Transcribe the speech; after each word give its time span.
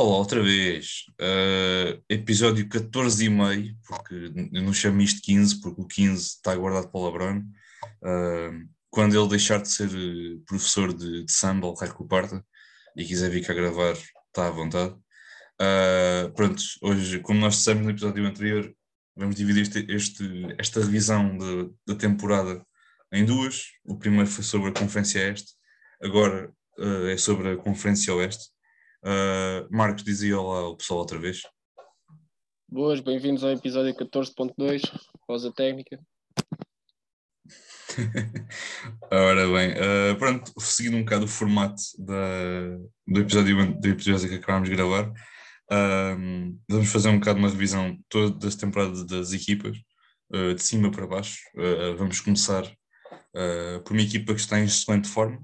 Olá, 0.00 0.16
outra 0.16 0.40
vez. 0.40 1.06
Uh, 1.20 2.00
episódio 2.08 2.68
14 2.68 3.24
e 3.24 3.28
meio, 3.28 3.76
porque 3.84 4.14
eu 4.52 4.62
não 4.62 4.72
chamo 4.72 5.02
isto 5.02 5.20
15, 5.22 5.60
porque 5.60 5.80
o 5.80 5.86
15 5.88 6.22
está 6.22 6.54
guardado 6.54 6.88
para 6.88 7.00
o 7.00 7.06
LeBron. 7.06 7.38
Uh, 7.40 8.68
quando 8.90 9.18
ele 9.18 9.28
deixar 9.28 9.60
de 9.60 9.68
ser 9.68 9.88
eh, 9.88 10.38
professor 10.46 10.94
de, 10.94 11.24
de 11.24 11.32
samba, 11.32 11.66
ou 11.66 11.74
o 11.74 12.06
parta, 12.06 12.46
e 12.96 13.04
quiser 13.04 13.28
vir 13.28 13.44
cá 13.44 13.52
gravar, 13.52 13.94
está 13.94 14.46
à 14.46 14.50
vontade. 14.50 14.94
Uh, 15.60 16.32
pronto, 16.32 16.62
hoje, 16.80 17.18
como 17.18 17.40
nós 17.40 17.56
dissemos 17.56 17.82
no 17.82 17.90
episódio 17.90 18.24
anterior, 18.24 18.72
vamos 19.16 19.34
dividir 19.34 19.62
este, 19.62 19.84
este, 19.92 20.46
esta 20.58 20.78
revisão 20.78 21.36
da 21.84 21.96
temporada 21.96 22.64
em 23.12 23.24
duas. 23.24 23.64
O 23.84 23.98
primeiro 23.98 24.30
foi 24.30 24.44
sobre 24.44 24.68
a 24.70 24.72
Conferência 24.72 25.28
Este, 25.28 25.54
agora 26.00 26.52
é 27.10 27.16
sobre 27.16 27.50
a 27.50 27.56
Conferência 27.56 28.14
Oeste. 28.14 28.56
Uh, 29.04 29.68
Marcos 29.70 30.02
dizia 30.02 30.40
olá 30.40 30.60
ao 30.60 30.76
pessoal 30.76 31.00
outra 31.00 31.18
vez. 31.18 31.42
Boas, 32.68 33.00
bem-vindos 33.00 33.44
ao 33.44 33.50
episódio 33.50 33.94
14.2, 33.94 34.82
pausa 35.26 35.52
técnica. 35.52 36.00
Ora 39.10 39.46
bem, 39.48 39.72
uh, 39.72 40.18
pronto, 40.18 40.52
seguindo 40.60 40.96
um 40.96 41.04
bocado 41.04 41.24
o 41.24 41.28
formato 41.28 41.80
da, 41.98 42.76
do, 43.06 43.20
episódio, 43.20 43.80
do 43.80 43.88
episódio 43.88 44.28
que 44.28 44.34
acabámos 44.34 44.68
de 44.68 44.74
gravar, 44.74 45.08
uh, 45.08 46.60
vamos 46.68 46.88
fazer 46.90 47.08
um 47.08 47.18
bocado 47.18 47.38
uma 47.38 47.48
revisão 47.48 47.96
toda 48.08 48.36
das 48.36 48.56
temporadas 48.56 49.06
das 49.06 49.32
equipas, 49.32 49.78
uh, 50.34 50.54
de 50.54 50.62
cima 50.62 50.90
para 50.90 51.06
baixo. 51.06 51.38
vamos 51.96 52.20
começar 52.20 52.64
por 53.84 53.92
uma 53.92 54.02
equipa 54.02 54.34
que 54.34 54.40
está 54.40 54.58
em 54.58 54.64
excelente 54.64 55.08
forma. 55.08 55.38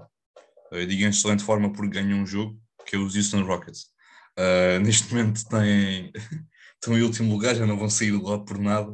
eu 0.71 0.85
digo 0.85 1.03
em 1.03 1.09
excelente 1.09 1.43
forma 1.43 1.71
porque 1.71 2.01
ganhou 2.01 2.19
um 2.19 2.25
jogo, 2.25 2.59
que 2.85 2.95
é 2.95 2.99
os 2.99 3.15
Houston 3.15 3.43
Rockets. 3.43 3.93
Uh, 4.37 4.79
neste 4.83 5.13
momento 5.13 5.47
têm, 5.47 6.11
estão 6.75 6.97
em 6.97 7.01
último 7.01 7.31
lugar, 7.31 7.55
já 7.55 7.65
não 7.65 7.77
vão 7.77 7.89
sair 7.89 8.11
lá 8.11 8.43
por 8.43 8.59
nada. 8.59 8.91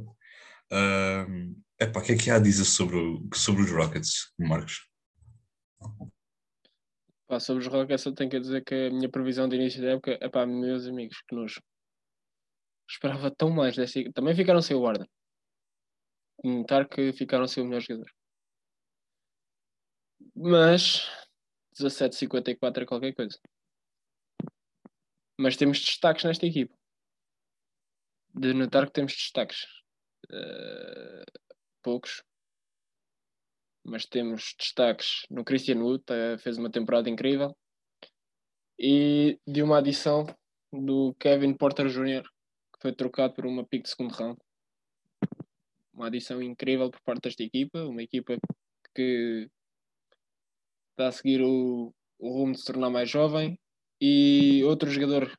Uh, 0.71 1.55
epá, 1.79 1.99
o 1.99 2.03
que 2.03 2.13
é 2.13 2.17
que 2.17 2.29
há 2.29 2.35
a 2.35 2.39
dizer 2.39 2.65
sobre, 2.65 2.97
sobre 3.33 3.63
os 3.63 3.71
Rockets, 3.71 4.33
Marcos? 4.39 4.87
Pá, 7.27 7.39
sobre 7.39 7.63
os 7.63 7.71
Rockets 7.71 8.05
eu 8.05 8.13
tenho 8.13 8.29
que 8.29 8.39
dizer 8.39 8.63
que 8.63 8.75
a 8.75 8.89
minha 8.91 9.09
previsão 9.09 9.49
de 9.49 9.55
início 9.55 9.81
da 9.81 9.91
época, 9.91 10.17
é 10.19 10.29
pá, 10.29 10.45
meus 10.45 10.85
amigos, 10.85 11.21
que 11.27 11.35
nos 11.35 11.59
esperava 12.89 13.31
tão 13.31 13.49
mais 13.49 13.75
Também 14.13 14.35
ficaram 14.35 14.61
sem 14.61 14.75
o 14.75 14.81
Warden. 14.81 15.07
Notar 16.43 16.87
que 16.87 17.13
ficaram 17.13 17.47
sem 17.47 17.63
o 17.63 17.65
melhor 17.67 17.81
jogador. 17.81 18.11
Mas 20.35 21.09
17,54 21.79 22.81
é 22.81 22.85
qualquer 22.85 23.13
coisa. 23.13 23.39
Mas 25.41 25.57
temos 25.57 25.79
destaques 25.79 26.23
nesta 26.23 26.45
equipe. 26.45 26.71
De 28.31 28.53
notar 28.53 28.85
que 28.85 28.93
temos 28.93 29.13
destaques. 29.13 29.65
Uh, 30.31 31.25
poucos. 31.81 32.23
Mas 33.83 34.05
temos 34.05 34.53
destaques 34.55 35.25
no 35.31 35.43
Christian 35.43 35.79
Wood, 35.79 36.03
uh, 36.11 36.37
fez 36.37 36.59
uma 36.59 36.69
temporada 36.69 37.09
incrível. 37.09 37.57
E 38.77 39.39
de 39.47 39.63
uma 39.63 39.79
adição 39.79 40.27
do 40.71 41.15
Kevin 41.15 41.55
Porter 41.55 41.87
Jr., 41.87 42.21
que 42.21 42.79
foi 42.79 42.93
trocado 42.93 43.33
por 43.33 43.47
uma 43.47 43.65
pick 43.65 43.81
de 43.81 43.89
segundo 43.89 44.13
round. 44.13 44.39
Uma 45.91 46.05
adição 46.05 46.39
incrível 46.39 46.91
por 46.91 47.01
parte 47.01 47.23
desta 47.23 47.41
equipa, 47.41 47.79
uma 47.79 48.03
equipa 48.03 48.37
que 48.93 49.49
está 50.91 51.07
a 51.07 51.11
seguir 51.11 51.41
o, 51.41 51.91
o 52.19 52.29
rumo 52.29 52.53
de 52.53 52.59
se 52.59 52.65
tornar 52.65 52.91
mais 52.91 53.09
jovem 53.09 53.59
e 54.01 54.63
outro 54.63 54.89
jogador 54.89 55.31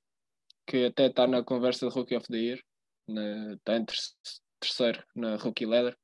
que 0.64 0.86
até 0.86 1.06
está 1.06 1.26
na 1.26 1.42
conversa 1.42 1.88
de 1.88 1.92
Rookie 1.92 2.16
of 2.16 2.28
the 2.28 2.36
Year, 2.36 2.62
na, 3.08 3.54
está 3.54 3.76
em 3.76 3.84
terceiro 4.60 5.04
na 5.16 5.36
Rookie 5.36 5.66
Leather. 5.66 5.98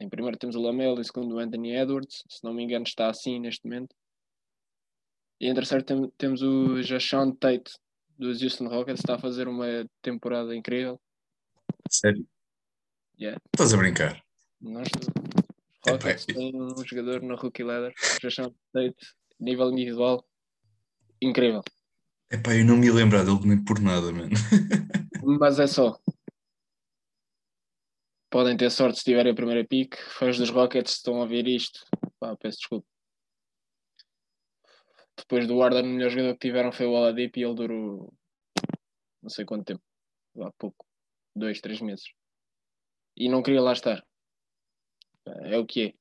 Em 0.00 0.08
primeiro 0.08 0.38
temos 0.38 0.56
o 0.56 0.62
Lamelo, 0.62 0.98
em 0.98 1.04
segundo 1.04 1.34
o 1.34 1.38
Anthony 1.38 1.76
Edwards, 1.76 2.24
se 2.26 2.42
não 2.42 2.54
me 2.54 2.62
engano 2.62 2.84
está 2.84 3.10
assim 3.10 3.38
neste 3.38 3.66
momento. 3.66 3.94
E 5.38 5.48
em 5.48 5.54
terceiro 5.54 5.84
tem, 5.84 6.10
temos 6.16 6.40
o 6.40 6.82
Jashawn 6.82 7.36
Tate 7.36 7.70
dos 8.18 8.42
Houston 8.42 8.68
Rockets, 8.68 9.00
está 9.00 9.16
a 9.16 9.18
fazer 9.18 9.46
uma 9.46 9.86
temporada 10.00 10.56
incrível. 10.56 10.98
Sério? 11.90 12.26
Yeah. 13.20 13.38
Estás 13.52 13.74
a 13.74 13.76
brincar? 13.76 14.24
Nós, 14.60 14.88
os 14.88 15.92
Rockets 15.92 16.26
é, 16.28 16.32
têm 16.32 16.52
um 16.54 16.84
jogador 16.86 17.22
na 17.22 17.34
Rookie 17.34 17.64
Leather, 17.64 17.92
Jashawn 18.22 18.54
Tate, 18.72 18.96
nível 19.38 19.70
individual, 19.70 20.24
incrível. 21.20 21.62
Epá, 22.32 22.56
eu 22.56 22.64
não 22.64 22.78
me 22.78 22.86
ia 22.86 22.94
lembrar 22.94 23.24
dele 23.24 23.46
nem 23.46 23.62
por 23.62 23.78
nada, 23.78 24.10
mano. 24.10 24.30
Mas 25.38 25.58
é 25.60 25.66
só. 25.66 26.00
Podem 28.30 28.56
ter 28.56 28.70
sorte 28.70 29.00
se 29.00 29.04
tiverem 29.04 29.32
a 29.32 29.34
primeira 29.34 29.66
pick. 29.66 29.94
Fãs 29.96 30.38
dos 30.38 30.48
Rockets 30.48 30.94
estão 30.94 31.22
a 31.22 31.26
ver 31.26 31.46
isto. 31.46 31.84
Pá, 32.18 32.34
peço 32.34 32.56
desculpa. 32.56 32.88
Depois 35.14 35.46
do 35.46 35.58
Warden, 35.58 35.82
o 35.82 35.94
melhor 35.94 36.08
jogador 36.08 36.32
que 36.32 36.48
tiveram 36.48 36.72
foi 36.72 36.86
o 36.86 36.92
Oladipo 36.92 37.38
e 37.38 37.44
ele 37.44 37.54
durou 37.54 38.10
não 39.22 39.28
sei 39.28 39.44
quanto 39.44 39.66
tempo. 39.66 39.82
Há 40.40 40.50
pouco. 40.52 40.86
Dois, 41.36 41.60
três 41.60 41.82
meses. 41.82 42.14
E 43.14 43.28
não 43.28 43.42
queria 43.42 43.60
lá 43.60 43.74
estar. 43.74 44.02
É 45.26 45.58
o 45.58 45.66
que 45.66 45.94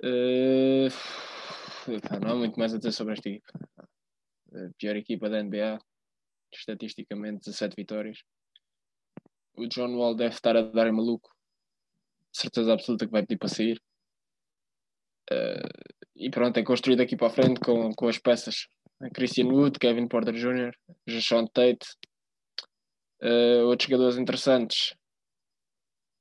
é. 0.00 0.06
Uh... 0.06 0.88
Não 2.22 2.32
há 2.32 2.34
muito 2.34 2.58
mais 2.58 2.72
a 2.72 2.78
dizer 2.78 2.92
sobre 2.92 3.12
esta 3.12 3.28
equipa 3.28 3.52
pior 4.78 4.96
equipa 4.96 5.28
da 5.28 5.42
NBA, 5.42 5.78
estatisticamente 6.52 7.46
17 7.46 7.74
vitórias. 7.76 8.18
O 9.56 9.66
John 9.66 9.94
Wall 9.96 10.14
deve 10.14 10.34
estar 10.34 10.56
a 10.56 10.62
dar 10.62 10.92
maluco, 10.92 11.30
certeza 12.32 12.72
absoluta 12.72 13.06
que 13.06 13.12
vai 13.12 13.22
pedir 13.22 13.38
para 13.38 13.48
sair. 13.48 13.80
Uh, 15.30 15.94
e 16.16 16.30
pronto, 16.30 16.58
é 16.58 16.62
construído 16.62 17.00
aqui 17.00 17.16
para 17.16 17.28
a 17.28 17.30
frente 17.30 17.60
com, 17.60 17.92
com 17.94 18.08
as 18.08 18.18
peças. 18.18 18.66
Christian 19.14 19.46
Wood, 19.46 19.78
Kevin 19.78 20.08
Porter 20.08 20.34
Jr., 20.34 20.72
Jashawn 21.06 21.46
Tate, 21.48 21.86
uh, 23.22 23.66
outros 23.66 23.88
jogadores 23.88 24.18
interessantes. 24.18 24.94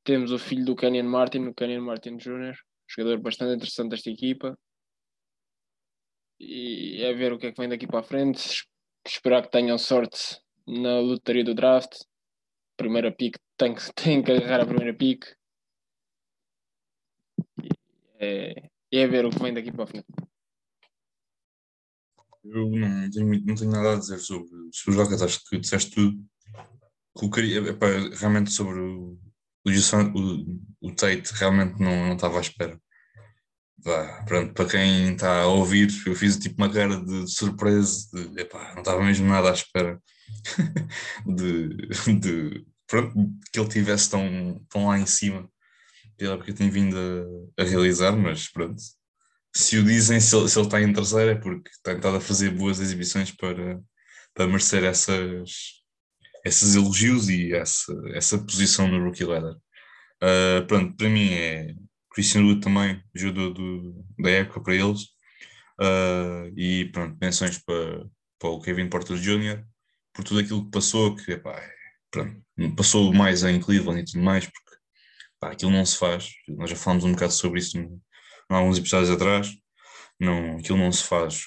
Temos 0.03 0.31
o 0.31 0.39
filho 0.39 0.65
do 0.65 0.75
Kenyon 0.75 1.07
Martin, 1.07 1.47
o 1.47 1.53
Kenyon 1.53 1.81
Martin 1.81 2.17
Jr., 2.17 2.55
jogador 2.87 3.19
bastante 3.19 3.55
interessante 3.55 3.91
desta 3.91 4.09
equipa 4.09 4.57
e 6.43 7.03
é 7.03 7.13
ver 7.13 7.33
o 7.33 7.39
que 7.39 7.47
é 7.47 7.51
que 7.51 7.59
vem 7.59 7.69
daqui 7.69 7.87
para 7.87 7.99
a 7.99 8.03
frente. 8.03 8.65
Esperar 9.05 9.43
que 9.43 9.51
tenham 9.51 9.77
sorte 9.77 10.39
na 10.67 10.99
lotaria 10.99 11.43
do 11.43 11.53
draft. 11.53 11.93
Primeira 12.77 13.11
pick, 13.11 13.37
tem, 13.57 13.75
tem 13.95 14.23
que 14.23 14.31
agarrar 14.31 14.61
a 14.61 14.65
primeira 14.65 14.93
pick. 14.93 15.25
É, 18.19 18.69
é 18.91 19.07
ver 19.07 19.25
o 19.25 19.29
que 19.29 19.39
vem 19.39 19.53
daqui 19.53 19.71
para 19.71 19.83
a 19.83 19.87
frente. 19.87 20.07
Eu 22.43 22.69
não 22.69 23.09
tenho, 23.09 23.45
não 23.45 23.55
tenho 23.55 23.71
nada 23.71 23.93
a 23.93 23.99
dizer 23.99 24.19
sobre, 24.19 24.49
sobre 24.71 24.91
os 24.91 24.95
Rockets, 24.95 25.21
acho 25.21 25.43
que 25.45 25.57
disseste 25.57 25.91
tudo. 25.91 26.23
Colocaria, 27.13 27.61
realmente 28.17 28.51
sobre 28.51 28.79
o, 28.79 29.17
o, 29.65 29.69
o, 29.69 30.89
o 30.89 30.95
Tate, 30.95 31.31
realmente 31.33 31.79
não, 31.79 32.07
não 32.07 32.15
estava 32.15 32.37
à 32.37 32.41
espera. 32.41 32.79
Vá, 33.83 34.23
pronto, 34.23 34.53
para 34.53 34.69
quem 34.69 35.13
está 35.13 35.41
a 35.41 35.47
ouvir, 35.47 35.89
eu 36.05 36.15
fiz 36.15 36.37
tipo 36.37 36.55
uma 36.57 36.71
cara 36.71 37.03
de 37.03 37.27
surpresa, 37.29 38.07
de, 38.13 38.41
epá, 38.41 38.71
não 38.73 38.81
estava 38.81 39.03
mesmo 39.03 39.27
nada 39.27 39.49
à 39.49 39.53
espera 39.53 40.01
de, 41.25 41.67
de 42.19 42.65
pronto, 42.87 43.13
que 43.51 43.59
ele 43.59 43.69
tivesse 43.69 44.09
tão, 44.09 44.65
tão 44.69 44.87
lá 44.87 44.97
em 44.97 45.05
cima, 45.05 45.49
pela 46.17 46.37
porque 46.37 46.51
eu 46.51 46.55
tenho 46.55 46.71
vindo 46.71 46.97
a, 47.57 47.61
a, 47.61 47.65
realizar, 47.65 48.15
mas 48.15 48.49
pronto. 48.49 48.81
Se 49.55 49.77
o 49.77 49.83
dizem, 49.83 50.19
se 50.19 50.35
ele, 50.35 50.47
se 50.49 50.57
ele 50.57 50.67
está 50.67 50.81
em 50.81 50.93
terceiro 50.93 51.31
é 51.31 51.35
porque 51.35 51.69
tem 51.83 51.95
estado 51.95 52.17
a 52.17 52.21
fazer 52.21 52.51
boas 52.51 52.79
exibições 52.79 53.31
para, 53.31 53.81
para 54.33 54.47
merecer 54.47 54.83
essas, 54.85 55.51
esses 56.45 56.75
elogios 56.75 57.29
e 57.29 57.53
essa, 57.53 57.93
essa 58.13 58.37
posição 58.37 58.87
no 58.87 59.03
Rookie 59.03 59.25
Ladder. 59.25 59.55
Uh, 60.23 60.65
pronto, 60.67 60.95
para 60.95 61.09
mim 61.09 61.33
é 61.33 61.75
Christian 62.13 62.43
Wood 62.45 62.61
também, 62.61 63.03
jogador 63.13 63.53
do, 63.53 64.05
da 64.19 64.29
época 64.29 64.61
para 64.61 64.75
eles. 64.75 65.03
Uh, 65.79 66.53
e 66.55 66.85
pronto, 66.91 67.17
menções 67.19 67.57
para, 67.57 68.05
para 68.39 68.49
o 68.49 68.61
Kevin 68.61 68.89
Porter 68.89 69.17
Jr. 69.17 69.65
por 70.13 70.23
tudo 70.23 70.39
aquilo 70.39 70.65
que 70.65 70.71
passou, 70.71 71.15
que 71.15 71.31
epá, 71.31 71.59
pronto, 72.11 72.41
passou 72.77 73.11
mais 73.13 73.43
em 73.43 73.59
Cleveland 73.59 74.01
e 74.01 74.05
tudo 74.05 74.23
mais, 74.23 74.45
porque 74.45 74.75
epá, 75.37 75.51
aquilo 75.51 75.71
não 75.71 75.85
se 75.85 75.97
faz. 75.97 76.29
Nós 76.47 76.69
já 76.69 76.75
falamos 76.75 77.03
um 77.03 77.11
bocado 77.13 77.33
sobre 77.33 77.59
isso 77.59 77.77
em 77.77 77.99
alguns 78.49 78.77
episódios 78.77 79.09
atrás. 79.09 79.51
Não, 80.19 80.57
aquilo 80.57 80.77
não 80.77 80.91
se 80.91 81.03
faz 81.03 81.45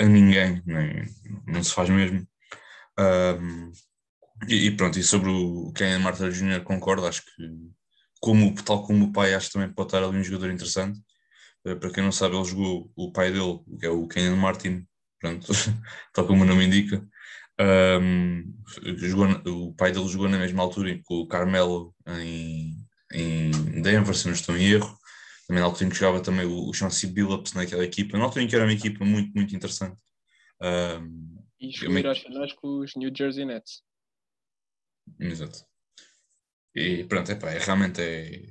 a 0.00 0.04
ninguém, 0.06 0.62
nem, 0.64 1.04
não 1.46 1.62
se 1.62 1.74
faz 1.74 1.90
mesmo. 1.90 2.26
Um, 2.98 3.72
ah, 3.72 4.46
e, 4.48 4.66
e, 4.68 4.76
pronto, 4.76 4.98
e 4.98 5.02
sobre 5.02 5.30
o 5.30 5.72
Ken 5.72 5.98
Martin 5.98 6.30
Jr. 6.30 6.62
concordo, 6.62 7.06
acho 7.06 7.22
que 7.24 7.30
como, 8.20 8.54
tal 8.62 8.84
como 8.84 9.06
o 9.06 9.12
pai, 9.12 9.34
acho 9.34 9.48
que 9.48 9.54
também 9.54 9.72
pode 9.72 9.88
estar 9.88 10.04
ali 10.04 10.16
um 10.16 10.24
jogador 10.24 10.50
interessante. 10.50 10.98
Uh, 11.66 11.76
para 11.76 11.90
quem 11.90 12.02
não 12.02 12.12
sabe, 12.12 12.36
ele 12.36 12.44
jogou 12.44 12.90
o 12.94 13.12
pai 13.12 13.32
dele, 13.32 13.60
que 13.78 13.86
é 13.86 13.90
o 13.90 14.06
Kenyon 14.06 14.36
Martin, 14.36 14.86
pronto, 15.18 15.46
tal 16.12 16.26
como 16.26 16.42
o 16.42 16.46
nome 16.46 16.64
indica. 16.64 17.04
Um, 17.60 18.54
jogou, 18.96 19.26
o 19.68 19.74
pai 19.74 19.92
dele 19.92 20.08
jogou 20.08 20.28
na 20.28 20.38
mesma 20.38 20.62
altura 20.62 20.98
com 21.04 21.16
o 21.16 21.28
Carmelo 21.28 21.94
em, 22.06 22.74
em 23.12 23.82
Denver, 23.82 24.14
se 24.14 24.26
não 24.26 24.34
estou 24.34 24.56
em 24.56 24.64
erro. 24.70 24.98
Também 25.46 25.60
na 25.60 25.66
altura 25.66 25.86
em 25.86 25.90
que 25.90 25.96
jogava 25.96 26.22
também 26.22 26.46
o, 26.46 26.68
o 26.68 26.72
Chauncey 26.72 27.10
Billups 27.10 27.54
naquela 27.54 27.84
equipa. 27.84 28.16
Na 28.16 28.24
altura 28.24 28.44
em 28.44 28.48
que 28.48 28.54
era 28.54 28.64
uma 28.64 28.72
equipa 28.72 29.04
muito, 29.04 29.32
muito 29.34 29.54
interessante. 29.54 30.00
Um, 30.62 31.44
e 31.60 31.72
chegou 31.72 32.08
aos 32.08 32.18
finais 32.18 32.52
com 32.54 32.80
os 32.80 32.94
New 32.96 33.12
Jersey 33.14 33.44
Nets. 33.44 33.82
Exato. 35.18 35.69
E 36.74 37.04
pronto, 37.04 37.30
epá, 37.32 37.50
é, 37.50 37.58
realmente 37.58 38.00
é, 38.00 38.46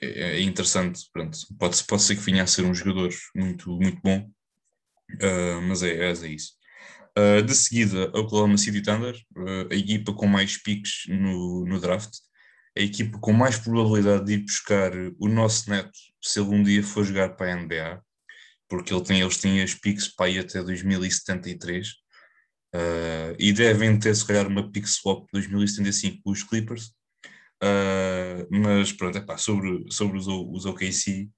é, 0.00 0.08
é 0.36 0.40
interessante. 0.40 1.02
Pronto, 1.12 1.38
pode, 1.58 1.82
pode 1.84 2.02
ser 2.02 2.16
que 2.16 2.22
vinha 2.22 2.42
a 2.42 2.46
ser 2.46 2.62
um 2.62 2.74
jogador 2.74 3.10
muito, 3.34 3.70
muito 3.70 4.00
bom, 4.02 4.30
uh, 5.22 5.62
mas 5.62 5.82
é, 5.82 5.90
é, 5.90 6.10
é 6.10 6.28
isso. 6.28 6.52
Uh, 7.18 7.42
de 7.42 7.54
seguida, 7.54 8.04
Oklahoma 8.16 8.56
City 8.56 8.80
Thunder, 8.82 9.16
uh, 9.36 9.72
a 9.72 9.74
equipa 9.74 10.14
com 10.14 10.26
mais 10.26 10.56
piques 10.56 11.02
no, 11.08 11.66
no 11.66 11.80
draft, 11.80 12.12
a 12.78 12.80
equipa 12.80 13.18
com 13.18 13.32
mais 13.32 13.58
probabilidade 13.58 14.26
de 14.26 14.34
ir 14.34 14.44
buscar 14.44 14.92
o 15.18 15.28
nosso 15.28 15.68
neto 15.68 15.90
se 16.22 16.40
ele 16.40 16.50
um 16.50 16.62
dia 16.62 16.82
for 16.82 17.04
jogar 17.04 17.30
para 17.30 17.52
a 17.52 17.56
NBA, 17.56 18.00
porque 18.68 18.94
ele 18.94 19.02
tem, 19.02 19.20
eles 19.20 19.38
têm 19.38 19.60
as 19.62 19.74
piques 19.74 20.08
para 20.08 20.30
ir 20.30 20.38
até 20.38 20.62
2073 20.62 21.88
uh, 22.74 23.36
e 23.38 23.52
devem 23.52 23.98
ter, 23.98 24.14
se 24.14 24.24
calhar, 24.24 24.46
uma 24.46 24.70
pick 24.70 24.86
swap 24.86 25.26
2075 25.32 26.22
com 26.22 26.30
os 26.30 26.42
Clippers. 26.42 26.92
Mas 28.50 28.92
pronto, 28.92 29.18
epá, 29.18 29.36
sobre, 29.36 29.86
sobre 29.90 30.18
os, 30.18 30.26
os 30.26 30.64
OKC, 30.66 31.30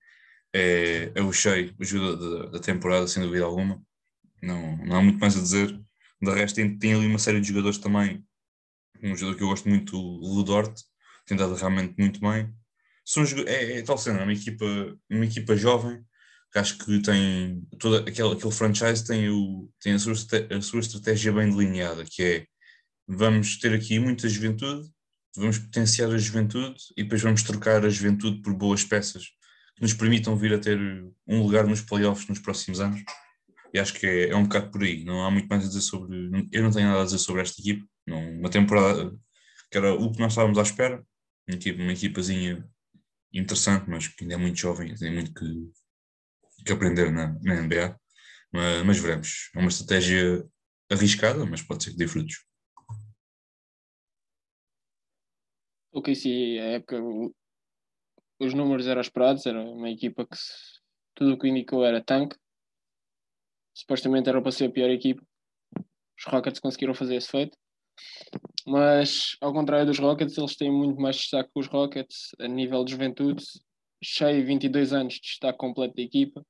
é, 0.54 1.12
é 1.14 1.22
o 1.22 1.32
cheio, 1.32 1.74
jogador 1.80 2.16
da, 2.16 2.50
da 2.50 2.58
temporada, 2.60 3.06
sem 3.08 3.22
dúvida 3.22 3.44
alguma 3.44 3.82
não, 4.42 4.76
não 4.78 4.96
há 4.96 5.02
muito 5.02 5.18
mais 5.20 5.36
a 5.36 5.40
dizer. 5.40 5.72
De 6.20 6.30
resto, 6.30 6.56
tem, 6.56 6.76
tem 6.78 6.94
ali 6.94 7.06
uma 7.06 7.18
série 7.18 7.40
de 7.40 7.48
jogadores 7.48 7.78
também. 7.78 8.24
Um 9.02 9.16
jogador 9.16 9.36
que 9.36 9.44
eu 9.44 9.48
gosto 9.48 9.68
muito, 9.68 9.96
o 9.96 10.34
Ludort, 10.34 10.82
tem 11.26 11.36
dado 11.36 11.54
realmente 11.54 11.94
muito 11.98 12.20
bem. 12.20 12.52
São, 13.04 13.24
é, 13.46 13.78
é 13.78 13.82
tal 13.82 13.98
cena, 13.98 14.20
é 14.20 14.22
uma 14.24 14.32
equipa, 14.32 14.64
uma 15.10 15.24
equipa 15.24 15.56
jovem 15.56 16.04
que 16.52 16.58
acho 16.58 16.78
que 16.78 17.00
tem 17.00 17.66
toda 17.78 18.00
aquele, 18.00 18.34
aquele 18.34 18.52
franchise 18.52 19.04
tem, 19.04 19.30
o, 19.30 19.70
tem 19.80 19.94
a, 19.94 19.98
sua, 19.98 20.12
a 20.12 20.60
sua 20.60 20.80
estratégia 20.80 21.32
bem 21.32 21.50
delineada, 21.50 22.04
que 22.04 22.22
é 22.22 22.46
vamos 23.08 23.58
ter 23.58 23.72
aqui 23.72 23.98
muita 23.98 24.28
juventude, 24.28 24.91
vamos 25.36 25.58
potenciar 25.58 26.10
a 26.10 26.18
juventude 26.18 26.76
e 26.96 27.02
depois 27.02 27.22
vamos 27.22 27.42
trocar 27.42 27.84
a 27.84 27.88
juventude 27.88 28.42
por 28.42 28.54
boas 28.54 28.84
peças 28.84 29.24
que 29.74 29.82
nos 29.82 29.94
permitam 29.94 30.36
vir 30.36 30.54
a 30.54 30.58
ter 30.58 30.78
um 31.26 31.42
lugar 31.42 31.66
nos 31.66 31.80
playoffs 31.80 32.28
nos 32.28 32.38
próximos 32.38 32.80
anos. 32.80 33.02
E 33.74 33.78
acho 33.78 33.94
que 33.94 34.06
é, 34.06 34.30
é, 34.30 34.36
um 34.36 34.42
bocado 34.42 34.70
por 34.70 34.82
aí. 34.82 35.04
Não 35.04 35.24
há 35.24 35.30
muito 35.30 35.48
mais 35.48 35.64
a 35.64 35.68
dizer 35.68 35.80
sobre. 35.80 36.30
Eu 36.52 36.62
não 36.62 36.70
tenho 36.70 36.88
nada 36.88 37.00
a 37.00 37.04
dizer 37.04 37.18
sobre 37.18 37.40
esta 37.40 37.60
equipe. 37.60 37.84
Não, 38.06 38.38
uma 38.38 38.50
temporada 38.50 39.10
que 39.70 39.78
era 39.78 39.94
o 39.94 40.12
que 40.12 40.20
nós 40.20 40.32
estávamos 40.32 40.58
à 40.58 40.62
espera. 40.62 41.02
Uma, 41.48 41.56
equipa, 41.56 41.82
uma 41.82 41.92
equipazinha 41.92 42.68
interessante, 43.32 43.88
mas 43.88 44.08
que 44.08 44.24
ainda 44.24 44.34
é 44.34 44.36
muito 44.36 44.58
jovem, 44.58 44.94
tem 44.94 45.12
muito 45.12 45.32
que, 45.32 45.70
que 46.66 46.72
aprender 46.72 47.10
na, 47.10 47.28
na 47.42 47.62
NBA. 47.62 47.98
Mas, 48.52 48.84
mas 48.84 48.98
veremos. 48.98 49.50
É 49.54 49.58
uma 49.58 49.68
estratégia 49.68 50.44
arriscada, 50.90 51.46
mas 51.46 51.62
pode 51.62 51.84
ser 51.84 51.92
que 51.92 51.96
dê 51.96 52.06
frutos. 52.06 52.44
Ok, 55.92 56.14
sim, 56.14 56.58
a 56.58 56.64
época 56.72 56.96
os 58.38 58.54
números 58.54 58.86
eram 58.86 59.00
esperados, 59.00 59.46
era 59.46 59.60
uma 59.60 59.90
equipa 59.90 60.26
que 60.26 60.36
tudo 61.14 61.34
o 61.34 61.38
que 61.38 61.48
indicou 61.48 61.84
era 61.84 62.02
tanque, 62.02 62.36
supostamente 63.74 64.28
era 64.28 64.40
para 64.40 64.50
ser 64.50 64.66
a 64.66 64.70
pior 64.70 64.90
equipa. 64.90 65.22
Os 66.18 66.24
Rockets 66.26 66.60
conseguiram 66.60 66.94
fazer 66.94 67.16
esse 67.16 67.28
feito. 67.28 67.56
Mas, 68.66 69.36
ao 69.40 69.52
contrário 69.52 69.86
dos 69.86 69.98
Rockets, 69.98 70.38
eles 70.38 70.56
têm 70.56 70.70
muito 70.72 71.00
mais 71.00 71.16
destaque 71.16 71.50
que 71.52 71.60
os 71.60 71.66
Rockets 71.66 72.30
a 72.40 72.48
nível 72.48 72.84
de 72.84 72.92
juventude. 72.92 73.44
Cheio, 74.02 74.46
22 74.46 74.92
anos, 74.92 75.20
destaque 75.20 75.58
completo 75.58 75.94
da 75.94 76.02
equipa. 76.02 76.44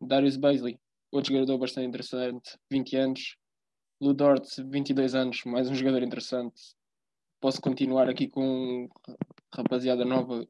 Darius 0.00 0.36
Baisley, 0.36 0.78
outro 1.12 1.32
jogador 1.32 1.58
bastante 1.58 1.88
interessante, 1.88 2.56
20 2.70 2.96
anos. 2.96 3.36
Ludort, 4.00 4.46
22 4.70 5.14
anos, 5.14 5.42
mais 5.44 5.68
um 5.68 5.74
jogador 5.74 6.02
interessante. 6.02 6.77
Posso 7.40 7.60
continuar 7.60 8.08
aqui 8.08 8.28
com 8.28 8.88
rapaziada 9.54 10.04
nova. 10.04 10.44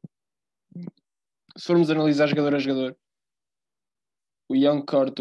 Se 1.55 1.67
formos 1.67 1.91
analisar 1.91 2.27
jogador 2.27 2.55
a 2.55 2.59
jogador, 2.59 2.97
o 4.49 4.55
Young 4.55 4.83
Core 4.85 5.13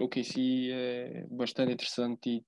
OKC 0.00 0.70
é 0.70 1.26
bastante 1.28 1.72
interessante 1.72 2.30
e 2.30 2.46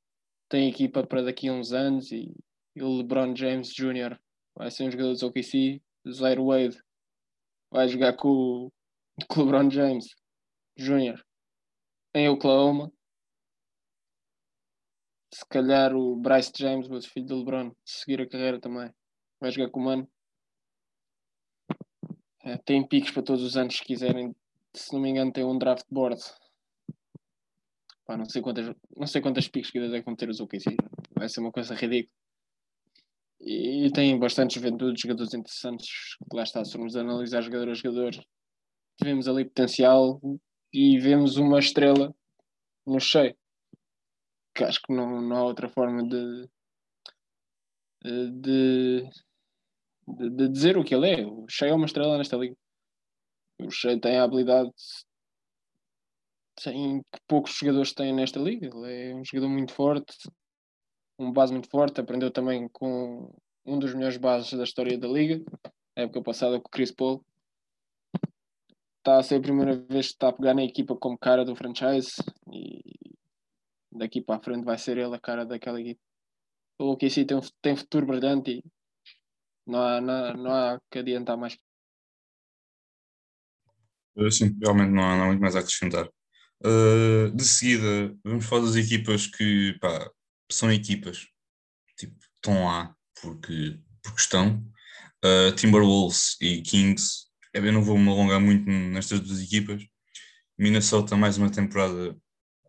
tem 0.49 0.69
equipa 0.69 1.05
para 1.05 1.23
daqui 1.23 1.49
a 1.49 1.53
uns 1.53 1.73
anos 1.73 2.13
e, 2.13 2.33
o 2.81 2.99
LeBron 2.99 3.35
James 3.35 3.75
Jr. 3.75 4.17
vai 4.55 4.71
ser 4.71 4.85
um 4.85 4.91
jogador 4.91 5.11
dos 5.11 5.23
OKC, 5.25 5.83
Zaire 6.09 6.41
Wade 6.41 6.81
vai 7.73 7.89
jogar 7.89 8.17
com 8.17 8.29
o 8.29 8.73
LeBron 9.37 9.69
James 9.69 10.15
Jr. 10.79 11.21
em 12.15 12.29
Oklahoma. 12.29 12.93
Se 15.33 15.47
calhar 15.49 15.95
o 15.95 16.17
Bryce 16.17 16.53
James, 16.57 16.89
o 16.91 17.01
filho 17.03 17.27
do 17.27 17.39
LeBron, 17.39 17.73
seguir 17.85 18.21
a 18.21 18.29
carreira 18.29 18.61
também, 18.61 18.93
vai 19.41 19.51
jogar 19.51 19.71
com 19.71 19.81
o 19.81 19.85
Mano. 19.85 20.11
É, 22.43 22.57
tem 22.59 22.87
piques 22.87 23.13
para 23.13 23.23
todos 23.23 23.43
os 23.43 23.57
anos 23.57 23.77
se 23.77 23.85
quiserem 23.85 24.35
se 24.75 24.93
não 24.93 25.01
me 25.01 25.11
engano, 25.11 25.33
tem 25.33 25.45
um 25.45 25.59
draft 25.59 25.87
board. 25.91 26.21
Pá, 28.07 28.17
não 28.17 28.25
sei 28.25 28.43
quantas, 28.43 28.75
não 28.97 29.07
sei 29.07 29.21
quantas 29.21 29.49
picks 29.49 29.71
que 29.71 29.79
é 29.79 29.89
que 29.89 30.05
vão 30.05 30.17
ter 30.17 30.29
os 30.29 30.41
OKC. 30.41 30.77
Vai 31.17 31.29
ser 31.29 31.41
uma 31.41 31.53
coisa 31.53 31.75
ridícula. 31.75 32.15
E 33.41 33.91
tem 33.93 34.19
bastante 34.19 34.55
juventude, 34.55 35.01
jogadores 35.01 35.33
interessantes. 35.33 36.17
Lá 36.33 36.43
está, 36.43 36.65
se 36.65 36.73
formos 36.73 36.95
analisar 36.97 37.41
jogador 37.41 37.71
a 37.71 37.75
jogador, 37.75 38.13
vemos 39.03 39.27
ali 39.27 39.45
potencial 39.45 40.21
e 40.73 40.99
vemos 40.99 41.37
uma 41.37 41.59
estrela 41.59 42.15
no 42.87 43.01
cheio. 43.01 43.35
Que 44.55 44.65
acho 44.65 44.81
que 44.83 44.93
não, 44.93 45.21
não 45.21 45.37
há 45.37 45.45
outra 45.45 45.69
forma 45.69 46.03
de, 46.07 46.49
de, 48.03 49.11
de, 50.09 50.29
de 50.29 50.49
dizer 50.49 50.77
o 50.77 50.85
que 50.85 50.95
ele 50.95 51.11
é. 51.11 51.27
O 51.27 51.47
cheio 51.49 51.73
é 51.73 51.75
uma 51.75 51.87
estrela 51.87 52.19
nesta 52.19 52.37
liga. 52.37 52.57
O 53.61 53.71
Shea 53.71 54.01
tem 54.01 54.17
a 54.17 54.25
habilidade 54.25 54.73
tem, 56.63 57.03
que 57.13 57.21
poucos 57.27 57.57
jogadores 57.57 57.93
têm 57.93 58.13
nesta 58.13 58.39
liga. 58.39 58.67
Ele 58.67 59.11
é 59.11 59.15
um 59.15 59.25
jogador 59.25 59.49
muito 59.49 59.73
forte, 59.73 60.17
um 61.19 61.33
base 61.33 61.53
muito 61.53 61.69
forte. 61.69 62.01
Aprendeu 62.01 62.31
também 62.31 62.69
com 62.69 63.33
um 63.65 63.79
dos 63.79 63.95
melhores 63.95 64.17
bases 64.17 64.53
da 64.53 64.65
história 64.65 64.99
da 64.99 65.09
liga, 65.09 65.43
na 65.97 66.05
época 66.05 66.23
passada 66.23 66.61
com 66.61 66.69
o 66.69 66.71
Chris 66.71 66.91
Paul. 66.91 67.25
Está 68.99 69.19
a 69.19 69.23
ser 69.23 69.37
a 69.37 69.41
primeira 69.41 69.77
vez 69.77 70.09
que 70.09 70.13
está 70.13 70.29
a 70.29 70.33
pegar 70.33 70.55
na 70.55 70.63
equipa 70.63 70.95
como 70.95 71.19
cara 71.19 71.45
do 71.45 71.57
franchise 71.57 72.13
e 72.53 73.00
daqui 73.93 74.21
para 74.21 74.37
a 74.37 74.43
frente 74.43 74.65
vai 74.65 74.79
ser 74.79 74.99
ele 74.99 75.15
a 75.15 75.21
cara 75.21 75.45
daquela 75.45 75.81
equipa. 75.81 76.01
O 76.79 76.93
OKC 76.93 77.25
tem, 77.25 77.41
tem 77.61 77.77
futuro 77.77 78.07
brilhante 78.07 78.51
e 78.51 78.65
não 79.67 79.83
há, 79.83 80.01
não, 80.01 80.35
não 80.35 80.51
há 80.53 80.81
que 80.91 80.99
adiantar 80.99 81.37
mais. 81.37 81.59
Sim, 84.31 84.57
realmente 84.61 84.91
não 84.91 85.03
há, 85.03 85.17
não 85.17 85.25
há, 85.25 85.27
muito 85.27 85.41
mais 85.41 85.57
a 85.57 85.61
acrescentar. 85.61 86.09
Uh, 86.65 87.31
de 87.35 87.45
seguida, 87.45 88.17
vamos 88.25 88.45
falar 88.45 88.67
das 88.67 88.77
equipas 88.77 89.27
que 89.27 89.79
pá, 89.81 90.11
são 90.51 90.71
equipas, 90.71 91.27
tipo, 91.97 92.17
estão 92.37 92.65
lá 92.65 92.95
porque, 93.21 93.79
porque 94.03 94.21
estão. 94.21 94.63
Uh, 95.25 95.55
Timberwolves 95.55 96.37
e 96.41 96.63
Kings, 96.63 97.27
bem, 97.55 97.73
não 97.73 97.83
vou 97.83 97.99
me 97.99 98.09
alongar 98.09 98.41
muito 98.41 98.69
nestas 98.69 99.21
duas 99.21 99.43
equipas. 99.43 99.83
Minnesota, 100.59 101.17
mais 101.17 101.39
uma 101.39 101.51
temporada 101.51 102.17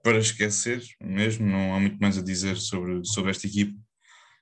para 0.03 0.19
esquecer 0.19 0.83
mesmo, 1.01 1.45
não 1.47 1.75
há 1.75 1.79
muito 1.79 1.97
mais 1.99 2.17
a 2.17 2.21
dizer 2.21 2.57
sobre, 2.57 3.05
sobre 3.05 3.31
esta 3.31 3.47
equipa. 3.47 3.77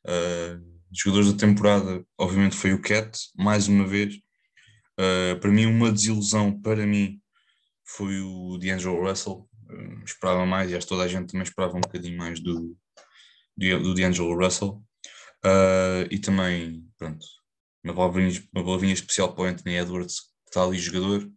Uh, 0.05 0.79
jogadores 0.91 1.31
da 1.31 1.37
temporada, 1.37 2.03
obviamente, 2.17 2.55
foi 2.55 2.73
o 2.73 2.81
Cat, 2.81 3.17
mais 3.37 3.67
uma 3.67 3.85
vez. 3.85 4.15
Uh, 4.99 5.39
para 5.39 5.51
mim, 5.51 5.65
uma 5.65 5.91
desilusão 5.91 6.59
para 6.61 6.85
mim 6.85 7.21
foi 7.85 8.21
o 8.21 8.57
D'Angelo 8.57 9.07
Russell. 9.07 9.47
Uh, 9.69 10.03
esperava 10.03 10.45
mais 10.45 10.71
e 10.71 10.75
acho 10.75 10.85
que 10.85 10.89
toda 10.89 11.03
a 11.03 11.07
gente 11.07 11.31
também 11.31 11.43
esperava 11.43 11.77
um 11.77 11.81
bocadinho 11.81 12.17
mais 12.17 12.39
do, 12.39 12.75
do 13.55 13.93
D'Angelo 13.93 14.35
Russell. 14.35 14.83
E 16.11 16.19
também, 16.19 16.85
pronto, 16.97 17.25
uma 17.83 17.93
palavrinha, 17.93 18.43
uma 18.53 18.63
palavrinha 18.63 18.93
especial 18.93 19.33
para 19.33 19.43
o 19.43 19.47
Anthony 19.47 19.77
Edwards, 19.77 20.19
que 20.21 20.49
está 20.49 20.63
ali 20.63 20.77
jogador. 20.77 21.29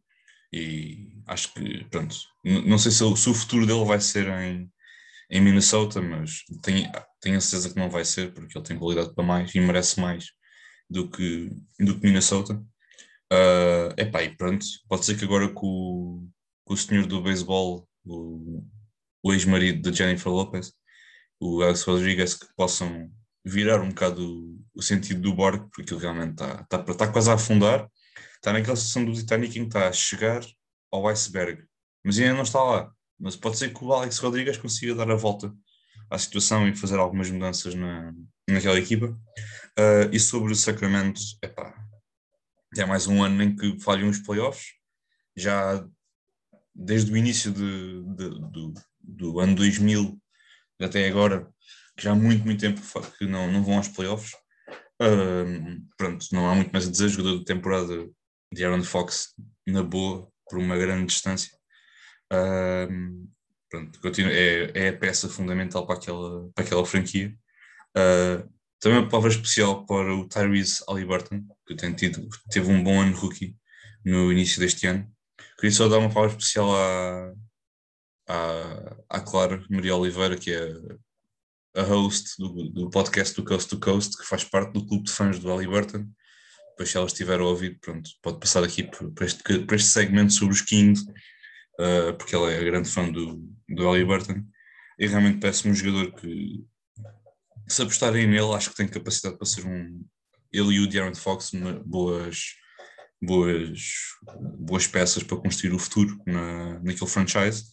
E 0.53 1.09
acho 1.27 1.53
que, 1.55 1.85
pronto, 1.85 2.15
não 2.45 2.79
sei 2.79 2.93
se, 2.93 2.99
se, 2.99 3.31
o 3.31 3.35
futuro 3.35 3.67
dele 3.67 3.85
vai 3.85 4.01
ser 4.01 4.29
em, 4.29 4.71
em 5.31 5.41
Minnesota, 5.41 6.01
mas 6.03 6.43
tenho, 6.63 6.91
tenho 7.21 7.39
a 7.39 7.41
certeza 7.41 7.71
que 7.73 7.81
não 7.81 7.89
vai 7.91 8.05
ser, 8.05 8.33
porque 8.35 8.57
ele 8.57 8.65
tem 8.65 8.79
qualidade 8.79 9.15
para 9.15 9.25
mais 9.25 9.55
e 9.55 9.61
merece 9.61 10.01
mais 10.01 10.27
do 10.91 11.09
que, 11.11 11.51
do 11.81 11.99
que 11.99 12.07
Minnesota. 12.07 12.55
Uh, 13.33 13.95
epá, 13.97 14.23
e 14.23 14.37
pronto, 14.37 14.67
pode 14.89 15.07
ser 15.07 15.19
que 15.19 15.25
agora 15.25 15.49
com, 15.49 16.29
com 16.65 16.75
o 16.75 16.77
senhor 16.77 17.07
do 17.07 17.23
beisebol, 17.23 17.89
o, 18.05 18.63
o 19.23 19.33
ex-marido 19.33 19.91
de 19.91 19.97
Jennifer 19.97 20.31
Lopez, 20.31 20.73
o 21.41 21.63
Alex 21.63 21.83
Rodrigues 21.85 22.35
que 22.35 22.47
possam 22.55 23.11
virar 23.45 23.81
um 23.81 23.89
bocado 23.89 24.23
o, 24.23 24.61
o 24.75 24.83
sentido 24.83 25.23
do 25.23 25.35
barco, 25.35 25.71
porque 25.75 25.95
ele 25.95 26.03
realmente 26.03 26.33
está, 26.33 26.61
está, 26.61 26.93
está 26.93 27.09
quase 27.11 27.31
a 27.31 27.35
afundar, 27.35 27.89
está 28.43 28.53
naquela 28.53 28.77
situação 28.77 29.05
do 29.05 29.13
Titanic 29.13 29.57
em 29.57 29.63
que 29.63 29.69
está 29.69 29.89
a 29.89 29.93
chegar 29.93 30.45
ao 30.91 31.07
iceberg, 31.07 31.65
mas 32.05 32.19
ainda 32.19 32.35
não 32.35 32.43
está 32.43 32.61
lá. 32.61 32.93
Mas 33.19 33.37
pode 33.37 33.57
ser 33.57 33.73
que 33.73 33.85
o 33.85 33.93
Alex 33.93 34.19
Rodrigues 34.19 34.57
consiga 34.57 34.97
dar 34.97 35.09
a 35.13 35.15
volta 35.15 35.55
à 36.11 36.19
situação 36.19 36.67
e 36.69 36.75
fazer 36.75 36.99
algumas 36.99 37.31
mudanças 37.31 37.73
na, 37.77 38.13
naquela 38.51 38.79
equipa. 38.79 39.07
Uh, 39.79 40.11
e 40.13 40.19
sobre 40.19 40.53
o 40.53 40.57
Sacramento, 40.57 41.21
epá, 41.41 41.73
é 42.77 42.85
mais 42.85 43.07
um 43.07 43.23
ano 43.23 43.41
em 43.45 43.55
que 43.55 43.79
falham 43.81 44.09
os 44.09 44.19
playoffs. 44.19 44.73
Já 45.37 45.87
desde 46.75 47.13
o 47.13 47.17
início 47.17 47.53
de, 47.53 48.03
de, 48.17 48.29
do, 48.51 48.75
do 49.01 49.39
ano 49.39 49.55
2000 49.55 50.21
até 50.81 51.07
agora, 51.07 51.49
já 51.97 52.11
há 52.11 52.15
muito, 52.15 52.45
muito 52.45 52.61
tempo 52.61 52.81
que 53.17 53.25
não, 53.25 53.51
não 53.53 53.63
vão 53.63 53.77
aos 53.77 53.89
playoffs. 53.89 54.33
Uh, 55.01 55.81
pronto, 55.97 56.27
não 56.33 56.51
há 56.51 56.57
muito 56.57 56.73
mais 56.73 56.89
a 56.89 56.91
dizer. 56.91 57.09
Jogador 57.09 57.39
de 57.39 57.45
temporada 57.45 58.11
de 58.53 58.65
Aaron 58.65 58.83
Fox 58.83 59.35
na 59.67 59.83
boa, 59.83 60.29
por 60.49 60.59
uma 60.59 60.77
grande 60.77 61.07
distância. 61.07 61.51
Pronto, 63.73 63.99
continua, 64.01 64.31
é, 64.31 64.71
é 64.75 64.89
a 64.91 64.97
peça 64.97 65.31
fundamental 65.31 65.87
para 65.87 65.97
aquela, 65.97 66.51
para 66.55 66.63
aquela 66.63 66.85
franquia. 66.85 67.35
Uh, 67.97 68.47
também 68.79 68.99
uma 68.99 69.09
palavra 69.09 69.31
especial 69.31 69.87
para 69.87 70.15
o 70.15 70.29
Tyrese 70.29 70.85
Halliburton, 70.87 71.43
que 71.67 71.75
tem 71.75 71.95
tido, 71.95 72.29
teve 72.51 72.71
um 72.71 72.85
bom 72.85 73.01
ano 73.01 73.17
rookie 73.17 73.57
no 74.05 74.31
início 74.31 74.61
deste 74.61 74.87
ano. 74.87 75.11
Queria 75.57 75.75
só 75.75 75.89
dar 75.89 75.99
uma 75.99 76.13
palavra 76.13 76.37
especial 76.37 76.77
à, 76.77 77.33
à, 78.29 78.97
à 79.09 79.21
Clara 79.21 79.65
Maria 79.71 79.97
Oliveira, 79.97 80.37
que 80.37 80.53
é 80.53 80.71
a 81.75 81.83
host 81.83 82.37
do, 82.39 82.71
do 82.71 82.91
podcast 82.91 83.35
do 83.35 83.43
Coast 83.43 83.71
to 83.71 83.81
Coast, 83.81 84.19
que 84.19 84.27
faz 84.27 84.45
parte 84.45 84.75
do 84.75 84.87
clube 84.87 85.05
de 85.05 85.13
fãs 85.13 85.39
do 85.39 85.49
Halliburton. 85.49 86.07
Depois, 86.73 86.91
se 86.91 86.97
ela 86.97 87.07
estiver 87.07 87.41
a 87.41 87.45
ouvir, 87.45 87.79
pronto, 87.81 88.11
pode 88.23 88.41
passar 88.41 88.65
aqui 88.65 88.83
para 88.83 89.27
este, 89.27 89.43
para 89.61 89.77
este 89.77 89.89
segmento 89.89 90.33
sobre 90.33 90.55
os 90.55 90.63
Kings, 90.63 91.05
uh, 91.79 92.15
porque 92.17 92.35
ela 92.35 92.51
é 92.51 92.65
grande 92.65 92.89
fã 92.89 93.11
do, 93.11 93.37
do 93.69 93.85
Halliburton. 93.85 94.43
E 94.99 95.07
realmente 95.07 95.39
parece-me 95.39 95.73
um 95.73 95.77
jogador 95.77 96.13
que 96.13 96.65
se 97.69 97.83
apostarem 97.83 98.27
nele, 98.27 98.53
acho 98.55 98.71
que 98.71 98.77
tem 98.77 98.89
capacidade 98.89 99.37
para 99.37 99.47
ser 99.47 99.67
um. 99.67 100.05
Ele 100.53 100.75
e 100.75 100.81
o 100.81 100.87
De'Aaron 100.87 101.15
Fox, 101.15 101.51
boas, 101.85 102.55
boas, 103.21 103.81
boas 104.59 104.87
peças 104.87 105.23
para 105.23 105.39
construir 105.39 105.73
o 105.73 105.79
futuro 105.79 106.21
na, 106.27 106.79
naquele 106.81 107.11
franchise. 107.11 107.65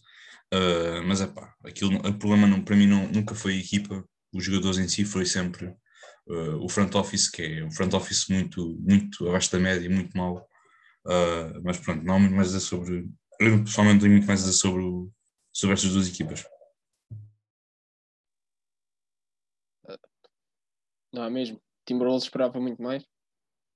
Uh, 0.54 1.04
mas 1.06 1.22
é 1.22 1.28
pá, 1.28 1.54
o 1.64 2.14
problema 2.14 2.48
não, 2.48 2.62
para 2.62 2.76
mim 2.76 2.88
não, 2.88 3.08
nunca 3.08 3.36
foi 3.36 3.54
a 3.54 3.60
equipa, 3.60 4.04
os 4.34 4.44
jogadores 4.44 4.80
em 4.80 4.88
si, 4.88 5.06
foi 5.06 5.26
sempre 5.26 5.76
uh, 6.30 6.64
o 6.64 6.70
front 6.70 6.94
office, 6.96 7.30
que 7.30 7.42
é 7.42 7.64
um 7.64 7.72
front 7.72 7.94
office 7.94 8.28
muito, 8.30 8.78
muito 8.80 9.28
abaixo 9.28 9.52
da 9.52 9.60
média, 9.60 9.90
muito 9.90 10.16
mau. 10.18 10.48
Uh, 11.06 11.62
mas 11.64 11.80
pronto, 11.80 12.04
não 12.04 12.16
há 12.16 12.20
muito 12.20 12.36
mais 12.36 12.50
a 12.50 12.58
dizer 12.58 12.66
sobre. 12.66 13.10
Eu 13.40 13.64
pessoalmente 13.64 14.02
tenho 14.02 14.14
muito 14.14 14.28
mais 14.28 14.42
a 14.42 14.46
dizer 14.46 14.58
sobre, 14.58 14.84
sobre 15.52 15.74
estas 15.74 15.92
duas 15.92 16.08
equipas. 16.08 16.46
Não 21.12 21.24
há 21.24 21.30
mesmo. 21.30 21.62
Timberwolves 21.86 22.26
esperava 22.26 22.60
muito 22.60 22.82
mais, 22.82 23.04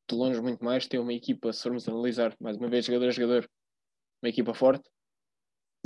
de 0.08 0.16
longe 0.16 0.40
muito 0.40 0.64
mais. 0.64 0.88
Tem 0.88 1.00
uma 1.00 1.14
equipa, 1.14 1.52
se 1.52 1.64
formos 1.64 1.88
analisar, 1.88 2.36
mais 2.40 2.58
uma 2.58 2.70
vez, 2.70 2.86
jogador 2.86 3.08
a 3.08 3.12
jogador, 3.12 3.50
uma 4.22 4.30
equipa 4.30 4.54
forte. 4.54 4.88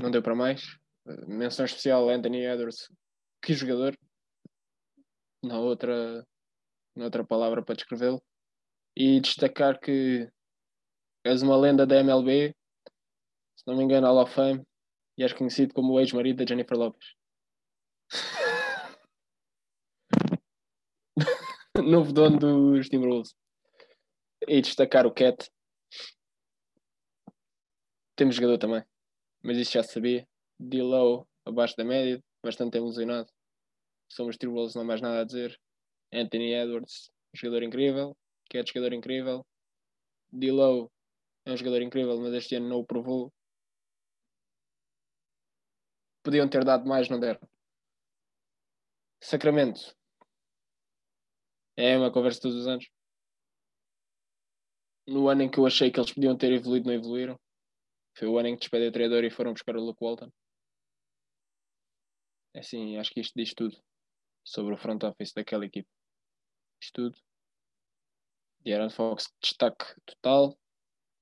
Não 0.02 0.12
deu 0.12 0.22
para 0.22 0.36
mais. 0.36 0.78
Menção 1.26 1.66
especial 1.66 2.10
Anthony 2.10 2.44
Edwards, 2.44 2.92
que 3.42 3.54
jogador. 3.54 3.98
Na 5.42 5.60
outra, 5.60 6.28
na 6.98 7.06
outra 7.06 7.24
palavra 7.24 7.64
para 7.64 7.76
descrevê-lo. 7.76 8.22
E 8.96 9.22
destacar 9.22 9.80
que 9.80 10.28
és 11.24 11.42
uma 11.44 11.56
lenda 11.56 11.86
da 11.86 11.98
MLB, 11.98 12.56
se 13.56 13.68
não 13.68 13.78
me 13.78 13.84
engano, 13.84 14.08
Hall 14.08 14.24
of 14.24 14.34
Fame, 14.34 14.64
e 15.18 15.24
és 15.24 15.34
conhecido 15.34 15.74
como 15.74 15.94
o 15.94 16.00
ex-marido 16.00 16.38
da 16.38 16.46
Jennifer 16.48 16.78
Lopez. 16.78 17.16
novo 21.84 22.12
dono 22.12 22.40
dos 22.40 22.90
Timberwolves. 22.90 23.36
E 24.48 24.62
destacar 24.62 25.06
o 25.06 25.14
Cat. 25.14 25.50
Temos 28.16 28.36
jogador 28.36 28.58
também, 28.58 28.84
mas 29.44 29.58
isso 29.58 29.74
já 29.74 29.84
se 29.84 29.94
sabia. 29.94 30.28
D-Low 30.60 31.28
abaixo 31.46 31.76
da 31.78 31.84
média, 31.84 32.24
bastante 32.44 32.78
ilusionado. 32.78 33.30
Somos 34.12 34.38
Timberwolves, 34.38 34.74
não 34.74 34.82
há 34.82 34.86
mais 34.86 35.02
nada 35.02 35.22
a 35.22 35.24
dizer. 35.24 35.60
Anthony 36.12 36.54
Edwards, 36.54 37.12
jogador 37.34 37.64
incrível. 37.64 38.16
Cat, 38.50 38.68
jogador 38.72 38.94
incrível. 38.94 39.46
D-Low 40.32 40.92
é 41.46 41.52
um 41.52 41.58
jogador 41.58 41.82
incrível, 41.82 42.20
mas 42.20 42.34
este 42.34 42.56
ano 42.56 42.70
não 42.70 42.80
o 42.80 42.86
provou. 42.86 43.34
Podiam 46.24 46.50
ter 46.50 46.64
dado 46.66 46.88
mais, 46.88 47.10
não 47.10 47.20
deram. 47.20 47.40
Sacramento, 49.22 49.96
é 51.76 51.98
uma 51.98 52.12
conversa 52.12 52.42
todos 52.42 52.58
os 52.58 52.68
anos. 52.68 52.88
No 55.08 55.30
ano 55.30 55.44
em 55.44 55.50
que 55.50 55.58
eu 55.60 55.66
achei 55.66 55.90
que 55.92 56.00
eles 56.00 56.12
podiam 56.12 56.38
ter 56.38 56.52
evoluído, 56.52 56.88
não 56.88 56.94
evoluíram. 56.96 57.40
Foi 58.18 58.28
o 58.28 58.38
ano 58.38 58.50
em 58.50 58.56
que 58.56 58.62
despedem 58.62 58.90
o 58.90 58.92
treinador 58.92 59.24
e 59.24 59.30
foram 59.30 59.54
buscar 59.54 59.76
o 59.76 59.82
Luke 59.82 60.04
Walton. 60.04 60.30
É 62.54 62.60
assim, 62.60 62.98
acho 62.98 63.12
que 63.12 63.22
isto 63.22 63.34
diz 63.36 63.54
tudo 63.54 63.78
sobre 64.44 64.74
o 64.74 64.78
front 64.78 65.04
office 65.04 65.34
daquela 65.34 65.66
equipe. 65.66 65.88
Diz 66.80 66.92
tudo. 66.92 67.18
Aaron 68.66 68.90
Fox, 68.90 69.34
destaque 69.42 69.86
total. 70.06 70.58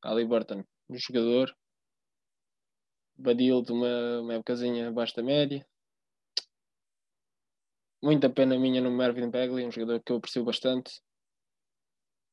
Ali 0.01 0.25
Burton, 0.25 0.63
um 0.89 0.97
jogador. 0.97 1.55
Badil 3.17 3.61
de 3.61 3.71
uma, 3.71 4.19
uma 4.21 4.33
épocazinha 4.33 4.89
abaixo 4.89 5.15
da 5.15 5.23
média. 5.23 5.65
Muita 8.01 8.29
pena 8.29 8.59
minha 8.59 8.81
no 8.81 8.91
Marvin 8.91 9.29
Bagley, 9.29 9.65
um 9.65 9.71
jogador 9.71 10.03
que 10.03 10.11
eu 10.11 10.17
aprecio 10.17 10.43
bastante. 10.43 11.01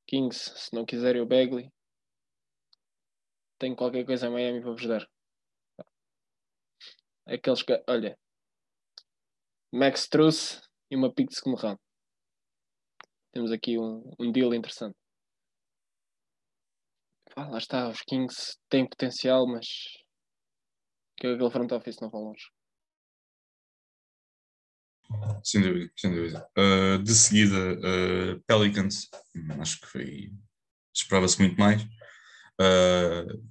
Kings, 0.06 0.52
se 0.56 0.74
não 0.74 0.84
quiserem 0.84 1.22
o 1.22 1.26
Bagley, 1.26 1.72
tenho 3.58 3.76
qualquer 3.76 4.04
coisa 4.04 4.26
em 4.26 4.30
Miami 4.30 4.60
para 4.60 4.72
vos 4.72 4.86
dar. 4.86 5.08
Aqueles 7.24 7.62
que, 7.62 7.82
olha, 7.88 8.18
Max 9.72 10.08
Truss 10.08 10.60
e 10.90 10.96
uma 10.96 11.14
pick 11.14 11.30
de 11.30 11.54
round. 11.56 11.80
Temos 13.32 13.50
aqui 13.50 13.78
um, 13.78 14.14
um 14.18 14.30
deal 14.30 14.54
interessante. 14.54 14.96
Ah, 17.34 17.48
lá 17.48 17.58
está, 17.58 17.88
os 17.88 18.02
Kings 18.02 18.58
têm 18.68 18.86
potencial, 18.86 19.46
mas 19.46 19.66
que 21.16 21.26
aquele 21.26 21.50
front 21.50 21.72
office 21.72 21.98
não 22.00 22.10
vai 22.10 22.20
longe. 22.20 22.44
Sem 25.42 25.62
dúvida, 25.62 25.92
sem 25.96 26.14
dúvida. 26.14 26.48
Uh, 26.58 27.02
de 27.02 27.14
seguida, 27.14 27.56
uh, 27.56 28.42
Pelicans, 28.46 29.08
acho 29.60 29.80
que 29.80 29.86
foi. 29.86 30.32
Esperava-se 30.94 31.38
muito 31.38 31.58
mais. 31.58 31.82
Uh, 32.60 33.42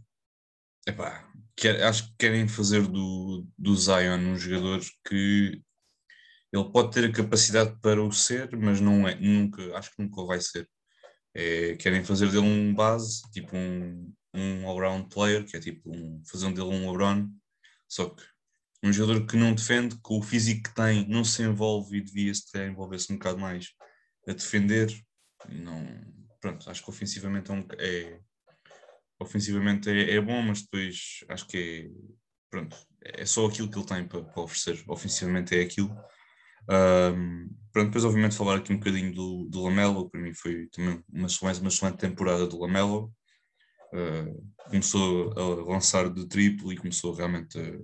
epá, 0.88 1.28
quer, 1.56 1.84
acho 1.84 2.08
que 2.08 2.16
querem 2.20 2.48
fazer 2.48 2.88
do, 2.88 3.48
do 3.58 3.76
Zion 3.76 4.20
um 4.20 4.38
jogador 4.38 4.80
que 5.08 5.62
ele 6.52 6.72
pode 6.72 6.92
ter 6.92 7.06
a 7.06 7.12
capacidade 7.12 7.80
para 7.82 8.04
o 8.04 8.12
ser, 8.12 8.56
mas 8.58 8.82
não 8.82 9.08
é, 9.08 9.16
nunca, 9.16 9.78
acho 9.78 9.92
que 9.96 10.02
nunca 10.02 10.26
vai 10.26 10.40
ser. 10.40 10.68
É, 11.34 11.76
querem 11.76 12.04
fazer 12.04 12.30
dele 12.30 12.46
um 12.46 12.74
base, 12.74 13.22
tipo 13.32 13.56
um, 13.56 14.14
um 14.34 14.68
all-round 14.68 15.10
player, 15.10 15.46
que 15.46 15.56
é 15.56 15.60
tipo 15.60 15.90
um, 15.90 16.22
fazer 16.30 16.48
dele 16.50 16.68
um 16.68 16.92
LeBron, 16.92 17.30
só 17.88 18.10
que 18.10 18.24
um 18.84 18.92
jogador 18.92 19.26
que 19.26 19.38
não 19.38 19.54
defende, 19.54 19.98
com 20.02 20.18
o 20.18 20.24
físico 20.24 20.64
que 20.64 20.76
tem, 20.76 21.08
não 21.08 21.24
se 21.24 21.44
envolve 21.44 21.98
e 21.98 22.02
devia-se 22.02 22.46
envolver-se 22.58 23.14
um 23.14 23.18
bocado 23.18 23.40
mais 23.40 23.68
a 24.28 24.34
defender. 24.34 24.92
Não, 25.50 25.86
pronto, 26.40 26.70
acho 26.70 26.84
que 26.84 26.90
ofensivamente 26.90 27.52
é, 27.52 27.54
um, 27.54 27.66
é 27.78 28.20
ofensivamente 29.20 29.90
é, 29.90 30.16
é, 30.16 30.22
bom, 30.22 30.42
mas 30.42 30.64
depois 30.64 31.24
acho 31.30 31.48
que 31.48 31.58
é, 31.58 31.90
pronto, 32.50 32.76
é 33.02 33.26
só 33.26 33.46
aquilo 33.46 33.70
que 33.70 33.78
ele 33.78 33.86
tem 33.86 34.08
para, 34.08 34.24
para 34.24 34.42
oferecer. 34.42 34.84
Ofensivamente 34.88 35.56
é 35.56 35.62
aquilo. 35.62 35.96
Um, 36.70 37.50
pronto, 37.72 37.88
depois 37.88 38.06
obviamente 38.06 38.36
falar 38.36 38.58
aqui 38.58 38.74
um 38.74 38.78
bocadinho 38.78 39.14
do, 39.14 39.48
do 39.50 39.64
Lamelo, 39.64 40.10
para 40.10 40.22
mim 40.22 40.34
foi 40.34 40.68
também 40.68 41.04
uma, 41.12 41.28
uma 41.28 41.68
excelente 41.68 41.98
temporada 41.98 42.48
do 42.48 42.60
Lamelo. 42.60 43.14
Uh, 43.94 44.46
começou 44.70 45.34
a 45.34 45.72
lançar 45.72 46.10
de 46.10 46.26
triplo 46.28 46.72
e 46.72 46.78
começou 46.78 47.14
realmente 47.14 47.60
a 47.60 47.78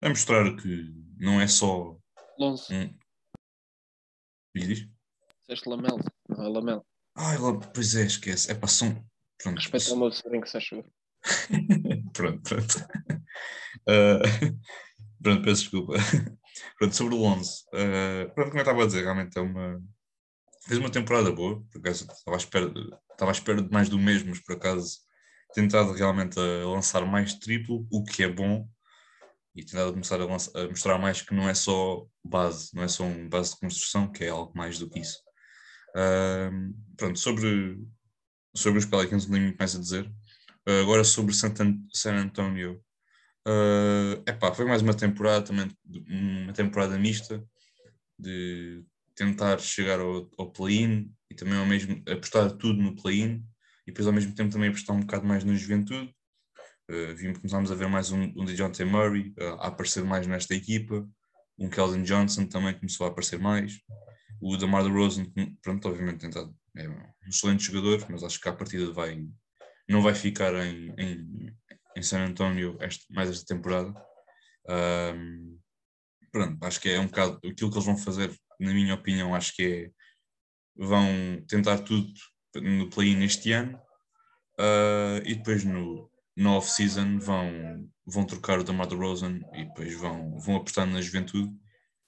a 0.00 0.08
mostrar 0.08 0.56
que 0.56 0.94
não 1.18 1.40
é 1.40 1.46
só. 1.46 1.96
Lonzo. 2.38 2.72
Um... 2.72 2.98
Diz? 4.54 4.88
Disseste 5.40 5.68
Lamelo, 5.68 6.00
não 6.28 6.44
é 6.44 6.48
Lamelo. 6.48 6.86
Ai, 7.16 7.36
pois 7.74 7.94
é, 7.94 8.04
esquece. 8.04 8.50
É 8.50 8.54
para 8.54 8.68
som. 8.68 9.04
Pronto. 9.42 9.56
Respeita 9.56 9.94
o 9.94 9.98
meu 9.98 10.12
sobrinho 10.12 10.42
que 10.42 10.50
se 10.50 10.56
achou. 10.56 10.84
pronto, 12.12 12.42
pronto. 12.42 12.74
Uh, 13.88 14.58
pronto, 15.22 15.42
peço 15.42 15.62
desculpa. 15.62 15.94
Pronto, 16.78 16.94
sobre 16.94 17.14
o 17.14 17.18
Lonzo, 17.18 17.64
uh, 17.74 18.32
pronto, 18.34 18.48
como 18.48 18.58
eu 18.58 18.62
estava 18.62 18.82
a 18.82 18.86
dizer, 18.86 19.02
realmente 19.02 19.36
é 19.36 19.40
uma. 19.40 19.82
Fez 20.66 20.78
uma 20.80 20.90
temporada 20.90 21.30
boa, 21.30 21.62
por 21.70 21.78
acaso 21.78 22.04
estava 22.10 22.36
à 22.36 22.38
espera, 22.38 22.72
estava 23.12 23.30
à 23.30 23.32
espera 23.32 23.62
de 23.62 23.70
mais 23.70 23.88
do 23.88 23.98
mesmo, 23.98 24.30
mas 24.30 24.40
por 24.40 24.56
acaso 24.56 24.98
tentado 25.54 25.92
realmente 25.92 26.38
a 26.38 26.66
lançar 26.66 27.06
mais 27.06 27.34
triplo, 27.34 27.86
o 27.90 28.02
que 28.02 28.24
é 28.24 28.28
bom, 28.28 28.68
e 29.54 29.64
tentado 29.64 29.92
começar 29.92 30.20
a, 30.20 30.24
lançar, 30.26 30.60
a, 30.60 30.68
mostrar 30.68 30.98
mais 30.98 31.22
que 31.22 31.34
não 31.34 31.48
é 31.48 31.54
só 31.54 32.06
base, 32.22 32.70
não 32.74 32.82
é 32.82 32.88
só 32.88 33.04
um 33.04 33.28
base 33.28 33.54
de 33.54 33.60
construção, 33.60 34.10
que 34.12 34.24
é 34.24 34.28
algo 34.28 34.52
mais 34.54 34.78
do 34.78 34.88
que 34.88 35.00
isso. 35.00 35.18
Uh, 35.96 36.74
pronto, 36.96 37.18
sobre, 37.18 37.78
sobre 38.54 38.78
os 38.78 38.84
Pelicans 38.84 39.24
não 39.24 39.32
tenho 39.32 39.44
muito 39.44 39.58
mais 39.58 39.74
a 39.74 39.80
dizer. 39.80 40.06
Uh, 40.68 40.82
agora 40.82 41.04
sobre 41.04 41.32
San, 41.32 41.54
San 41.90 42.16
Antonio, 42.16 42.84
uh, 43.46 44.22
epá, 44.26 44.52
foi 44.52 44.64
mais 44.64 44.82
uma 44.82 44.94
temporada 44.94 45.44
também, 45.44 45.70
uma 46.08 46.52
temporada 46.52 46.98
mista, 46.98 47.42
de 48.18 48.84
tentar 49.14 49.58
chegar 49.58 50.00
ao, 50.00 50.30
ao 50.38 50.50
play-in 50.50 51.10
e 51.30 51.34
também 51.34 51.58
ao 51.58 51.66
mesmo 51.66 52.02
apostar 52.08 52.50
tudo 52.52 52.80
no 52.82 52.94
play-in 52.94 53.44
e 53.86 53.92
depois 53.92 54.06
ao 54.06 54.12
mesmo 54.12 54.34
tempo 54.34 54.52
também 54.52 54.68
apostar 54.68 54.96
um 54.96 55.00
bocado 55.00 55.26
mais 55.26 55.44
na 55.44 55.54
juventude 55.54 56.14
Uh, 56.88 57.16
vimos, 57.16 57.38
começámos 57.38 57.72
a 57.72 57.74
ver 57.74 57.88
mais 57.88 58.12
um, 58.12 58.22
um 58.36 58.44
de 58.44 58.54
John 58.54 58.70
T. 58.70 58.84
Murray 58.84 59.34
uh, 59.40 59.54
a 59.58 59.66
aparecer 59.66 60.04
mais 60.04 60.24
nesta 60.24 60.54
equipa. 60.54 61.06
Um 61.58 61.68
Keldon 61.68 62.04
Johnson 62.04 62.46
também 62.46 62.74
começou 62.74 63.06
a 63.06 63.10
aparecer 63.10 63.40
mais. 63.40 63.80
O 64.40 64.56
DeMar 64.56 64.84
DeRozan, 64.84 65.26
pronto, 65.62 65.88
obviamente 65.88 66.20
tentado, 66.20 66.54
é 66.76 66.88
um 66.88 66.96
excelente 67.28 67.64
jogador, 67.64 68.06
mas 68.08 68.22
acho 68.22 68.40
que 68.40 68.48
a 68.48 68.52
partida 68.52 68.92
vai, 68.92 69.26
não 69.88 70.00
vai 70.00 70.14
ficar 70.14 70.54
em, 70.54 70.94
em, 70.96 71.52
em 71.96 72.02
San 72.02 72.24
Antonio 72.24 72.76
este, 72.80 73.10
mais 73.12 73.30
esta 73.30 73.54
temporada. 73.54 73.92
Um, 74.68 75.58
pronto, 76.30 76.62
acho 76.64 76.80
que 76.80 76.90
é 76.90 77.00
um 77.00 77.06
bocado 77.06 77.38
aquilo 77.38 77.70
que 77.70 77.76
eles 77.76 77.86
vão 77.86 77.96
fazer, 77.96 78.30
na 78.60 78.72
minha 78.72 78.94
opinião, 78.94 79.34
acho 79.34 79.54
que 79.54 79.62
é 79.64 79.90
vão 80.78 81.42
tentar 81.48 81.78
tudo 81.78 82.12
no 82.56 82.90
play-in 82.90 83.24
este 83.24 83.52
ano 83.52 83.80
uh, 84.60 85.24
e 85.24 85.34
depois 85.34 85.64
no, 85.64 86.10
no 86.36 86.56
off-season 86.56 87.18
vão, 87.18 87.90
vão 88.06 88.26
trocar 88.26 88.58
o 88.58 88.64
DeMar 88.64 88.86
DeRozan 88.86 89.40
e 89.54 89.64
depois 89.64 89.94
vão, 89.94 90.38
vão 90.38 90.56
apostar 90.56 90.86
na 90.86 91.00
juventude, 91.00 91.50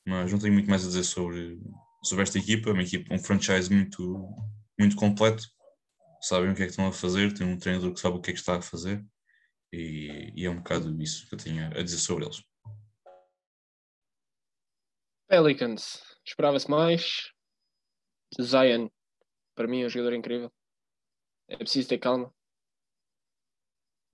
mas 0.07 0.31
não 0.31 0.39
tenho 0.39 0.53
muito 0.53 0.69
mais 0.69 0.85
a 0.85 0.89
dizer 0.89 1.05
sobre, 1.05 1.59
sobre 2.05 2.25
esta 2.25 2.39
equipa, 2.39 2.71
uma 2.71 2.83
equipa, 2.83 3.15
um 3.15 3.19
franchise 3.19 3.73
muito, 3.73 4.29
muito 4.79 4.97
completo, 4.97 5.47
sabem 6.21 6.51
o 6.51 6.55
que 6.55 6.63
é 6.63 6.67
que 6.67 6.73
estão 6.73 6.89
a 6.89 6.93
fazer, 6.93 7.33
tem 7.33 7.47
um 7.47 7.57
treinador 7.57 7.95
que 7.95 8.01
sabe 8.01 8.19
o 8.19 8.21
que 8.21 8.31
é 8.31 8.35
que 8.35 8.41
está 8.41 8.57
a 8.57 8.63
fazer 8.63 9.03
e, 9.73 10.33
e 10.35 10.45
é 10.45 10.51
um 10.51 10.57
bocado 10.57 10.91
isso 11.03 11.29
que 11.29 11.35
eu 11.35 11.39
tinha 11.39 11.69
a 11.69 11.83
dizer 11.83 11.99
sobre 11.99 12.25
eles. 12.25 12.43
Pelicans, 15.29 16.03
esperava-se 16.25 16.71
mais. 16.71 17.33
Zion, 18.41 18.89
para 19.55 19.69
mim 19.69 19.83
é 19.83 19.87
um 19.87 19.91
jogador 19.91 20.15
incrível. 20.15 20.53
É 21.49 21.57
preciso 21.57 21.89
ter 21.89 21.99
calma 21.99 22.33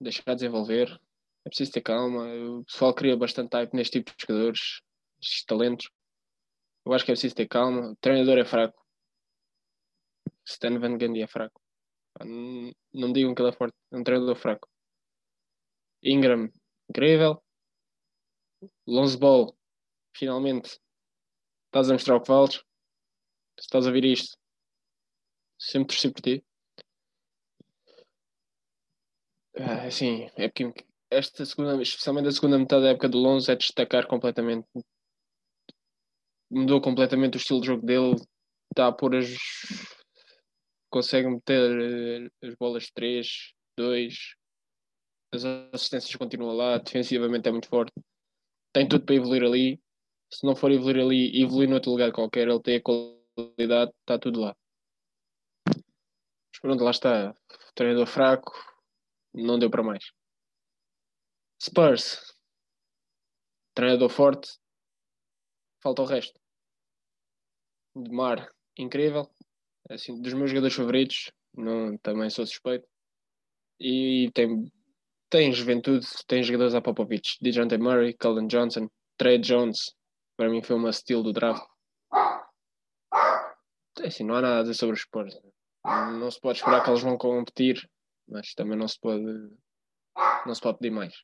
deixar 0.04 0.34
desenvolver. 0.34 1.00
É 1.44 1.48
preciso 1.48 1.72
ter 1.72 1.80
calma. 1.80 2.24
O 2.26 2.64
pessoal 2.64 2.94
cria 2.94 3.16
bastante 3.16 3.50
type 3.50 3.74
neste 3.76 3.98
tipo 3.98 4.16
de 4.16 4.26
jogadores, 4.26 4.82
estes 5.20 5.44
talentos. 5.44 5.90
Eu 6.86 6.92
acho 6.92 7.04
que 7.04 7.10
é 7.10 7.14
preciso 7.14 7.34
ter 7.34 7.48
calma. 7.48 7.92
O 7.92 7.96
treinador 7.96 8.38
é 8.38 8.44
fraco. 8.44 8.82
Stan 10.46 10.78
Van 10.78 10.96
Gundy 10.98 11.22
é 11.22 11.26
fraco. 11.26 11.60
Não, 12.20 12.72
não 12.92 13.12
digam 13.12 13.34
que 13.34 13.42
ele 13.42 13.48
é 13.48 13.52
forte. 13.52 13.74
É 13.92 13.96
um 13.96 14.04
treinador 14.04 14.36
fraco. 14.36 14.68
Ingram, 16.04 16.52
incrível. 16.90 17.42
Lonzo 18.86 19.18
Ball, 19.18 19.56
finalmente 20.14 20.78
estás 21.66 21.88
a 21.88 21.94
mostrar 21.94 22.16
o 22.16 22.20
que 22.20 22.28
vales. 22.28 22.62
Se 23.58 23.66
estás 23.66 23.86
a 23.86 23.90
ver 23.90 24.04
isto, 24.04 24.36
sempre 25.58 25.94
torci 25.94 26.12
por 26.12 26.20
ti. 26.20 26.44
Ah, 29.56 29.90
sim, 29.90 30.28
é 30.36 30.48
porque 30.48 30.84
esta 31.10 31.46
segunda, 31.46 31.80
especialmente 31.80 32.28
a 32.28 32.32
segunda 32.32 32.58
metade 32.58 32.82
da 32.82 32.90
época 32.90 33.08
do 33.08 33.18
Lonzo 33.18 33.50
é 33.50 33.56
destacar 33.56 34.06
completamente. 34.06 34.66
Mudou 36.50 36.80
completamente 36.80 37.36
o 37.36 37.38
estilo 37.38 37.60
de 37.60 37.68
jogo 37.68 37.86
dele. 37.86 38.16
Está 38.70 38.88
a 38.88 38.92
pôr 38.92 39.16
as. 39.16 39.28
consegue 40.90 41.28
meter 41.28 42.30
eh, 42.42 42.48
as 42.48 42.54
bolas 42.56 42.90
3, 42.90 43.54
2. 43.76 44.36
As 45.34 45.44
assistências 45.44 46.14
continuam 46.16 46.56
lá. 46.56 46.78
Defensivamente 46.78 47.48
é 47.48 47.52
muito 47.52 47.68
forte. 47.68 47.92
Tem 48.72 48.88
tudo 48.88 49.04
para 49.04 49.14
evoluir 49.14 49.42
ali. 49.42 49.82
Se 50.32 50.44
não 50.46 50.54
for 50.54 50.70
evoluir 50.70 51.04
ali, 51.04 51.42
evoluir 51.42 51.68
noutro 51.68 51.90
lugar 51.90 52.12
qualquer. 52.12 52.48
Ele 52.48 52.60
tem 52.60 52.76
a 52.76 52.82
qualidade, 52.82 53.92
está 54.00 54.18
tudo 54.18 54.40
lá. 54.40 54.56
Mas 55.66 56.60
pronto, 56.60 56.84
lá 56.84 56.90
está. 56.90 57.34
Treinador 57.74 58.06
fraco 58.06 58.52
não 59.34 59.58
deu 59.58 59.68
para 59.68 59.82
mais. 59.82 60.12
Spurs, 61.60 62.34
treinador 63.74 64.08
forte, 64.08 64.58
falta 65.82 66.02
o 66.02 66.04
resto. 66.04 66.38
Demar, 67.96 68.48
incrível, 68.76 69.30
assim, 69.88 70.20
dos 70.20 70.34
meus 70.34 70.50
jogadores 70.50 70.76
favoritos, 70.76 71.32
não, 71.56 71.96
também 71.98 72.28
sou 72.28 72.46
suspeito. 72.46 72.86
E 73.80 74.30
tem, 74.34 74.70
tem 75.30 75.52
juventude, 75.52 76.06
tem 76.26 76.42
jogadores 76.42 76.74
a 76.74 76.80
Popovich, 76.80 77.38
DeJounte 77.40 77.76
Murray, 77.78 78.14
Cullen 78.14 78.46
Johnson, 78.46 78.88
Trey 79.16 79.38
Jones, 79.38 79.94
para 80.36 80.48
mim 80.48 80.62
foi 80.62 80.76
uma 80.76 80.92
steal 80.92 81.22
do 81.22 81.32
draft. 81.32 81.64
É 84.00 84.08
assim, 84.08 84.24
não 84.24 84.34
há 84.34 84.40
nada 84.40 84.58
a 84.58 84.62
dizer 84.62 84.74
sobre 84.74 84.94
os 84.94 85.02
Spurs. 85.02 85.38
Não 85.84 86.30
se 86.30 86.40
pode 86.40 86.58
esperar 86.58 86.82
que 86.82 86.90
eles 86.90 87.02
vão 87.02 87.16
competir 87.16 87.88
mas 88.28 88.54
também 88.54 88.78
não 88.78 88.88
se 88.88 88.98
pode 88.98 89.24
não 90.46 90.54
se 90.54 90.60
pode 90.60 90.78
pedir 90.78 90.90
mais. 90.90 91.14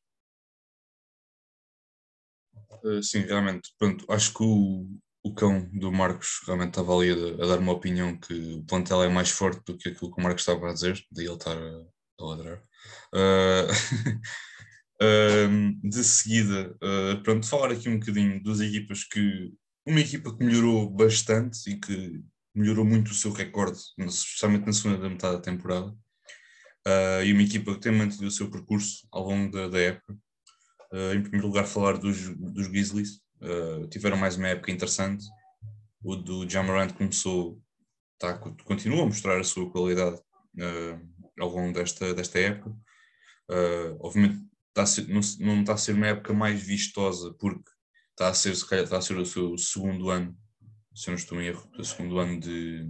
Uh, 2.82 3.02
sim, 3.02 3.20
realmente, 3.20 3.72
pronto, 3.78 4.04
acho 4.10 4.32
que 4.32 4.42
o, 4.42 4.86
o 5.22 5.34
cão 5.34 5.68
do 5.72 5.92
Marcos 5.92 6.40
realmente 6.46 6.70
estava 6.70 6.94
ali 6.96 7.10
a, 7.10 7.44
a, 7.44 7.46
dar 7.46 7.58
uma 7.58 7.72
opinião 7.72 8.18
que 8.18 8.32
o 8.54 8.64
plantel 8.64 9.02
é 9.02 9.08
mais 9.08 9.30
forte 9.30 9.62
do 9.64 9.76
que 9.76 9.90
aquilo 9.90 10.12
que 10.12 10.20
o 10.20 10.22
Marcos 10.22 10.42
estava 10.42 10.70
a 10.70 10.72
dizer, 10.72 11.04
daí 11.10 11.26
ele 11.26 11.34
estar 11.34 11.56
a, 11.56 11.84
a 12.20 12.24
ladrar. 12.24 12.62
Uh, 15.02 15.80
de 15.82 16.04
seguida, 16.04 16.76
uh, 16.76 17.22
pronto, 17.22 17.46
falar 17.46 17.72
aqui 17.72 17.88
um 17.88 17.98
bocadinho 17.98 18.42
das 18.42 18.60
equipas 18.60 19.02
que. 19.04 19.50
Uma 19.86 20.00
equipa 20.00 20.36
que 20.36 20.44
melhorou 20.44 20.90
bastante 20.90 21.70
e 21.70 21.80
que 21.80 22.22
melhorou 22.54 22.84
muito 22.84 23.10
o 23.10 23.14
seu 23.14 23.32
recorde, 23.32 23.80
especialmente 23.98 24.66
na 24.66 24.72
segunda 24.74 25.08
metade 25.08 25.36
da 25.36 25.42
temporada, 25.42 25.88
uh, 25.88 27.24
e 27.24 27.32
uma 27.32 27.42
equipa 27.42 27.74
que 27.74 27.80
tem 27.80 27.92
mantido 27.92 28.26
o 28.26 28.30
seu 28.30 28.50
percurso 28.50 29.08
ao 29.10 29.26
longo 29.26 29.50
da, 29.50 29.68
da 29.68 29.80
época. 29.80 30.12
Uh, 30.92 31.14
em 31.14 31.22
primeiro 31.22 31.46
lugar, 31.46 31.66
falar 31.66 31.96
dos, 31.96 32.28
dos 32.36 32.66
Grizzlies, 32.66 33.22
uh, 33.40 33.88
tiveram 33.88 34.18
mais 34.18 34.36
uma 34.36 34.48
época 34.48 34.70
interessante. 34.70 35.24
O 36.04 36.14
do 36.14 36.48
Jamarant 36.48 36.92
começou, 36.92 37.58
tá, 38.18 38.36
continua 38.64 39.02
a 39.02 39.06
mostrar 39.06 39.40
a 39.40 39.44
sua 39.44 39.70
qualidade 39.70 40.20
ao 41.40 41.50
longo 41.50 41.72
desta, 41.72 42.14
desta 42.14 42.38
época. 42.38 42.74
obviamente, 44.00 44.44
está 44.68 44.86
ser, 44.86 45.08
não, 45.08 45.20
não 45.40 45.60
está 45.60 45.74
a 45.74 45.78
ser 45.78 45.94
uma 45.94 46.08
época 46.08 46.32
mais 46.32 46.62
vistosa, 46.62 47.34
porque 47.34 47.70
está 48.10 48.28
a 48.28 48.34
ser, 48.34 48.54
se 48.54 48.66
calhar, 48.68 48.84
está 48.84 48.98
a 48.98 49.02
ser 49.02 49.16
o 49.16 49.26
seu 49.26 49.56
segundo 49.58 50.10
ano, 50.10 50.36
se 50.94 51.08
eu 51.08 51.12
não 51.12 51.18
estou 51.18 51.40
em 51.40 51.46
erro, 51.46 51.70
o 51.78 51.84
segundo 51.84 52.18
ano 52.18 52.38
de, 52.40 52.86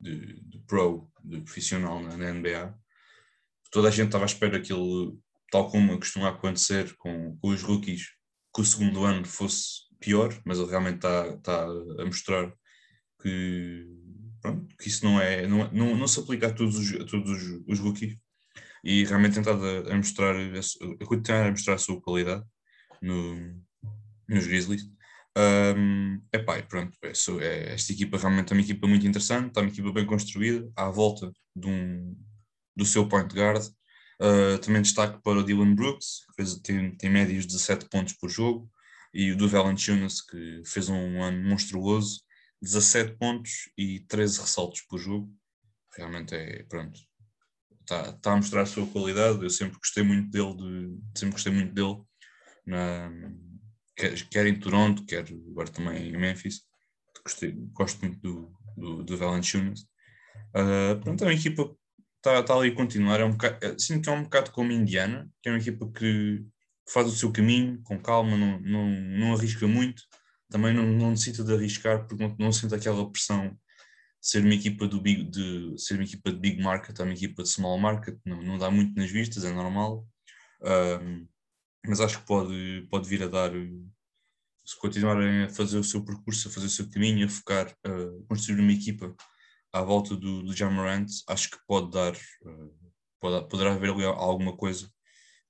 de, 0.00 0.40
de 0.42 0.58
pro, 0.66 1.10
de 1.24 1.40
profissional 1.40 2.00
na, 2.02 2.16
na 2.16 2.32
NBA 2.32 2.78
toda 3.70 3.88
a 3.88 3.90
gente 3.90 4.06
estava 4.06 4.24
à 4.24 4.26
espera 4.26 4.60
que 4.60 4.72
ele, 4.72 5.18
tal 5.50 5.70
como 5.70 5.98
costuma 5.98 6.30
acontecer 6.30 6.96
com, 6.96 7.36
com 7.36 7.48
os 7.48 7.62
rookies, 7.62 8.06
que 8.54 8.62
o 8.62 8.64
segundo 8.64 9.04
ano 9.04 9.24
fosse 9.26 9.82
pior, 10.00 10.34
mas 10.44 10.58
ele 10.58 10.70
realmente 10.70 10.96
está, 10.96 11.28
está 11.28 11.64
a 11.64 12.04
mostrar 12.06 12.52
que, 13.20 13.86
pronto, 14.40 14.66
que 14.76 14.88
isso 14.88 15.04
não 15.04 15.20
é, 15.20 15.46
não, 15.46 15.70
não, 15.72 15.96
não 15.96 16.08
se 16.08 16.20
aplica 16.20 16.48
a 16.48 16.52
todos 16.52 16.76
os, 16.76 17.00
a 17.00 17.04
todos 17.04 17.30
os, 17.30 17.62
os 17.66 17.78
rookies 17.78 18.16
e 18.84 19.04
realmente 19.04 19.34
tentado 19.34 19.64
a, 19.64 19.92
a 19.92 19.96
mostrar 19.96 20.34
a, 20.36 21.06
continuar 21.06 21.46
a 21.46 21.50
mostrar 21.50 21.74
a 21.74 21.78
sua 21.78 22.00
qualidade 22.00 22.44
no, 23.02 23.60
nos 24.28 24.46
Grizzlies. 24.46 24.88
Um, 25.36 26.22
epá, 26.32 26.62
pronto, 26.62 26.96
é, 27.02 27.12
é, 27.44 27.74
esta 27.74 27.92
equipa 27.92 28.16
realmente 28.16 28.52
é 28.52 28.56
uma 28.56 28.62
equipa 28.62 28.86
muito 28.86 29.06
interessante, 29.06 29.48
está 29.48 29.60
uma 29.60 29.70
equipa 29.70 29.92
bem 29.92 30.06
construída, 30.06 30.70
à 30.74 30.88
volta 30.88 31.30
de 31.54 31.66
um, 31.66 32.16
do 32.74 32.86
seu 32.86 33.08
point 33.08 33.34
guard. 33.34 33.62
Uh, 34.18 34.56
também 34.58 34.80
destaque 34.80 35.20
para 35.22 35.40
o 35.40 35.42
Dylan 35.42 35.74
Brooks, 35.74 36.24
que 36.26 36.36
fez, 36.36 36.54
tem, 36.60 36.96
tem 36.96 37.10
médios 37.10 37.42
de 37.42 37.52
17 37.52 37.86
pontos 37.90 38.14
por 38.14 38.30
jogo, 38.30 38.70
e 39.12 39.32
o 39.32 39.36
do 39.36 39.48
Valanciunas, 39.48 40.22
que 40.22 40.62
fez 40.64 40.88
um 40.88 41.22
ano 41.22 41.46
monstruoso, 41.46 42.20
17 42.62 43.16
pontos 43.16 43.70
e 43.76 44.00
13 44.00 44.40
ressaltos 44.40 44.82
por 44.82 44.98
jogo. 44.98 45.32
Realmente 45.96 46.34
é, 46.34 46.62
pronto, 46.64 46.98
está, 47.80 48.10
está 48.10 48.32
a 48.32 48.36
mostrar 48.36 48.62
a 48.62 48.66
sua 48.66 48.86
qualidade. 48.86 49.42
Eu 49.42 49.50
sempre 49.50 49.78
gostei 49.78 50.02
muito 50.02 50.30
dele, 50.30 50.56
de, 50.56 51.18
sempre 51.18 51.32
gostei 51.32 51.52
muito 51.52 51.74
dele 51.74 52.02
na, 52.66 53.10
quer, 53.96 54.28
quer 54.28 54.46
em 54.46 54.58
Toronto, 54.58 55.04
quer 55.06 55.24
agora 55.50 55.70
também 55.70 56.08
em 56.08 56.16
Memphis. 56.16 56.62
Gostei, 57.24 57.52
gosto 57.72 58.00
muito 58.00 58.20
do, 58.20 58.52
do, 58.76 59.02
do 59.02 59.16
Valanciunas. 59.16 59.80
Uh, 60.54 61.00
pronto, 61.02 61.24
é 61.24 61.26
uma 61.26 61.34
equipa 61.34 61.74
está, 62.26 62.40
está 62.40 62.54
ali 62.54 62.70
a 62.70 62.74
continuar. 62.74 63.20
É 63.20 63.24
um 63.24 63.32
bocado, 63.32 63.64
é, 63.64 63.78
sinto 63.78 64.04
que 64.04 64.08
é 64.08 64.12
um 64.12 64.24
bocado 64.24 64.50
como 64.50 64.72
Indiana, 64.72 65.28
que 65.42 65.48
é 65.48 65.52
uma 65.52 65.58
equipa 65.58 65.90
que 65.92 66.44
faz 66.88 67.06
o 67.06 67.16
seu 67.16 67.32
caminho 67.32 67.80
com 67.82 67.98
calma, 68.00 68.36
não, 68.36 68.60
não, 68.60 68.88
não 68.88 69.34
arrisca 69.34 69.66
muito, 69.66 70.02
também 70.50 70.74
não, 70.74 70.84
não 70.84 71.10
necessita 71.10 71.44
de 71.44 71.52
arriscar 71.52 72.06
porque 72.06 72.22
não, 72.22 72.36
não 72.38 72.52
sente 72.52 72.74
aquela 72.74 73.10
pressão 73.10 73.56
ser 74.20 74.44
uma 74.44 74.54
equipa 74.54 74.88
do 74.88 75.00
big, 75.00 75.22
de 75.24 75.78
ser 75.78 75.94
uma 75.94 76.02
equipa 76.02 76.32
de 76.32 76.38
big 76.38 76.60
market, 76.60 76.98
uma 76.98 77.12
equipa 77.12 77.44
de 77.44 77.48
small 77.48 77.78
market, 77.78 78.18
não, 78.24 78.42
não 78.42 78.58
dá 78.58 78.70
muito 78.70 78.98
nas 78.98 79.10
vistas, 79.10 79.44
é 79.44 79.52
normal. 79.52 80.04
Um, 80.62 81.28
mas 81.86 82.00
acho 82.00 82.18
que 82.20 82.26
pode, 82.26 82.88
pode 82.90 83.08
vir 83.08 83.22
a 83.22 83.28
dar, 83.28 83.52
se 84.64 84.80
continuarem 84.80 85.44
a 85.44 85.48
fazer 85.48 85.78
o 85.78 85.84
seu 85.84 86.04
percurso, 86.04 86.48
a 86.48 86.50
fazer 86.50 86.66
o 86.66 86.70
seu 86.70 86.90
caminho, 86.90 87.24
a 87.24 87.28
focar, 87.28 87.72
a 87.84 88.28
construir 88.28 88.60
uma 88.60 88.72
equipa 88.72 89.14
à 89.72 89.82
volta 89.82 90.16
do, 90.16 90.42
do 90.42 90.56
Jamarant, 90.56 91.06
acho 91.28 91.50
que 91.50 91.58
pode 91.66 91.92
dar, 91.92 92.14
pode, 93.20 93.48
poderá 93.48 93.74
haver 93.74 93.90
alguma 93.90 94.56
coisa 94.56 94.90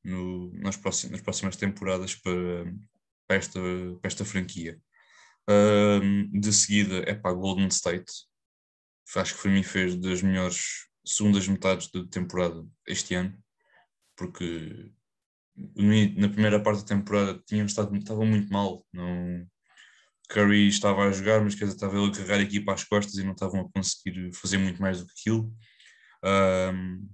no, 0.04 0.52
nas, 0.52 0.76
próximas, 0.76 1.12
nas 1.12 1.22
próximas 1.22 1.56
temporadas 1.56 2.14
para, 2.14 2.66
para, 3.26 3.36
esta, 3.36 3.60
para 4.00 4.08
esta 4.08 4.24
franquia. 4.24 4.80
de 6.32 6.52
seguida 6.52 6.98
é 7.06 7.14
para 7.14 7.30
a 7.30 7.34
Golden 7.34 7.68
State. 7.68 8.12
Acho 9.14 9.36
que 9.36 9.42
para 9.42 9.50
mim 9.50 9.62
fez 9.62 9.96
das 9.96 10.22
melhores 10.22 10.86
segundas 11.04 11.46
metades 11.46 11.88
de 11.88 12.06
temporada 12.08 12.66
este 12.86 13.14
ano, 13.14 13.38
porque 14.16 14.90
na 15.56 16.28
primeira 16.28 16.60
parte 16.62 16.82
da 16.82 16.88
temporada 16.88 17.40
tinham 17.46 17.66
estado, 17.66 17.94
estavam 17.96 18.26
muito 18.26 18.52
mal. 18.52 18.84
Não, 18.92 19.46
Curry 20.28 20.68
estava 20.68 21.04
a 21.04 21.12
jogar, 21.12 21.40
mas 21.40 21.54
quer 21.54 21.64
dizer, 21.64 21.76
estava 21.76 21.96
ele 21.96 22.08
a 22.08 22.12
carregar 22.12 22.38
a 22.38 22.42
equipa 22.42 22.74
às 22.74 22.84
costas 22.84 23.14
e 23.16 23.24
não 23.24 23.32
estavam 23.32 23.60
a 23.60 23.70
conseguir 23.70 24.32
fazer 24.34 24.58
muito 24.58 24.80
mais 24.82 25.00
do 25.00 25.06
que 25.06 25.12
aquilo. 25.20 25.52
Um, 26.24 27.08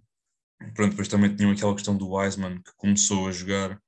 pronto, 0.75 0.90
depois 0.90 1.09
também 1.09 1.35
tinham 1.35 1.53
aquela 1.53 1.75
questão 1.75 1.96
do 1.96 2.11
Wiseman 2.11 2.62
que 2.62 2.72
começou 2.77 3.29
a 3.29 3.33
jogar, 3.33 3.81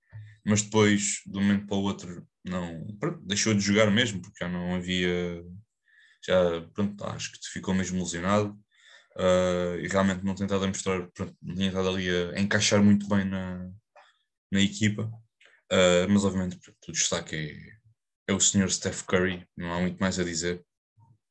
mas 0.45 0.63
depois, 0.63 1.23
de 1.27 1.39
um 1.39 1.43
momento 1.43 1.67
para 1.67 1.77
o 1.77 1.83
outro, 1.83 2.27
não, 2.45 2.87
pronto, 3.01 3.21
deixou 3.27 3.55
de 3.55 3.61
jogar 3.61 3.91
mesmo, 3.91 4.21
porque 4.21 4.45
já 4.45 4.49
não 4.51 4.75
havia. 4.75 5.43
Já, 6.27 6.63
pronto, 6.75 7.05
acho 7.05 7.33
que 7.33 7.39
ficou 7.53 7.75
mesmo 7.75 8.01
lesionado. 8.03 8.59
Uh, 9.17 9.79
e 9.81 9.87
realmente 9.89 10.25
não 10.25 10.35
tem 10.35 10.45
estado 10.45 10.65
a 10.65 10.69
mostrar, 10.69 11.09
pronto, 11.13 11.37
não 11.41 11.55
tinha 11.55 11.69
estado 11.69 11.89
ali 11.89 12.09
a 12.11 12.41
encaixar 12.41 12.83
muito 12.83 13.09
bem 13.09 13.25
na, 13.25 13.71
na 14.51 14.61
equipa, 14.61 15.03
uh, 15.03 16.09
mas 16.09 16.25
obviamente 16.25 16.59
o 16.89 16.93
destaque 16.93 17.37
é, 17.37 18.33
é 18.33 18.35
o 18.35 18.41
senhor 18.41 18.71
Steph 18.71 19.03
Curry, 19.03 19.47
não 19.57 19.73
há 19.73 19.81
muito 19.81 19.99
mais 19.99 20.19
a 20.19 20.25
dizer. 20.25 20.65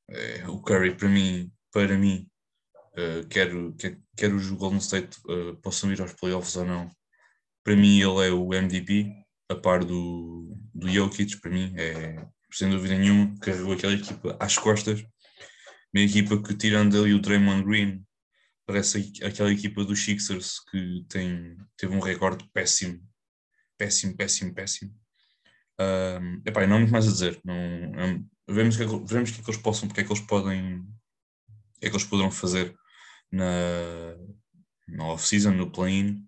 É, 0.10 0.48
o 0.48 0.62
Curry, 0.62 0.96
para 0.96 1.10
mim, 1.10 1.52
para 1.72 1.98
mim 1.98 2.30
uh, 2.98 3.28
quero, 3.30 3.74
quer, 3.76 4.00
quer 4.16 4.34
os 4.34 4.50
Golden 4.52 4.80
State 4.80 5.18
uh, 5.26 5.56
possam 5.62 5.92
ir 5.92 6.02
aos 6.02 6.14
playoffs 6.14 6.56
ou 6.56 6.66
não, 6.66 6.90
para 7.64 7.76
mim 7.76 8.00
ele 8.00 8.28
é 8.28 8.32
o 8.32 8.54
MVP, 8.54 9.12
a 9.50 9.56
par 9.56 9.84
do, 9.84 10.58
do 10.74 10.90
Jokic, 10.90 11.40
para 11.40 11.52
mim 11.52 11.74
é 11.78 12.26
sem 12.52 12.70
dúvida 12.70 12.98
nenhuma, 12.98 13.36
carregou 13.40 13.74
aquela 13.74 13.94
equipa 13.94 14.38
às 14.40 14.58
costas, 14.58 15.04
uma 15.94 16.04
equipa 16.04 16.42
que 16.42 16.54
tirando 16.56 17.02
ali 17.02 17.14
o 17.14 17.20
Draymond 17.20 17.64
Green, 17.64 18.06
parece 18.66 19.12
aquela 19.24 19.52
equipa 19.52 19.84
dos 19.84 20.04
Sixers 20.04 20.60
que 20.70 21.06
tem, 21.10 21.58
teve 21.78 21.96
um 21.96 22.00
recorde 22.00 22.48
péssimo 22.54 23.02
péssimo, 23.84 24.16
péssimo, 24.16 24.54
péssimo. 24.54 24.94
Um, 25.80 26.42
epá, 26.46 26.66
não 26.68 26.78
há 26.78 26.80
muito 26.80 26.92
mais 26.92 27.08
a 27.08 27.12
dizer. 27.12 27.40
Não, 27.44 27.56
um, 27.56 28.30
vemos, 28.48 28.78
que, 28.78 28.86
veremos 28.86 29.30
o 29.30 29.34
que 29.34 29.42
é 29.42 29.44
que 29.44 29.52
eles 29.52 29.62
possam, 29.62 29.88
porque 29.88 30.02
é 30.02 30.04
que 30.04 30.12
eles 30.12 30.24
podem, 30.26 30.80
o 30.80 31.80
que 31.80 31.88
é 31.88 31.90
que 31.90 31.96
eles 31.96 32.06
poderão 32.06 32.32
fazer 32.32 32.74
na, 33.32 34.16
na 34.88 35.06
off-season, 35.08 35.52
no 35.52 35.72
play-in. 35.72 36.26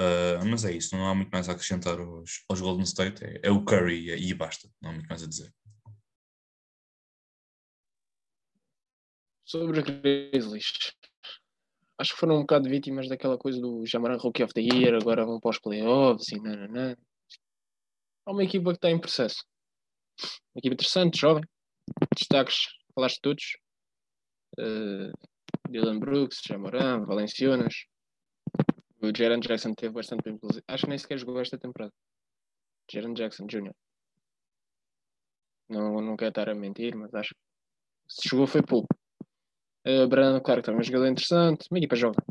Uh, 0.00 0.42
mas 0.48 0.64
é 0.64 0.72
isso, 0.72 0.96
não 0.96 1.06
há 1.06 1.14
muito 1.14 1.28
mais 1.28 1.46
a 1.46 1.52
acrescentar 1.52 2.00
aos, 2.00 2.42
aos 2.48 2.60
Golden 2.60 2.84
State. 2.84 3.22
É, 3.22 3.40
é 3.42 3.50
o 3.50 3.62
Curry 3.62 4.08
e, 4.08 4.30
e, 4.30 4.34
basta, 4.34 4.66
não 4.80 4.90
há 4.90 4.92
muito 4.94 5.08
mais 5.08 5.22
a 5.22 5.26
dizer. 5.26 5.52
Sobre 9.44 9.80
os 9.80 9.84
Grizzlies, 9.84 10.94
acho 11.98 12.14
que 12.14 12.18
foram 12.18 12.36
um 12.36 12.40
bocado 12.40 12.68
vítimas 12.68 13.08
daquela 13.08 13.36
coisa 13.36 13.60
do 13.60 13.84
Jamaran 13.84 14.16
Rookie 14.16 14.42
of 14.42 14.54
the 14.54 14.62
Year, 14.62 14.94
agora 14.94 15.26
vão 15.26 15.38
para 15.38 15.50
os 15.50 15.58
playoffs 15.58 16.28
e 16.28 16.40
nananã. 16.40 16.96
É 18.26 18.30
uma 18.30 18.44
equipa 18.44 18.70
que 18.70 18.78
está 18.78 18.90
em 18.90 18.98
processo. 18.98 19.44
Uma 20.54 20.60
equipa 20.60 20.74
interessante, 20.74 21.20
jovem. 21.20 21.44
Destaques, 22.16 22.68
falaste 22.94 23.20
todos. 23.20 23.58
Uh, 24.58 25.12
Dylan 25.68 25.98
Brooks, 25.98 26.40
Jamoran, 26.46 27.04
Valenciunas. 27.04 27.89
O 29.02 29.10
Jaron 29.16 29.40
Jackson 29.40 29.74
teve 29.74 29.94
bastante 29.94 30.22
bem. 30.24 30.38
Acho 30.68 30.84
que 30.84 30.88
nem 30.90 30.98
sequer 30.98 31.18
jogou 31.18 31.40
esta 31.40 31.56
temporada. 31.56 31.92
Jaron 32.92 33.14
Jackson 33.14 33.46
Jr. 33.46 33.74
Não, 35.68 36.00
não 36.00 36.16
quero 36.16 36.30
estar 36.30 36.48
a 36.48 36.54
mentir, 36.54 36.94
mas 36.96 37.14
acho 37.14 37.30
que 37.30 37.40
se 38.08 38.28
jogou 38.28 38.46
foi 38.46 38.62
pouco. 38.62 38.88
Uh, 39.86 40.06
Brandon 40.06 40.40
Clark 40.42 40.62
também 40.62 40.78
é 40.78 40.80
um 40.80 40.84
jogador 40.84 41.06
interessante. 41.06 41.66
Uma 41.70 41.78
equipa 41.78 41.96
jovem. 41.96 42.22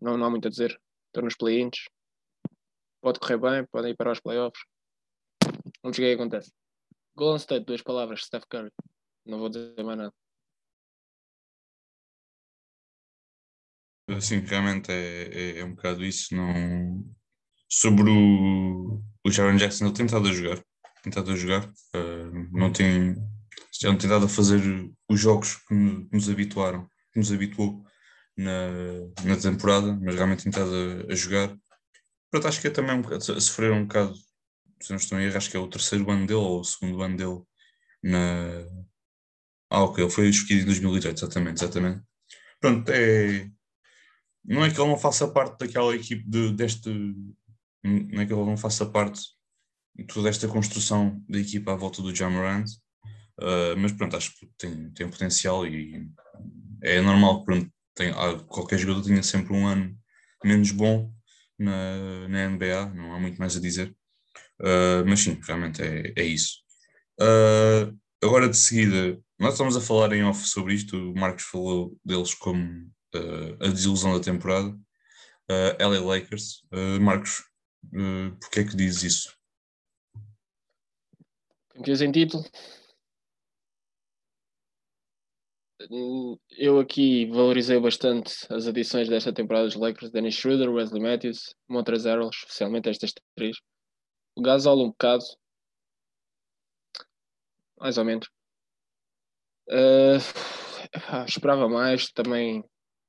Não, 0.00 0.16
não 0.16 0.26
há 0.26 0.30
muito 0.30 0.48
a 0.48 0.50
dizer. 0.50 0.80
Estou 1.06 1.22
nos 1.22 1.36
play-ins. 1.36 1.84
Pode 3.00 3.20
correr 3.20 3.38
bem, 3.38 3.66
podem 3.66 3.92
ir 3.92 3.96
para 3.96 4.10
os 4.10 4.20
playoffs. 4.20 4.60
Vamos 5.82 5.96
ver 5.96 6.14
o 6.14 6.16
que 6.16 6.22
acontece. 6.22 6.50
Golden 7.14 7.36
State, 7.36 7.64
duas 7.64 7.82
palavras. 7.82 8.24
Steph 8.24 8.44
Curry. 8.48 8.72
Não 9.24 9.38
vou 9.38 9.48
dizer 9.48 9.84
mais 9.84 9.98
nada. 9.98 10.14
Sim, 14.20 14.40
realmente 14.40 14.90
é, 14.90 15.28
é, 15.32 15.58
é, 15.58 15.64
um 15.64 15.74
bocado 15.74 16.04
isso. 16.04 16.34
Não... 16.34 17.04
Sobre 17.68 18.10
o, 18.10 19.02
o 19.24 19.30
Jaron 19.30 19.56
Jackson, 19.56 19.86
ele 19.86 19.94
tem 19.94 20.06
estado 20.06 20.28
a 20.28 20.32
jogar. 20.32 20.56
Tem 21.02 21.10
estado 21.10 21.32
a 21.32 21.36
jogar. 21.36 21.68
Uh, 21.94 22.58
não 22.58 22.72
tem 22.72 23.14
já 23.80 23.90
não 23.90 23.98
tem 23.98 24.10
dado 24.10 24.26
a 24.26 24.28
fazer 24.28 24.60
os 25.08 25.20
jogos 25.20 25.56
que 25.56 25.74
nos 25.74 26.28
habituaram, 26.28 26.88
que 27.12 27.18
nos 27.18 27.32
habituou 27.32 27.84
na, 28.36 28.68
na 29.24 29.36
temporada, 29.36 29.96
mas 30.02 30.14
realmente 30.14 30.42
tem 30.42 30.50
estado 30.50 30.70
a, 31.08 31.12
a 31.12 31.14
jogar. 31.14 31.56
Pronto, 32.30 32.48
acho 32.48 32.60
que 32.60 32.68
é 32.68 32.70
também 32.70 32.96
um 32.96 33.02
bocado, 33.02 33.32
a 33.32 33.40
sofrer 33.40 33.72
um 33.72 33.84
bocado, 33.84 34.14
se 34.80 34.90
não 34.90 34.96
estou 34.96 35.18
em 35.18 35.24
erro, 35.24 35.36
acho 35.36 35.50
que 35.50 35.56
é 35.56 35.60
o 35.60 35.68
terceiro 35.68 36.10
ano 36.10 36.26
dele 36.26 36.40
ou 36.40 36.60
o 36.60 36.64
segundo 36.64 37.02
ano 37.02 37.16
dele 37.16 37.40
na. 38.02 38.66
Ah, 39.70 39.82
ok, 39.84 40.02
ele 40.04 40.10
foi 40.12 40.28
escolhido 40.28 40.62
em 40.62 40.66
2018, 40.66 41.18
exatamente, 41.18 41.62
exatamente. 41.62 42.02
Pronto, 42.60 42.90
é. 42.90 43.50
Não 44.44 44.64
é 44.64 44.70
que 44.70 44.80
ele 44.80 44.88
não 44.88 44.98
faça 44.98 45.28
parte 45.28 45.58
daquela 45.58 45.94
equipe 45.94 46.24
de, 46.28 46.52
deste. 46.52 46.88
Não 47.82 48.22
é 48.22 48.26
que 48.26 48.32
ele 48.32 48.44
não 48.44 48.56
faça 48.56 48.86
parte 48.86 49.20
de 49.94 50.04
toda 50.06 50.28
esta 50.28 50.48
construção 50.48 51.22
da 51.28 51.38
equipa 51.38 51.72
à 51.72 51.76
volta 51.76 52.00
do 52.02 52.14
Jamarant, 52.14 52.66
Uh, 53.40 53.76
mas 53.78 53.92
pronto, 53.92 54.16
acho 54.16 54.36
que 54.36 54.48
tem, 54.58 54.90
tem 54.90 55.08
potencial 55.08 55.64
e 55.64 56.08
é 56.82 57.00
normal 57.00 57.38
que 57.38 57.44
pronto, 57.44 57.72
tem, 57.94 58.12
qualquer 58.48 58.78
jogador 58.78 59.04
tenha 59.04 59.22
sempre 59.22 59.52
um 59.52 59.66
ano 59.66 59.96
menos 60.44 60.72
bom 60.72 61.12
na, 61.56 62.28
na 62.28 62.48
NBA, 62.48 62.86
não 62.94 63.14
há 63.14 63.20
muito 63.20 63.38
mais 63.38 63.56
a 63.56 63.60
dizer. 63.60 63.94
Uh, 64.60 65.06
mas 65.06 65.20
sim, 65.20 65.38
realmente 65.46 65.80
é, 65.82 66.12
é 66.16 66.24
isso. 66.24 66.58
Uh, 67.20 67.96
agora 68.22 68.48
de 68.48 68.56
seguida, 68.56 69.20
nós 69.38 69.54
estamos 69.54 69.76
a 69.76 69.80
falar 69.80 70.12
em 70.12 70.24
off 70.24 70.44
sobre 70.44 70.74
isto, 70.74 70.96
o 70.96 71.14
Marcos 71.14 71.44
falou 71.44 71.96
deles 72.04 72.34
como 72.34 72.90
a 73.60 73.68
desilusão 73.68 74.14
da 74.14 74.24
temporada. 74.24 74.76
LA 75.80 76.00
Lakers, 76.00 76.62
Marcos, 77.00 77.40
uh, 77.86 78.36
porquê 78.38 78.60
é 78.60 78.64
que 78.64 78.76
dizes 78.76 79.02
isso? 79.02 79.38
Campeões 81.70 82.02
em 82.02 82.12
título, 82.12 82.44
eu 86.50 86.80
aqui 86.80 87.26
valorizei 87.26 87.78
bastante 87.78 88.34
as 88.50 88.66
adições 88.66 89.08
desta 89.08 89.32
temporada 89.32 89.66
dos 89.66 89.76
Lakers, 89.76 90.10
Dennis 90.10 90.34
Schroeder, 90.34 90.70
Wesley 90.70 91.00
Matthews, 91.00 91.54
Montrezl, 91.68 92.28
especialmente 92.30 92.88
estas 92.88 93.12
três. 93.36 93.56
O 94.34 94.42
Gasol 94.42 94.84
um 94.84 94.88
bocado, 94.88 95.24
mais 97.78 97.96
ou 97.96 98.04
menos. 98.04 98.28
Uh, 99.68 100.18
esperava 101.26 101.68
mais, 101.68 102.10
também 102.12 102.64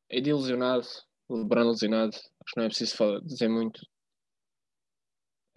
é 0.09 0.19
ilusionado, 0.19 0.87
o 1.27 1.37
LeBron 1.37 1.61
ilusionado, 1.61 2.15
acho 2.15 2.53
que 2.53 2.57
não 2.57 2.65
é 2.65 2.67
preciso 2.67 2.95
falar, 2.95 3.21
dizer 3.21 3.47
muito. 3.47 3.79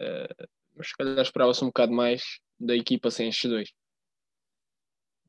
Uh, 0.01 0.47
mas 0.75 0.87
se 0.87 0.93
calhar 0.95 1.19
esperava-se 1.19 1.63
um 1.63 1.67
bocado 1.67 1.93
mais 1.93 2.39
da 2.59 2.75
equipa 2.75 3.11
sem 3.11 3.29
estes 3.29 3.49
dois 3.49 3.73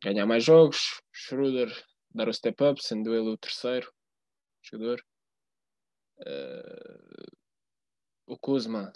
ganhar 0.04 0.26
mais 0.26 0.44
jogos, 0.44 1.00
Schroeder 1.10 1.70
dar 2.10 2.28
o 2.28 2.32
step 2.32 2.62
up, 2.62 2.82
sendo 2.82 3.14
ele 3.14 3.30
o 3.30 3.38
terceiro 3.38 3.90
jogador. 4.62 5.02
Uh, 6.18 7.32
o 8.26 8.38
Kuzma 8.38 8.92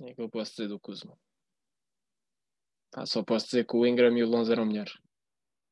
É 0.00 0.14
que 0.14 0.20
eu 0.20 0.28
posso 0.28 0.52
dizer 0.52 0.68
do 0.68 0.80
Kuzma. 0.80 1.16
Pá, 2.90 3.06
só 3.06 3.22
posso 3.22 3.46
dizer 3.46 3.66
que 3.66 3.76
o 3.76 3.86
Ingram 3.86 4.16
e 4.16 4.24
o 4.24 4.28
Lonzo 4.28 4.50
eram 4.50 4.66
melhores. 4.66 4.98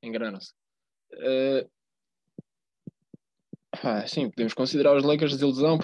Enganaram-se. 0.03 0.53
Uh, 1.13 1.69
pá, 3.81 4.07
sim, 4.07 4.31
podemos 4.31 4.55
considerar 4.55 4.97
os 4.97 5.05
Lakers 5.05 5.37
de 5.37 5.45
ilusão, 5.45 5.79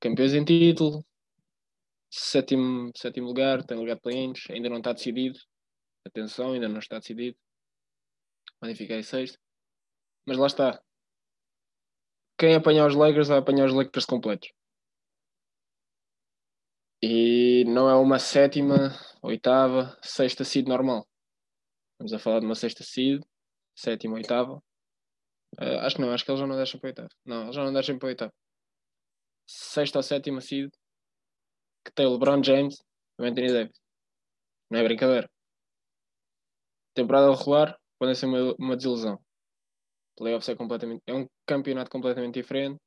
campeões 0.00 0.34
em 0.34 0.44
título, 0.44 1.04
sétimo, 2.10 2.90
sétimo 2.96 3.26
lugar, 3.26 3.64
tem 3.64 3.76
lugar 3.76 3.96
de 3.96 4.02
play-ins, 4.02 4.48
ainda 4.50 4.68
não 4.68 4.78
está 4.78 4.92
decidido. 4.92 5.38
Atenção, 6.06 6.52
ainda 6.52 6.68
não 6.68 6.78
está 6.78 6.98
decidido. 6.98 7.36
Podem 8.60 8.76
ficar 8.76 8.96
em 8.96 9.02
sexto. 9.02 9.38
Mas 10.26 10.38
lá 10.38 10.46
está. 10.46 10.80
Quem 12.38 12.54
apanhar 12.54 12.86
os 12.86 12.94
Lakers 12.94 13.28
vai 13.28 13.38
apanhar 13.38 13.66
os 13.66 13.72
Lakers 13.72 14.04
completos. 14.06 14.50
E 17.02 17.64
não 17.66 17.88
é 17.88 17.94
uma 17.94 18.18
sétima, 18.18 18.90
oitava, 19.22 19.98
sexta 20.02 20.44
seed 20.44 20.66
normal. 20.66 21.06
Estamos 21.92 22.12
a 22.12 22.18
falar 22.18 22.40
de 22.40 22.46
uma 22.46 22.54
sexta 22.54 22.82
seed, 22.82 23.22
sétima, 23.74 24.14
oitava. 24.14 24.62
Uh, 25.60 25.80
acho 25.80 25.96
que 25.96 26.02
não, 26.02 26.12
acho 26.12 26.24
que 26.24 26.30
eles 26.30 26.40
já 26.40 26.46
não 26.46 26.56
deixam 26.56 26.80
para 26.80 26.88
oitavo. 26.88 27.08
Não, 27.24 27.42
eles 27.44 27.54
já 27.54 27.64
não 27.64 27.72
deixam 27.72 27.98
para 27.98 28.08
oitavo. 28.08 28.32
Sexta 29.48 29.98
ou 29.98 30.02
sétima 30.02 30.40
seed, 30.40 30.70
que 31.84 31.92
tem 31.92 32.06
o 32.06 32.12
LeBron 32.12 32.42
James 32.42 32.76
e 33.18 33.22
o 33.22 33.24
Anthony 33.24 33.52
Davis. 33.52 33.80
Não 34.70 34.80
é 34.80 34.84
brincadeira. 34.84 35.30
Temporada 36.94 37.34
regular, 37.34 37.78
podem 37.98 38.14
ser 38.14 38.26
uma, 38.26 38.54
uma 38.58 38.76
desilusão. 38.76 39.20
Playoffs 40.16 40.48
é 40.48 40.56
completamente. 40.56 41.02
É 41.06 41.14
um 41.14 41.28
campeonato 41.46 41.90
completamente 41.90 42.34
diferente. 42.34 42.80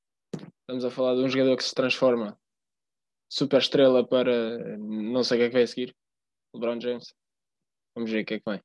Estamos 0.62 0.84
a 0.84 0.92
falar 0.92 1.16
de 1.16 1.22
um 1.22 1.30
jogador 1.30 1.56
que 1.56 1.64
se 1.64 1.74
transforma 1.74 2.38
super 3.32 3.60
estrela 3.60 4.06
para 4.08 4.78
não 4.78 5.24
sei 5.24 5.38
o 5.38 5.40
que 5.40 5.46
é 5.46 5.50
que 5.50 5.58
vai 5.58 5.68
seguir. 5.68 5.96
LeBron 6.54 6.82
James. 6.82 7.14
Vamos 7.96 8.12
ver 8.12 8.24
o 8.24 8.26
que 8.26 8.34
é 8.36 8.40
que 8.40 8.50
vem. 8.50 8.62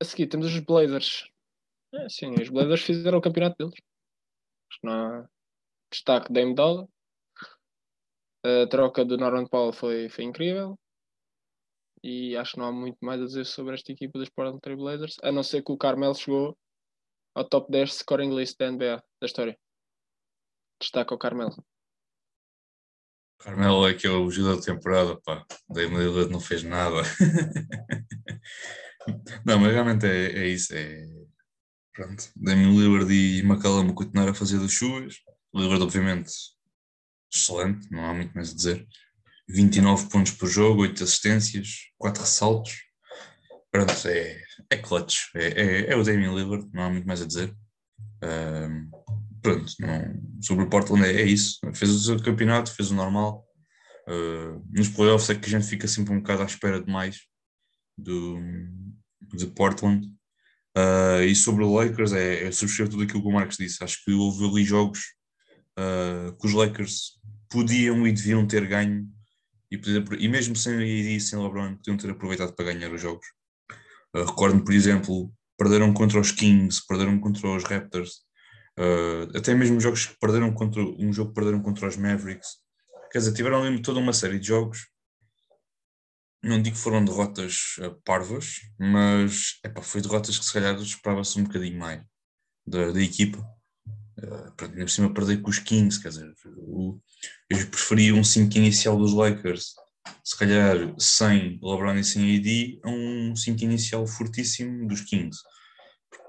A 0.00 0.04
seguir 0.04 0.26
temos 0.26 0.46
os 0.46 0.58
Blazers. 0.60 1.30
É, 1.94 2.08
sim, 2.08 2.34
os 2.40 2.48
Blazers 2.48 2.82
fizeram 2.82 3.18
o 3.18 3.22
campeonato 3.22 3.56
deles. 3.58 3.74
Que 3.74 4.86
não 4.86 5.28
destaque 5.90 6.32
Dame 6.32 6.54
Dollar. 6.54 6.86
A 8.44 8.66
troca 8.68 9.04
do 9.04 9.16
Norman 9.16 9.46
Powell 9.46 9.72
foi, 9.72 10.08
foi 10.08 10.24
incrível. 10.24 10.78
E 12.02 12.36
acho 12.36 12.52
que 12.52 12.58
não 12.58 12.66
há 12.66 12.72
muito 12.72 12.98
mais 13.00 13.22
a 13.22 13.24
dizer 13.24 13.46
sobre 13.46 13.74
esta 13.74 13.92
equipa 13.92 14.18
dos 14.18 14.28
Portland 14.28 14.60
Trail 14.60 14.76
Blazers, 14.76 15.16
a 15.22 15.32
não 15.32 15.42
ser 15.42 15.62
que 15.62 15.72
o 15.72 15.78
Carmel 15.78 16.14
chegou 16.14 16.58
ao 17.34 17.48
top 17.48 17.70
10 17.70 17.94
scoring 17.94 18.36
list 18.36 18.58
da 18.58 18.70
NBA 18.70 19.02
da 19.20 19.26
história. 19.26 19.58
Destaca 20.78 21.14
o 21.14 21.18
Carmel. 21.18 21.50
Carmelo 23.38 23.86
é 23.86 23.92
aquele 23.92 24.14
o 24.14 24.30
jogador 24.30 24.56
da 24.56 24.62
temporada, 24.62 25.20
pá. 25.22 25.46
Dame 25.68 25.96
Lillard 25.96 26.30
não 26.30 26.40
fez 26.40 26.62
nada. 26.62 27.02
não, 29.46 29.58
mas 29.58 29.72
realmente 29.72 30.06
é, 30.06 30.44
é 30.44 30.48
isso. 30.48 30.74
É... 30.74 31.06
Pronto. 31.94 32.30
Lillard 32.36 33.12
e 33.12 33.38
McCallum 33.40 33.94
continuar 33.94 34.28
a 34.28 34.34
fazer 34.34 34.58
das 34.58 34.72
chuvas. 34.72 35.20
Lillard, 35.54 35.82
obviamente, 35.82 36.32
excelente, 37.32 37.90
não 37.90 38.04
há 38.04 38.12
muito 38.12 38.34
mais 38.34 38.50
a 38.50 38.54
dizer. 38.54 38.86
29 39.48 40.08
pontos 40.08 40.32
por 40.32 40.48
jogo, 40.48 40.82
8 40.82 41.04
assistências, 41.04 41.90
4 41.98 42.22
ressaltos. 42.22 42.72
Pronto, 43.70 43.92
é, 44.08 44.42
é 44.70 44.76
clutch. 44.76 45.30
É, 45.34 45.46
é, 45.46 45.92
é 45.92 45.96
o 45.96 46.02
Damian 46.02 46.34
Lillard, 46.34 46.68
não 46.72 46.82
há 46.82 46.90
muito 46.90 47.06
mais 47.06 47.22
a 47.22 47.26
dizer. 47.26 47.54
Um, 48.22 48.90
pronto, 49.40 49.72
não, 49.78 50.22
sobre 50.42 50.64
o 50.64 50.68
Portland 50.68 51.04
é, 51.04 51.22
é, 51.22 51.24
isso. 51.24 51.60
Fez 51.74 51.90
o 51.90 51.98
seu 51.98 52.22
campeonato, 52.22 52.72
fez 52.72 52.90
o 52.90 52.94
normal. 52.94 53.46
Uh, 54.08 54.64
nos 54.70 54.88
playoffs 54.88 55.30
é 55.30 55.34
que 55.34 55.46
a 55.46 55.50
gente 55.50 55.66
fica 55.66 55.86
sempre 55.86 56.12
um 56.12 56.18
bocado 56.18 56.42
à 56.42 56.46
espera 56.46 56.80
de 56.80 56.90
mais 56.90 57.20
do, 57.96 58.40
de 59.32 59.46
Portland. 59.48 60.08
Uh, 60.76 61.22
e 61.22 61.34
sobre 61.36 61.62
o 61.62 61.72
Lakers, 61.72 62.12
é, 62.12 62.44
é 62.44 62.50
subscrever 62.50 62.90
tudo 62.90 63.04
aquilo 63.04 63.22
que 63.22 63.28
o 63.28 63.32
Marcos 63.32 63.56
disse. 63.56 63.82
Acho 63.82 64.04
que 64.04 64.12
houve 64.12 64.44
ali 64.44 64.64
jogos 64.64 65.00
uh, 65.78 66.36
que 66.36 66.46
os 66.46 66.52
Lakers 66.52 67.20
podiam 67.48 68.06
e 68.06 68.12
deviam 68.12 68.46
ter 68.46 68.66
ganho, 68.66 69.08
e, 69.70 69.80
e 70.18 70.28
mesmo 70.28 70.56
sem 70.56 70.74
AD 70.74 71.16
e 71.16 71.20
sem 71.20 71.38
LeBron, 71.38 71.76
podiam 71.76 71.96
ter 71.96 72.10
aproveitado 72.10 72.52
para 72.54 72.72
ganhar 72.72 72.92
os 72.92 73.00
jogos. 73.00 73.26
Uh, 74.14 74.24
Recordo-me, 74.24 74.64
por 74.64 74.74
exemplo, 74.74 75.32
perderam 75.56 75.92
contra 75.92 76.18
os 76.18 76.32
Kings, 76.32 76.84
perderam 76.86 77.18
contra 77.20 77.48
os 77.48 77.62
Raptors, 77.62 78.24
uh, 78.78 79.36
até 79.36 79.54
mesmo 79.54 79.80
jogos 79.80 80.06
que 80.06 80.18
perderam 80.18 80.52
contra 80.52 80.82
um 80.82 81.12
jogo 81.12 81.32
perderam 81.32 81.60
contra 81.60 81.86
os 81.86 81.96
Mavericks. 81.96 82.64
Quer 83.12 83.18
dizer, 83.18 83.32
tiveram 83.32 83.62
ali 83.62 83.80
toda 83.80 84.00
uma 84.00 84.12
série 84.12 84.40
de 84.40 84.48
jogos. 84.48 84.88
Não 86.44 86.60
digo 86.60 86.76
que 86.76 86.82
foram 86.82 87.02
derrotas 87.02 87.76
uh, 87.78 87.94
parvas, 88.04 88.60
mas 88.78 89.58
epá, 89.64 89.80
foi 89.80 90.02
derrotas 90.02 90.38
que 90.38 90.44
se 90.44 90.52
calhar 90.52 90.74
esperava-se 90.76 91.40
um 91.40 91.44
bocadinho 91.44 91.78
mais 91.78 92.02
da, 92.66 92.92
da 92.92 93.00
equipa. 93.00 93.38
Uh, 94.18 94.52
por 94.52 94.90
cima 94.90 95.12
perder 95.12 95.40
com 95.40 95.48
os 95.48 95.58
Kings, 95.58 96.00
quer 96.00 96.10
dizer, 96.10 96.32
eu 96.44 97.00
preferia 97.70 98.14
um 98.14 98.22
5 98.22 98.56
inicial 98.58 98.96
dos 98.98 99.14
Lakers, 99.14 99.74
se 100.22 100.38
calhar 100.38 100.94
sem 100.98 101.58
LeBron 101.62 101.96
e 101.96 102.04
sem 102.04 102.36
AD, 102.36 102.80
a 102.84 102.90
um 102.90 103.34
5 103.34 103.64
inicial 103.64 104.06
fortíssimo 104.06 104.86
dos 104.86 105.00
Kings. 105.00 105.38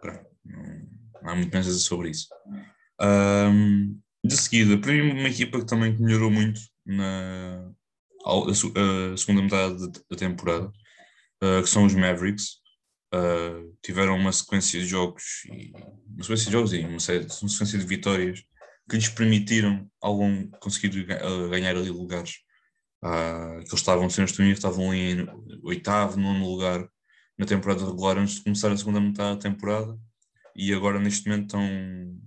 Pronto, 0.01 0.25
não, 0.45 0.63
não 1.21 1.29
há 1.29 1.35
muito 1.35 1.53
mais 1.53 1.67
a 1.67 1.69
dizer 1.69 1.81
sobre 1.81 2.09
isso. 2.09 2.27
Um, 3.01 3.99
de 4.23 4.37
seguida, 4.37 4.77
para 4.77 4.93
mim, 4.93 5.11
uma 5.11 5.29
equipa 5.29 5.59
que 5.59 5.65
também 5.65 5.95
melhorou 5.97 6.31
muito 6.31 6.61
na 6.85 7.69
a, 8.25 9.17
segunda 9.17 9.41
metade 9.41 9.91
da 10.09 10.17
temporada, 10.17 10.67
uh, 11.43 11.61
que 11.63 11.69
são 11.69 11.85
os 11.85 11.93
Mavericks. 11.93 12.63
Uh, 13.13 13.73
tiveram 13.81 14.17
uma 14.17 14.31
sequência 14.33 14.79
de 14.79 14.85
jogos 14.85 15.45
e 15.45 15.71
uma 16.09 16.23
sequência 16.23 16.45
de 16.47 16.51
jogos 16.51 16.73
e 16.73 16.79
uma, 16.79 16.99
série, 16.99 17.25
uma 17.41 17.49
sequência 17.49 17.79
de 17.79 17.85
vitórias 17.85 18.43
que 18.89 18.97
lhes 18.97 19.07
permitiram 19.07 19.89
algum 20.01 20.49
conseguir 20.59 21.05
ganhar 21.49 21.77
ali 21.77 21.89
lugares. 21.89 22.39
Uh, 23.03 23.61
que 23.63 23.69
eles 23.69 23.73
estavam, 23.73 24.09
se 24.09 24.19
não 24.19 24.51
estavam 24.51 24.93
em 24.93 25.25
oitavo, 25.63 26.19
nono 26.19 26.45
lugar 26.45 26.85
na 27.37 27.45
temporada 27.45 27.85
regular 27.85 28.17
antes 28.17 28.35
de 28.35 28.43
começar 28.43 28.71
a 28.71 28.77
segunda 28.77 28.99
metade 28.99 29.35
da 29.35 29.49
temporada 29.49 29.97
e 30.55 30.73
agora 30.73 30.99
neste 30.99 31.27
momento 31.27 31.45
estão, 31.45 32.19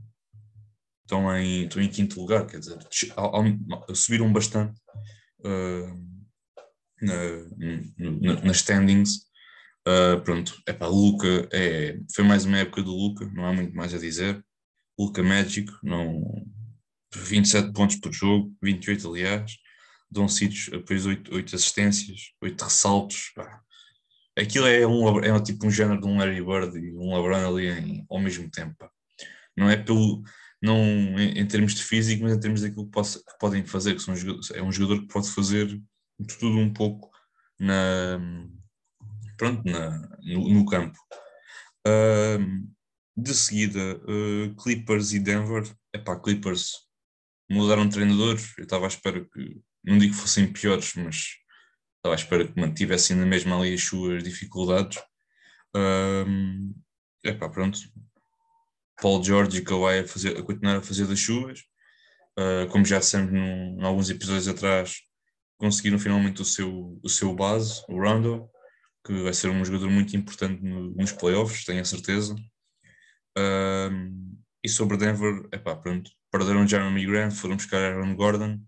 estão, 1.02 1.36
em, 1.36 1.64
estão 1.64 1.82
em 1.82 1.88
quinto 1.88 2.20
lugar, 2.20 2.46
quer 2.46 2.60
dizer, 2.60 2.78
subiram 3.94 4.32
bastante 4.32 4.78
na, 7.00 7.14
na, 7.98 8.42
nas 8.42 8.56
standings. 8.58 9.28
Uh, 9.86 10.20
pronto, 10.22 10.60
é 10.66 10.72
para 10.72 10.86
Luca, 10.86 11.48
é, 11.50 11.98
foi 12.14 12.22
mais 12.22 12.44
uma 12.44 12.58
época 12.58 12.82
do 12.82 12.94
Luca, 12.94 13.24
não 13.32 13.46
há 13.46 13.52
muito 13.52 13.74
mais 13.74 13.94
a 13.94 13.98
dizer. 13.98 14.44
Luca 14.98 15.22
Magic, 15.22 15.70
não, 15.82 16.44
27 17.14 17.72
pontos 17.72 17.96
por 17.96 18.12
jogo, 18.12 18.54
28 18.62 19.08
aliás. 19.08 19.52
Dom 20.10 20.28
Citos, 20.28 20.68
depois 20.70 21.06
8, 21.06 21.34
8 21.34 21.56
assistências, 21.56 22.32
8 22.42 22.64
ressaltos. 22.64 23.30
Pá. 23.34 23.60
Aquilo 24.36 24.66
é, 24.66 24.86
um, 24.86 25.20
é 25.20 25.42
tipo 25.42 25.66
um 25.66 25.70
género 25.70 26.00
de 26.00 26.06
um 26.06 26.18
Larry 26.18 26.42
Bird 26.42 26.78
e 26.78 26.92
um 26.96 27.14
LeBron 27.14 27.48
ali 27.48 27.68
em, 27.68 28.06
ao 28.10 28.18
mesmo 28.20 28.50
tempo. 28.50 28.74
Pá. 28.78 28.90
Não 29.56 29.68
é 29.70 29.76
pelo, 29.76 30.22
não 30.60 30.78
em, 31.18 31.38
em, 31.38 31.46
termos 31.46 31.74
de 31.74 31.82
físico, 31.82 32.22
mas 32.22 32.32
em 32.32 32.40
termos 32.40 32.60
daquilo 32.62 32.90
que, 32.90 33.00
que 33.00 33.38
podem 33.38 33.64
fazer, 33.64 33.94
que 33.94 34.02
são, 34.02 34.14
é 34.54 34.62
um 34.62 34.72
jogador 34.72 35.02
que 35.02 35.12
pode 35.12 35.30
fazer 35.30 35.80
tudo 36.38 36.58
um 36.58 36.72
pouco 36.72 37.10
na, 37.58 38.20
pronto, 39.36 39.62
na, 39.64 39.98
no, 40.22 40.48
no 40.48 40.66
campo. 40.66 40.98
Uh, 41.86 42.68
de 43.16 43.34
seguida, 43.34 43.96
uh, 43.96 44.54
Clippers 44.62 45.12
e 45.12 45.18
Denver. 45.18 45.64
Epá, 45.92 46.18
Clippers 46.18 46.72
mudaram 47.50 47.86
de 47.88 47.94
treinador. 47.94 48.38
Eu 48.56 48.64
estava 48.64 48.84
à 48.84 48.88
espera 48.88 49.24
que, 49.24 49.60
não 49.84 49.98
digo 49.98 50.14
que 50.14 50.20
fossem 50.20 50.52
piores, 50.52 50.94
mas 50.94 51.36
estava 51.96 52.14
à 52.14 52.16
espera 52.16 52.46
que 52.46 52.60
mantivessem 52.60 53.16
na 53.16 53.26
mesma 53.26 53.58
ali 53.58 53.74
as 53.74 53.82
suas 53.82 54.22
dificuldades. 54.22 55.02
Um, 55.74 56.74
epá, 57.24 57.48
pronto. 57.48 57.78
Paul 59.00 59.22
George 59.22 59.58
e 59.58 59.62
Kawhi 59.62 60.00
a, 60.00 60.06
fazer, 60.06 60.36
a 60.36 60.42
continuar 60.42 60.76
a 60.76 60.82
fazer 60.82 61.06
das 61.06 61.18
chuvas. 61.18 61.60
Uh, 62.38 62.68
como 62.70 62.84
já 62.84 62.98
dissemos 62.98 63.32
em 63.32 63.82
alguns 63.82 64.10
episódios 64.10 64.46
atrás, 64.46 65.00
conseguiram 65.56 65.98
finalmente 65.98 66.40
o 66.40 66.44
seu, 66.44 66.98
o 67.02 67.08
seu 67.08 67.34
base, 67.34 67.82
o 67.88 68.00
Rondo, 68.00 68.48
que 69.04 69.12
vai 69.22 69.32
ser 69.32 69.48
um 69.48 69.64
jogador 69.64 69.90
muito 69.90 70.16
importante 70.16 70.62
no, 70.62 70.90
nos 70.94 71.12
playoffs, 71.12 71.64
tenho 71.64 71.80
a 71.80 71.84
certeza. 71.84 72.36
Um, 73.36 74.38
e 74.62 74.68
sobre 74.68 74.96
Denver, 74.96 75.48
epá, 75.52 75.76
pronto, 75.76 76.10
perderam 76.30 76.66
Jeremy 76.66 77.06
Grant, 77.06 77.32
foram 77.32 77.56
buscar 77.56 77.78
Aaron 77.78 78.14
Gordon, 78.14 78.60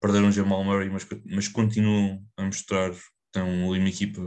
perderam 0.00 0.32
Jamal 0.32 0.64
Murray, 0.64 0.90
mas, 0.90 1.06
mas 1.24 1.48
continuam 1.48 2.24
a 2.36 2.44
mostrar 2.44 2.90
que 2.90 3.00
têm 3.32 3.42
ali 3.42 3.78
uma 3.78 3.88
equipa, 3.88 4.20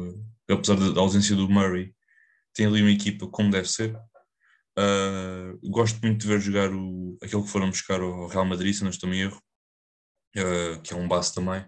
apesar 0.50 0.76
da 0.76 1.00
ausência 1.00 1.36
do 1.36 1.50
Murray, 1.50 1.94
tem 2.54 2.66
ali 2.66 2.82
uma 2.82 2.92
equipa 2.92 3.28
como 3.28 3.52
deve 3.52 3.70
ser. 3.70 3.96
Uh, 4.78 5.58
gosto 5.70 6.02
muito 6.02 6.22
de 6.22 6.28
ver 6.28 6.42
jogar 6.42 6.70
o, 6.74 7.18
aquele 7.24 7.44
que 7.44 7.50
foram 7.50 7.70
buscar 7.70 8.02
ao 8.02 8.28
Real 8.28 8.46
Madrid, 8.46 8.74
se 8.74 8.84
não 8.84 8.90
estou 8.90 9.12
em 9.14 9.22
erro, 9.22 9.42
uh, 10.38 10.82
que 10.82 10.94
é 10.94 10.98
um 10.98 11.08
base 11.08 11.34
também. 11.34 11.66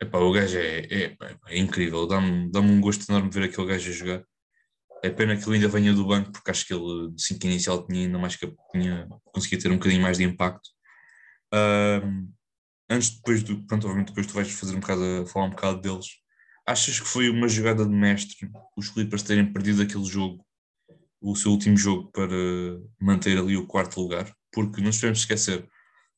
Epá, 0.00 0.18
o 0.18 0.32
gajo 0.32 0.58
é, 0.58 0.80
é, 0.80 1.16
é 1.48 1.58
incrível, 1.58 2.06
dá-me 2.06 2.50
dá 2.50 2.60
um 2.60 2.80
gosto 2.80 3.10
enorme 3.10 3.30
ver 3.30 3.44
aquele 3.44 3.66
gajo 3.68 3.90
a 3.90 3.92
jogar. 3.92 4.24
É 5.02 5.10
pena 5.10 5.36
que 5.36 5.44
ele 5.44 5.56
ainda 5.56 5.68
venha 5.68 5.92
do 5.92 6.06
banco, 6.06 6.32
porque 6.32 6.50
acho 6.50 6.66
que 6.66 6.74
ele, 6.74 7.12
de 7.12 7.22
5 7.22 7.46
inicial, 7.46 7.86
tinha 7.86 8.06
ainda 8.06 8.18
mais 8.18 8.36
que 8.36 8.52
tinha, 8.72 9.08
conseguia 9.32 9.58
ter 9.58 9.70
um 9.70 9.76
bocadinho 9.76 10.02
mais 10.02 10.18
de 10.18 10.24
impacto. 10.24 10.68
Uh, 11.54 12.28
antes, 12.90 13.10
depois 13.10 13.42
do, 13.42 13.64
pronto, 13.66 13.86
obviamente, 13.86 14.08
depois 14.08 14.26
tu 14.26 14.34
vais 14.34 14.50
fazer 14.50 14.76
um 14.76 14.80
bocado 14.80 15.26
falar 15.28 15.46
um 15.46 15.50
bocado 15.50 15.80
deles. 15.80 16.06
Achas 16.66 16.98
que 17.00 17.06
foi 17.06 17.30
uma 17.30 17.48
jogada 17.48 17.84
de 17.86 17.92
mestre 17.92 18.50
os 18.76 18.90
Clippers 18.90 19.22
terem 19.22 19.52
perdido 19.52 19.82
aquele 19.82 20.04
jogo, 20.04 20.44
o 21.30 21.36
seu 21.36 21.50
último 21.50 21.76
jogo, 21.76 22.10
para 22.12 22.32
manter 23.00 23.36
ali 23.38 23.56
o 23.56 23.66
quarto 23.66 24.00
lugar? 24.00 24.32
Porque 24.52 24.78
não 24.78 24.86
nos 24.86 24.96
podemos 24.96 25.18
esquecer, 25.18 25.68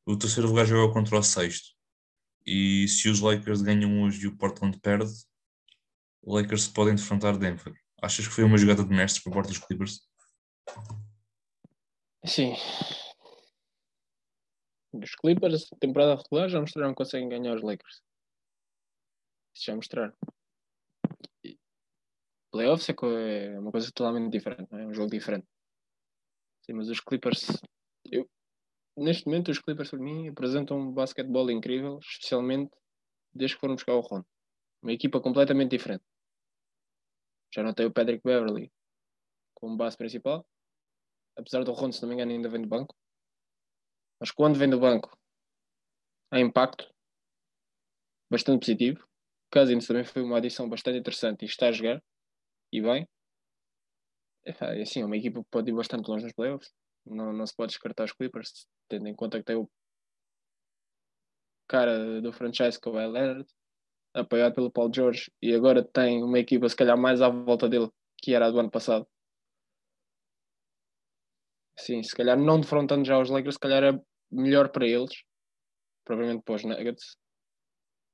o 0.07 0.17
terceiro 0.17 0.49
lugar 0.49 0.67
joga 0.67 0.93
contra 0.93 1.19
o 1.19 1.23
sexto. 1.23 1.69
E 2.47 2.87
se 2.89 3.09
os 3.09 3.21
Lakers 3.21 3.63
ganham 3.63 4.03
hoje 4.03 4.25
e 4.25 4.27
o 4.27 4.37
Portland 4.37 4.79
perde, 4.81 5.13
Lakers 6.25 6.69
podem 6.69 6.95
defrontar 6.95 7.37
Denver. 7.37 7.75
Achas 8.03 8.27
que 8.27 8.35
foi 8.35 8.45
uma 8.45 8.59
jogada 8.59 8.85
de 8.85 8.95
mestre 8.95 9.23
por 9.23 9.33
parte 9.33 9.49
dos 9.49 9.59
Clippers? 9.59 10.01
Sim. 12.25 12.55
Os 14.93 15.15
Clippers, 15.15 15.69
temporada 15.81 16.21
regular, 16.23 16.49
já 16.49 16.61
mostraram 16.61 16.91
que 16.91 16.97
conseguem 16.97 17.29
ganhar 17.29 17.55
os 17.55 17.63
Lakers. 17.63 18.03
Já 19.55 19.75
mostraram. 19.75 20.15
Playoffs 22.59 22.89
é, 22.89 23.55
é 23.55 23.61
uma 23.61 23.71
coisa 23.71 23.93
totalmente 23.93 24.33
diferente, 24.33 24.75
é? 24.75 24.83
é 24.83 24.87
um 24.87 24.93
jogo 24.93 25.09
diferente. 25.09 25.47
Sim, 26.63 26.73
mas 26.73 26.89
os 26.89 26.99
Clippers, 26.99 27.47
eu, 28.11 28.29
neste 28.97 29.27
momento 29.27 29.53
os 29.53 29.61
Clippers 29.61 29.91
para 29.91 30.01
mim 30.01 30.27
apresentam 30.27 30.77
um 30.81 30.93
basquetebol 30.93 31.49
incrível, 31.53 32.01
especialmente 32.01 32.73
desde 33.33 33.55
que 33.55 33.61
foram 33.61 33.77
buscar 33.77 33.95
o 33.95 34.01
Ron. 34.01 34.25
Uma 34.83 34.93
equipa 34.93 35.21
completamente 35.21 35.71
diferente. 35.71 36.03
Já 37.55 37.63
não 37.63 37.73
tem 37.73 37.87
o 37.87 37.93
Patrick 37.93 38.23
Beverly 38.25 38.73
como 39.55 39.77
base 39.77 39.97
principal, 39.97 40.45
apesar 41.37 41.63
do 41.63 41.71
Ron, 41.71 41.93
se 41.93 42.03
não 42.03 42.09
me 42.09 42.17
engano, 42.17 42.33
ainda 42.33 42.49
vem 42.49 42.63
do 42.63 42.69
banco. 42.69 42.93
Mas 44.19 44.33
quando 44.33 44.59
vem 44.59 44.69
do 44.69 44.81
banco, 44.81 45.17
há 46.33 46.41
impacto 46.41 46.93
bastante 48.29 48.67
positivo. 48.67 49.09
Cousins 49.49 49.87
também 49.87 50.03
foi 50.03 50.23
uma 50.23 50.39
adição 50.39 50.69
bastante 50.69 50.99
interessante 50.99 51.43
e 51.43 51.47
está 51.47 51.69
a 51.69 51.73
jogar 51.73 52.03
e 52.73 52.81
bem. 52.81 53.09
É 54.45 54.83
assim, 54.83 55.03
é 55.03 55.05
uma 55.05 55.17
equipa 55.17 55.43
que 55.43 55.51
pode 55.51 55.71
ir 55.71 55.75
bastante 55.75 56.09
longe 56.09 56.25
nos 56.25 56.33
playoffs. 56.33 56.73
Não, 57.05 57.33
não 57.33 57.47
se 57.47 57.55
pode 57.55 57.71
descartar 57.71 58.05
os 58.05 58.13
Clippers, 58.13 58.67
tendo 58.89 59.07
em 59.09 59.15
conta 59.15 59.39
que 59.39 59.45
tem 59.45 59.57
o 59.57 59.71
cara 61.69 62.21
do 62.21 62.33
franchise 62.33 62.81
que 62.81 62.89
é 62.89 62.93
o 62.93 62.95
Leonard, 62.95 63.47
apoiado 64.15 64.55
pelo 64.55 64.71
Paul 64.71 64.91
George, 64.93 65.31
e 65.41 65.55
agora 65.55 65.85
tem 65.85 66.23
uma 66.23 66.39
equipa 66.39 66.69
se 66.69 66.77
calhar 66.77 66.97
mais 66.97 67.21
à 67.21 67.29
volta 67.29 67.69
dele 67.69 67.91
que 68.17 68.35
era 68.35 68.47
a 68.47 68.51
do 68.51 68.59
ano 68.59 68.71
passado. 68.71 69.07
Sim, 71.79 72.03
se 72.03 72.15
calhar 72.15 72.37
não 72.37 72.61
defrontando 72.61 73.05
já 73.05 73.19
os 73.19 73.31
Lakers, 73.31 73.55
se 73.55 73.61
calhar 73.61 73.85
é 73.85 74.01
melhor 74.31 74.71
para 74.71 74.87
eles, 74.87 75.23
provavelmente 76.05 76.43
para 76.43 76.55
os 76.55 76.65
Nuggets. 76.65 77.17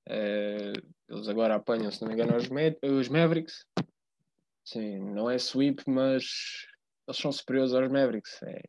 É, 0.07 0.73
eles 1.09 1.29
agora 1.29 1.55
apanham, 1.55 1.91
se 1.91 2.03
não 2.03 2.09
me 2.09 2.15
engano, 2.15 2.37
os, 2.37 2.49
os 2.83 3.09
Mavericks. 3.09 3.67
Sim, 4.65 4.99
não 5.13 5.29
é 5.29 5.39
sweep, 5.39 5.83
mas 5.87 6.67
eles 7.07 7.21
são 7.21 7.31
superiores 7.31 7.75
aos 7.75 7.91
Mavericks. 7.91 8.43
É, 8.43 8.63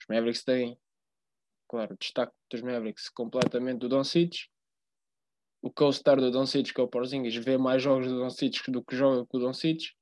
os 0.00 0.06
Mavericks 0.08 0.44
têm, 0.44 0.78
claro, 1.68 1.94
o 1.94 1.96
destaque 1.96 2.34
dos 2.50 2.60
Mavericks 2.60 3.08
completamente 3.08 3.78
do 3.78 3.88
Doncic. 3.88 4.48
O 5.62 5.72
co-star 5.72 6.20
do 6.20 6.30
Doncic, 6.30 6.72
que 6.72 6.80
é 6.80 6.84
o 6.84 6.88
Porzingis, 6.88 7.34
vê 7.36 7.56
mais 7.56 7.82
jogos 7.82 8.06
do 8.06 8.18
Doncic 8.18 8.70
do 8.70 8.84
que 8.84 8.94
joga 8.94 9.26
com 9.26 9.38
o 9.38 9.40
Doncic, 9.40 9.94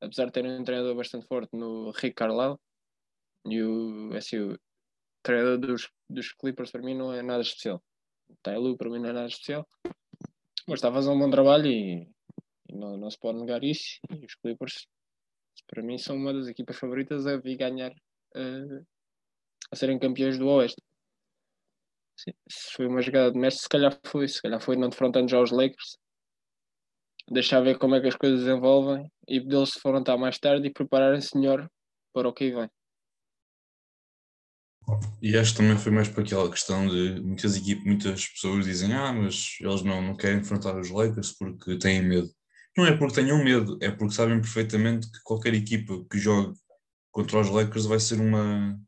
apesar 0.00 0.26
de 0.26 0.32
ter 0.32 0.46
um 0.46 0.64
treinador 0.64 0.94
bastante 0.94 1.26
forte 1.26 1.50
no 1.52 1.90
Rick 1.90 2.14
Carlisle. 2.14 2.58
E 3.46 3.60
o, 3.62 4.14
assim, 4.14 4.38
o 4.38 4.58
treinador 5.24 5.58
dos, 5.58 5.90
dos 6.08 6.32
Clippers 6.32 6.70
para 6.70 6.82
mim 6.82 6.94
não 6.94 7.12
é 7.12 7.20
nada 7.20 7.42
especial. 7.42 7.82
O 8.28 8.36
Tyloo 8.42 8.76
para 8.76 8.88
mim 8.88 9.00
não 9.00 9.10
é 9.10 9.12
nada 9.12 9.26
especial. 9.26 9.68
Mas 10.68 10.78
está 10.78 10.88
a 10.88 10.92
fazer 10.92 11.10
um 11.10 11.18
bom 11.18 11.28
trabalho 11.28 11.66
e 11.66 12.08
não, 12.72 12.96
não 12.96 13.10
se 13.10 13.18
pode 13.18 13.38
negar 13.38 13.62
isso. 13.62 14.00
E 14.10 14.24
os 14.24 14.34
Clippers 14.34 14.86
para 15.66 15.82
mim 15.82 15.98
são 15.98 16.16
uma 16.16 16.32
das 16.32 16.48
equipas 16.48 16.76
favoritas 16.76 17.26
a 17.26 17.36
vir 17.36 17.56
ganhar 17.56 17.90
uh, 17.90 18.86
a 19.70 19.76
serem 19.76 19.98
campeões 19.98 20.38
do 20.38 20.48
Oeste. 20.48 20.82
Sim, 22.16 22.32
se 22.48 22.72
foi 22.74 22.86
uma 22.86 23.00
jogada 23.00 23.32
de 23.32 23.38
mestre, 23.38 23.62
se 23.62 23.68
calhar 23.68 23.98
foi, 24.04 24.28
se 24.28 24.40
calhar 24.40 24.60
foi 24.60 24.76
não 24.76 24.88
defrontando 24.88 25.28
já 25.28 25.40
os 25.40 25.50
Lakers, 25.50 25.98
deixar 27.30 27.60
ver 27.60 27.78
como 27.78 27.94
é 27.94 28.00
que 28.00 28.08
as 28.08 28.16
coisas 28.16 28.40
desenvolvem 28.40 29.10
e 29.26 29.40
deles 29.40 29.70
se 29.70 29.76
defrontar 29.76 30.18
mais 30.18 30.38
tarde 30.38 30.68
e 30.68 30.72
prepararem-se 30.72 31.36
melhor 31.36 31.68
para 32.12 32.28
o 32.28 32.32
que 32.32 32.50
vem. 32.50 32.68
E 35.22 35.36
acho 35.36 35.52
que 35.52 35.58
também 35.58 35.78
foi 35.78 35.92
mais 35.92 36.08
para 36.08 36.22
aquela 36.22 36.50
questão 36.50 36.86
de 36.86 37.20
muitas 37.20 37.56
equipes, 37.56 37.84
muitas 37.84 38.28
pessoas 38.28 38.64
dizem 38.64 38.92
ah, 38.92 39.12
mas 39.12 39.56
eles 39.60 39.82
não, 39.82 40.02
não 40.02 40.16
querem 40.16 40.40
enfrentar 40.40 40.78
os 40.78 40.90
Lakers 40.90 41.32
porque 41.32 41.78
têm 41.78 42.02
medo. 42.02 42.28
Não 42.76 42.86
é 42.86 42.96
porque 42.96 43.14
tenham 43.14 43.42
medo, 43.44 43.78
é 43.82 43.90
porque 43.90 44.14
sabem 44.14 44.40
perfeitamente 44.40 45.10
que 45.10 45.22
qualquer 45.22 45.52
equipa 45.52 46.04
que 46.10 46.18
jogue 46.18 46.58
contra 47.10 47.40
os 47.40 47.50
Lakers 47.50 47.84
vai 47.84 48.00
ser 48.00 48.18
uma, 48.18 48.80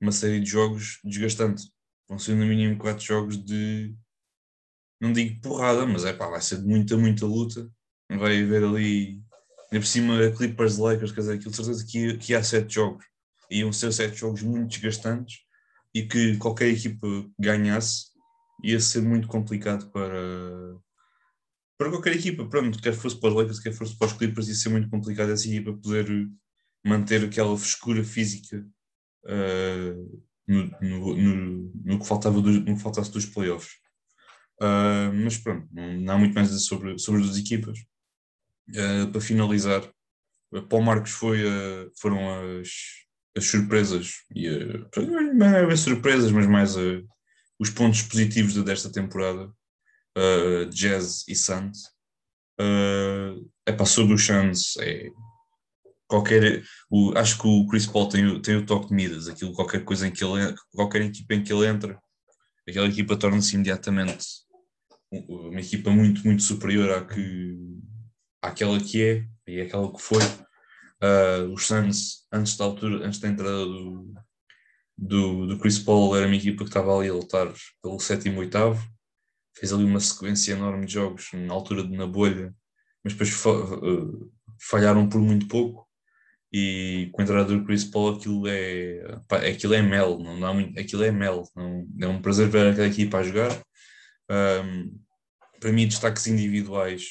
uma 0.00 0.12
série 0.12 0.40
de 0.40 0.48
jogos 0.48 0.98
desgastante. 1.04 1.64
Vão 2.08 2.18
ser 2.18 2.34
no 2.34 2.46
mínimo 2.46 2.78
quatro 2.78 3.04
jogos 3.04 3.36
de, 3.44 3.94
não 5.00 5.12
digo 5.12 5.40
porrada, 5.42 5.86
mas 5.86 6.04
é 6.04 6.12
pá, 6.12 6.28
vai 6.28 6.40
ser 6.40 6.58
de 6.62 6.66
muita, 6.66 6.96
muita 6.96 7.26
luta. 7.26 7.70
Vai 8.10 8.42
haver 8.42 8.64
ali, 8.64 9.22
ainda 9.70 9.84
por 9.84 9.86
cima, 9.86 10.32
Clippers 10.34 10.78
Lakers, 10.78 11.12
quer 11.12 11.20
dizer, 11.20 11.34
aquilo 11.34 11.50
de 11.50 11.56
certeza 11.56 11.86
que, 11.86 12.16
que 12.16 12.34
há 12.34 12.42
sete 12.42 12.74
jogos. 12.74 13.04
Iam 13.50 13.72
ser 13.72 13.92
sete 13.92 14.16
jogos 14.16 14.42
muito 14.42 14.70
desgastantes 14.70 15.40
e 15.94 16.02
que 16.02 16.36
qualquer 16.38 16.68
equipa 16.68 17.06
ganhasse 17.38 18.06
ia 18.62 18.80
ser 18.80 19.02
muito 19.02 19.28
complicado 19.28 19.90
para, 19.90 20.78
para 21.78 21.90
qualquer 21.90 22.16
equipa, 22.16 22.44
pronto, 22.44 22.82
quer 22.82 22.92
fosse 22.92 23.18
para 23.18 23.28
os 23.28 23.34
Lakers, 23.36 23.60
quer 23.60 23.72
fosse 23.72 23.96
para 23.96 24.08
os 24.08 24.12
Clippers, 24.12 24.48
ia 24.48 24.54
ser 24.54 24.68
muito 24.68 24.90
complicado 24.90 25.30
essa 25.30 25.46
equipa 25.46 25.72
poder 25.72 26.28
manter 26.84 27.24
aquela 27.24 27.56
frescura 27.56 28.02
física 28.02 28.66
uh, 29.24 30.22
no, 30.46 30.66
no, 30.82 31.16
no, 31.16 31.72
no, 31.84 31.98
que 32.00 32.06
faltava 32.06 32.40
do, 32.40 32.50
no 32.50 32.76
que 32.76 32.82
faltasse 32.82 33.12
dos 33.12 33.26
playoffs. 33.26 33.74
Uh, 34.60 35.14
mas 35.22 35.38
pronto, 35.38 35.68
não, 35.70 36.00
não, 36.00 36.14
há 36.14 36.18
muito 36.18 36.34
mais 36.34 36.50
sobre, 36.66 36.98
sobre 36.98 37.20
as 37.20 37.26
duas 37.28 37.38
equipas. 37.38 37.78
Uh, 38.70 39.10
para 39.12 39.20
finalizar, 39.20 39.88
Paulo 40.68 40.84
Marcos 40.84 41.12
foi, 41.12 41.44
foram 42.00 42.58
as, 42.58 42.70
as 43.36 43.44
surpresas, 43.44 44.24
e 44.34 44.48
não 45.34 45.46
é 45.46 45.76
surpresas, 45.76 46.32
mas 46.32 46.46
mais 46.46 46.74
os 47.58 47.68
pontos 47.68 48.00
positivos 48.00 48.54
desta 48.64 48.90
temporada 48.90 49.52
uh, 50.18 50.66
Jazz 50.70 51.24
e 51.28 51.34
Suns. 51.34 51.84
Uh, 52.60 53.48
é 53.64 53.72
para 53.72 53.86
sobre 53.86 54.14
o 54.14 54.18
Suns, 54.18 54.76
é 54.78 55.10
qualquer. 56.08 56.64
O, 56.90 57.12
acho 57.16 57.40
que 57.40 57.46
o 57.46 57.66
Chris 57.68 57.86
Paul 57.86 58.08
tem, 58.08 58.26
o, 58.26 58.42
tem 58.42 58.56
o 58.56 58.66
toque 58.66 58.88
de 58.88 58.94
Midas, 58.94 59.28
aquilo, 59.28 59.52
qualquer 59.52 59.84
coisa 59.84 60.08
em 60.08 60.10
que 60.10 60.24
ele 60.24 60.54
qualquer 60.72 61.02
equipa 61.02 61.34
em 61.34 61.44
que 61.44 61.52
ele 61.52 61.66
entra, 61.66 61.98
aquela 62.68 62.88
equipa 62.88 63.16
torna-se 63.16 63.54
imediatamente 63.54 64.26
uma 65.10 65.60
equipa 65.60 65.90
muito, 65.90 66.22
muito 66.26 66.42
superior 66.42 66.90
à 66.90 67.04
que, 67.04 67.56
àquela 68.42 68.78
que 68.78 69.02
é 69.02 69.24
e 69.46 69.60
àquela 69.60 69.90
que 69.92 70.02
foi. 70.02 70.22
Uh, 71.02 71.52
os 71.52 71.66
Suns, 71.66 72.26
antes 72.32 72.56
da 72.56 72.64
altura, 72.64 73.06
antes 73.06 73.20
da 73.20 73.28
entrada 73.28 73.64
do, 73.64 74.14
do, 74.98 75.46
do 75.46 75.58
Chris 75.58 75.78
Paul, 75.78 76.14
era 76.16 76.26
uma 76.26 76.36
equipa 76.36 76.64
que 76.64 76.70
estava 76.70 76.94
ali 76.94 77.08
a 77.08 77.14
lutar 77.14 77.50
pelo 77.82 78.00
sétimo, 78.00 78.40
oitavo 78.40 78.82
fez 79.58 79.72
ali 79.72 79.84
uma 79.84 80.00
sequência 80.00 80.52
enorme 80.52 80.86
de 80.86 80.92
jogos 80.94 81.30
na 81.32 81.52
altura 81.52 81.82
de 81.82 81.96
na 81.96 82.06
bolha, 82.06 82.54
mas 83.02 83.12
depois 83.14 83.30
eh, 83.30 84.28
falharam 84.60 85.08
por 85.08 85.20
muito 85.20 85.48
pouco. 85.48 85.86
E 86.52 87.10
com 87.12 87.20
a 87.20 87.24
entrada 87.24 87.44
do 87.44 87.64
Chris 87.64 87.84
Paul, 87.84 88.16
aquilo 88.16 88.46
é, 88.48 89.20
pá, 89.28 89.36
aquilo 89.36 89.74
é 89.74 89.82
mel, 89.82 90.18
não 90.18 90.40
dá 90.40 90.52
muito, 90.52 90.78
aquilo 90.80 91.04
é 91.04 91.10
mel. 91.10 91.44
Não, 91.54 91.86
é 92.00 92.08
um 92.08 92.22
prazer 92.22 92.48
ver 92.48 92.72
aquela 92.72 92.86
equipa 92.86 93.18
a 93.18 93.22
jogar. 93.22 93.50
Um, 94.30 94.98
para 95.60 95.72
mim, 95.72 95.86
destaques 95.86 96.26
individuais, 96.26 97.02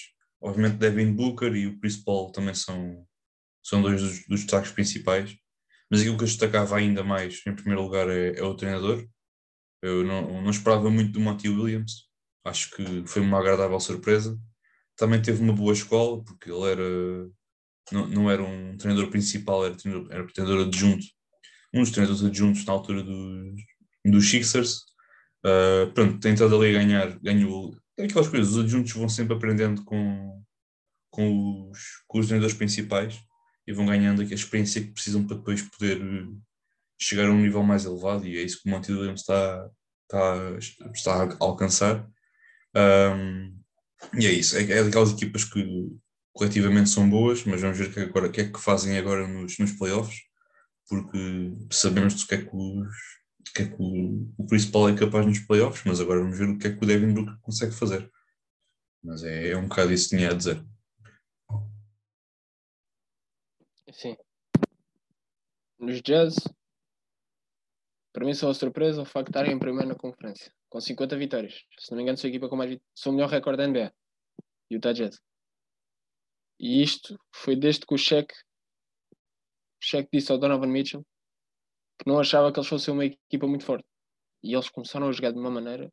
obviamente, 0.41 0.77
Devin 0.77 1.13
Booker 1.13 1.53
e 1.55 1.67
o 1.67 1.79
Chris 1.79 1.97
Paul 1.97 2.31
também 2.31 2.55
são, 2.55 3.05
são 3.63 3.81
dois 3.81 4.01
dos, 4.01 4.27
dos 4.27 4.41
destaques 4.41 4.71
principais. 4.71 5.35
Mas 5.89 6.01
aquilo 6.01 6.17
que 6.17 6.23
eu 6.23 6.27
destacava 6.27 6.77
ainda 6.77 7.03
mais, 7.03 7.41
em 7.45 7.55
primeiro 7.55 7.83
lugar, 7.83 8.09
é, 8.09 8.39
é 8.39 8.43
o 8.43 8.55
treinador. 8.55 9.07
Eu 9.81 10.03
não, 10.03 10.41
não 10.41 10.49
esperava 10.49 10.89
muito 10.89 11.11
do 11.11 11.19
Monty 11.19 11.49
Williams, 11.49 12.06
acho 12.47 12.71
que 12.75 13.03
foi 13.07 13.21
uma 13.21 13.39
agradável 13.39 13.79
surpresa. 13.79 14.37
Também 14.95 15.21
teve 15.21 15.41
uma 15.41 15.53
boa 15.53 15.73
escola, 15.73 16.23
porque 16.23 16.51
ele 16.51 16.71
era 16.71 17.29
não, 17.91 18.07
não 18.07 18.31
era 18.31 18.43
um 18.43 18.75
treinador 18.77 19.09
principal, 19.09 19.65
era, 19.65 19.75
treinador, 19.75 20.11
era 20.11 20.27
treinador 20.27 20.67
adjunto, 20.67 21.05
um 21.73 21.81
dos 21.81 21.91
treinadores 21.91 22.23
adjuntos 22.23 22.65
na 22.65 22.73
altura 22.73 23.03
dos, 23.03 23.55
dos 24.05 24.29
Sixers, 24.29 24.87
Uh, 25.45 25.91
pronto, 25.93 26.19
tem 26.19 26.33
estado 26.33 26.55
ali 26.55 26.75
a 26.75 26.79
ganhar, 26.79 27.19
ganhou 27.19 27.77
aquelas 27.97 28.27
coisas, 28.27 28.53
os 28.53 28.59
adjuntos 28.63 28.91
vão 28.91 29.07
sempre 29.07 29.35
aprendendo 29.35 29.83
com, 29.85 30.43
com, 31.09 31.69
os, 31.69 31.79
com 32.07 32.19
os 32.19 32.25
treinadores 32.25 32.57
principais 32.57 33.19
e 33.65 33.71
vão 33.71 33.85
ganhando 33.85 34.21
a 34.21 34.25
experiência 34.25 34.81
que 34.81 34.91
precisam 34.91 35.25
para 35.25 35.37
depois 35.37 35.61
poder 35.61 36.01
chegar 36.99 37.27
a 37.27 37.31
um 37.31 37.39
nível 37.39 37.63
mais 37.63 37.85
elevado 37.85 38.25
e 38.27 38.37
é 38.37 38.41
isso 38.41 38.61
que 38.61 38.69
o 38.69 38.71
Monte 38.71 38.91
Williams 38.91 39.21
está, 39.21 39.69
está, 40.03 40.57
está 40.93 41.23
a 41.23 41.37
alcançar. 41.39 42.07
Um, 42.77 43.57
e 44.19 44.27
é 44.27 44.31
isso, 44.31 44.55
é, 44.55 44.63
é 44.63 44.83
daquelas 44.83 45.11
equipas 45.11 45.43
que 45.43 45.89
coletivamente 46.31 46.89
são 46.89 47.09
boas, 47.09 47.43
mas 47.45 47.61
vamos 47.61 47.77
ver 47.79 47.89
o 47.89 47.93
que, 47.93 47.99
agora, 48.01 48.29
que 48.29 48.41
é 48.41 48.51
que 48.51 48.59
fazem 48.59 48.97
agora 48.97 49.27
nos, 49.27 49.57
nos 49.57 49.71
playoffs, 49.71 50.21
porque 50.87 51.17
sabemos 51.71 52.13
do 52.13 52.27
que 52.27 52.35
é 52.35 52.45
que, 52.45 52.55
os, 52.55 52.95
que, 53.55 53.63
é 53.63 53.67
que 53.67 53.75
o, 53.79 54.31
o 54.37 54.71
Paul 54.71 54.89
é 54.89 54.95
capaz 54.95 55.25
nos 55.25 55.39
playoffs, 55.39 55.83
mas 55.85 55.99
agora 55.99 56.21
vamos 56.21 56.37
ver 56.37 56.49
o 56.49 56.57
que 56.59 56.67
é 56.67 56.75
que 56.75 56.83
o 56.83 56.87
Devin 56.87 57.13
Booker 57.13 57.37
consegue 57.41 57.73
fazer. 57.73 58.09
Mas 59.03 59.23
é, 59.23 59.49
é 59.49 59.57
um 59.57 59.67
bocado 59.67 59.91
isso 59.91 60.09
que 60.09 60.17
tinha 60.17 60.29
a 60.29 60.33
dizer. 60.33 60.63
Sim. 63.91 64.15
Nos 65.79 66.01
Jazz, 66.01 66.35
para 68.13 68.25
mim 68.25 68.33
só 68.33 68.49
a 68.49 68.53
surpresa 68.53 69.01
o 69.01 69.05
facto 69.05 69.27
de 69.27 69.29
estarem 69.31 69.53
em 69.53 69.59
primeiro 69.59 69.89
na 69.89 69.95
conferência, 69.95 70.51
com 70.77 70.81
50 70.81 71.17
vitórias. 71.17 71.65
Se 71.79 71.89
não 71.89 71.97
me 71.97 72.03
engano, 72.03 72.17
sua 72.17 72.29
equipa 72.29 72.47
com 72.47 72.55
mais 72.55 72.77
são 72.93 73.11
o 73.11 73.15
melhor 73.15 73.29
recorde 73.29 73.57
da 73.57 73.67
NBA. 73.67 73.91
Utah 74.71 74.93
Jazz. 74.93 75.19
E 76.59 76.83
isto 76.83 77.17
foi 77.33 77.55
desde 77.55 77.85
que 77.85 77.93
o 77.93 77.97
Shaq, 77.97 78.31
o 78.31 80.07
disse 80.13 80.31
ao 80.31 80.37
Donovan 80.37 80.67
Mitchell 80.67 81.03
que 81.99 82.07
não 82.07 82.19
achava 82.19 82.51
que 82.51 82.59
eles 82.59 82.69
fossem 82.69 82.93
uma 82.93 83.05
equipa 83.05 83.47
muito 83.47 83.65
forte. 83.65 83.87
E 84.43 84.53
eles 84.53 84.69
começaram 84.69 85.07
a 85.07 85.11
jogar 85.11 85.31
de 85.31 85.39
uma 85.39 85.49
maneira. 85.49 85.91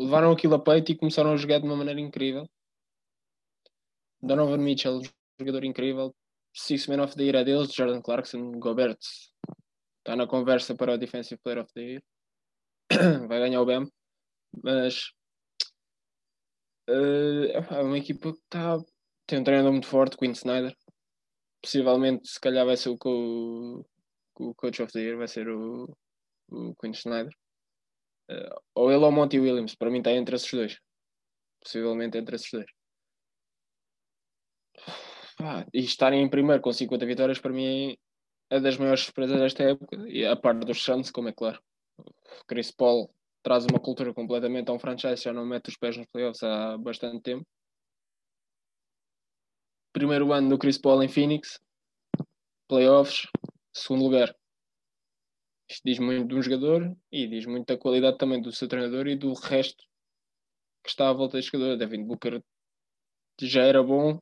Levaram 0.00 0.32
aquilo 0.32 0.54
a 0.54 0.62
peito 0.62 0.92
e 0.92 0.96
começaram 0.96 1.32
a 1.32 1.36
jogar 1.36 1.58
de 1.58 1.66
uma 1.66 1.76
maneira 1.76 2.00
incrível. 2.00 2.48
Donovan 4.22 4.58
Mitchell, 4.58 5.02
jogador 5.38 5.62
incrível. 5.62 6.14
Six 6.54 6.86
Man 6.86 7.02
of 7.02 7.14
the 7.14 7.22
Year 7.22 7.36
é 7.36 7.44
deles, 7.44 7.74
Jordan 7.74 8.00
Clarkson, 8.00 8.52
Gobert 8.52 8.98
está 9.98 10.16
na 10.16 10.26
conversa 10.26 10.74
para 10.74 10.94
o 10.94 10.98
Defensive 10.98 11.40
Player 11.42 11.62
of 11.62 11.72
the 11.74 11.80
Year. 11.80 12.02
Vai 13.28 13.40
ganhar 13.40 13.60
o 13.60 13.66
BEM. 13.66 13.88
Mas 14.62 15.10
uh, 16.88 17.46
é 17.52 17.82
uma 17.82 17.98
equipa 17.98 18.32
que 18.32 18.38
está 18.38 18.78
tem 19.26 19.38
um 19.38 19.44
treinador 19.44 19.72
muito 19.72 19.86
forte, 19.86 20.16
Quinn 20.16 20.32
Snyder. 20.32 20.76
Possivelmente, 21.62 22.28
se 22.28 22.38
calhar, 22.38 22.66
vai 22.66 22.76
ser 22.76 22.90
o, 22.90 22.98
co 22.98 23.84
o 24.38 24.54
Coach 24.54 24.82
of 24.82 24.92
the 24.92 25.00
Year, 25.00 25.16
vai 25.16 25.28
ser 25.28 25.48
o, 25.48 25.96
o 26.50 26.74
Quinn 26.76 26.92
Snyder. 26.92 27.32
Uh, 28.30 28.60
ou 28.74 28.90
ele 28.90 29.04
ou 29.04 29.12
Monty 29.12 29.38
Williams, 29.38 29.74
para 29.74 29.90
mim 29.90 29.98
está 29.98 30.12
entre 30.12 30.36
esses 30.36 30.50
dois. 30.50 30.78
Possivelmente 31.62 32.18
entre 32.18 32.36
esses 32.36 32.50
dois. 32.50 32.66
Ah, 35.40 35.66
e 35.72 35.80
estarem 35.80 36.22
em 36.22 36.28
primeiro 36.28 36.62
com 36.62 36.72
50 36.72 37.04
vitórias, 37.06 37.38
para 37.38 37.52
mim 37.52 37.96
é 38.50 38.60
das 38.60 38.76
maiores 38.76 39.04
surpresas 39.04 39.38
desta 39.40 39.62
época. 39.62 39.96
E 40.08 40.24
a 40.26 40.36
parte 40.36 40.66
dos 40.66 40.82
Suns, 40.82 41.10
como 41.10 41.28
é 41.28 41.32
claro. 41.32 41.62
Chris 42.46 42.70
Paul 42.70 43.10
traz 43.42 43.64
uma 43.64 43.80
cultura 43.80 44.12
completamente 44.14 44.70
a 44.70 44.72
um 44.72 44.78
franchise, 44.78 45.22
já 45.22 45.32
não 45.32 45.44
mete 45.44 45.68
os 45.68 45.76
pés 45.76 45.96
nos 45.96 46.06
playoffs 46.06 46.42
há 46.42 46.78
bastante 46.78 47.20
tempo 47.20 47.46
primeiro 49.94 50.32
ano 50.32 50.48
do 50.50 50.58
Chris 50.58 50.76
Paul 50.76 51.04
em 51.04 51.08
Phoenix, 51.08 51.60
playoffs, 52.68 53.28
segundo 53.72 54.02
lugar. 54.02 54.34
Isto 55.70 55.82
diz 55.84 55.98
muito 56.00 56.28
de 56.28 56.34
um 56.34 56.42
jogador 56.42 56.94
e 57.12 57.28
diz 57.28 57.46
muito 57.46 57.68
da 57.68 57.78
qualidade 57.78 58.18
também 58.18 58.42
do 58.42 58.52
seu 58.52 58.68
treinador 58.68 59.06
e 59.06 59.16
do 59.16 59.32
resto 59.32 59.84
que 60.82 60.90
está 60.90 61.08
à 61.08 61.12
volta 61.12 61.36
deste 61.36 61.52
jogador. 61.52 61.78
Devin 61.78 62.04
Booker 62.04 62.42
já 63.40 63.62
era 63.62 63.82
bom, 63.82 64.18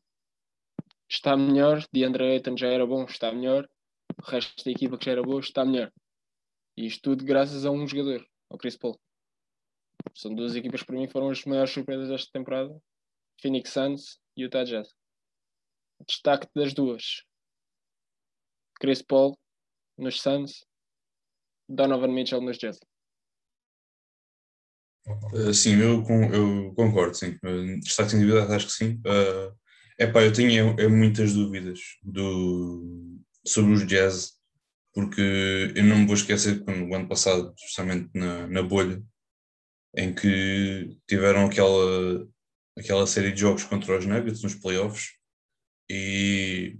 está 1.08 1.36
melhor. 1.36 1.82
DeAndre 1.90 2.34
Ayton 2.34 2.56
já 2.56 2.68
era 2.68 2.86
bom, 2.86 3.04
está 3.04 3.32
melhor. 3.32 3.66
O 4.22 4.30
resto 4.30 4.62
da 4.64 4.70
equipa 4.70 4.98
que 4.98 5.06
já 5.06 5.12
era 5.12 5.22
boa 5.22 5.40
está 5.40 5.64
melhor. 5.64 5.90
E 6.76 6.86
isto 6.86 7.02
tudo 7.02 7.24
graças 7.24 7.64
a 7.64 7.70
um 7.70 7.86
jogador, 7.86 8.26
ao 8.50 8.58
Chris 8.58 8.76
Paul. 8.76 8.98
São 10.14 10.34
duas 10.34 10.54
equipas 10.54 10.80
que 10.80 10.86
para 10.86 10.96
mim 10.96 11.08
foram 11.08 11.30
as 11.30 11.44
maiores 11.44 11.72
surpresas 11.72 12.08
desta 12.08 12.30
temporada. 12.32 12.76
Phoenix 13.40 13.70
Suns 13.70 14.20
e 14.36 14.42
Utah 14.42 14.64
Jazz 14.64 14.88
destaque 16.06 16.48
das 16.54 16.74
duas. 16.74 17.22
Chris 18.80 19.02
Paul 19.02 19.38
nos 19.96 20.20
Suns, 20.20 20.64
Donovan 21.68 22.12
Mitchell 22.12 22.40
nos 22.40 22.58
Jazz. 22.58 22.78
Uh, 25.06 25.52
sim, 25.52 25.80
eu, 25.80 26.04
eu, 26.32 26.74
concordo, 26.74 27.14
sim. 27.14 27.38
Uh, 27.44 27.80
destaque 27.80 28.16
individual, 28.16 28.50
acho 28.52 28.66
que 28.66 28.72
sim. 28.72 29.00
Uh, 29.06 29.54
epá, 29.98 30.22
eu 30.22 30.32
tenho 30.32 30.78
é, 30.78 30.84
é 30.84 30.88
muitas 30.88 31.34
dúvidas 31.34 31.80
do, 32.02 33.18
sobre 33.46 33.72
os 33.72 33.86
Jazz, 33.86 34.38
porque 34.94 35.72
eu 35.74 35.84
não 35.84 35.98
me 35.98 36.06
vou 36.06 36.14
esquecer 36.14 36.64
quando 36.64 36.88
o 36.88 36.94
ano 36.94 37.08
passado, 37.08 37.54
justamente 37.58 38.10
na, 38.14 38.46
na 38.46 38.62
bolha, 38.62 39.02
em 39.96 40.14
que 40.14 40.96
tiveram 41.06 41.46
aquela, 41.46 42.28
aquela 42.78 43.06
série 43.06 43.32
de 43.32 43.40
jogos 43.40 43.64
contra 43.64 43.98
os 43.98 44.06
Nuggets 44.06 44.42
nos 44.42 44.54
playoffs, 44.54 45.12
e 45.90 46.78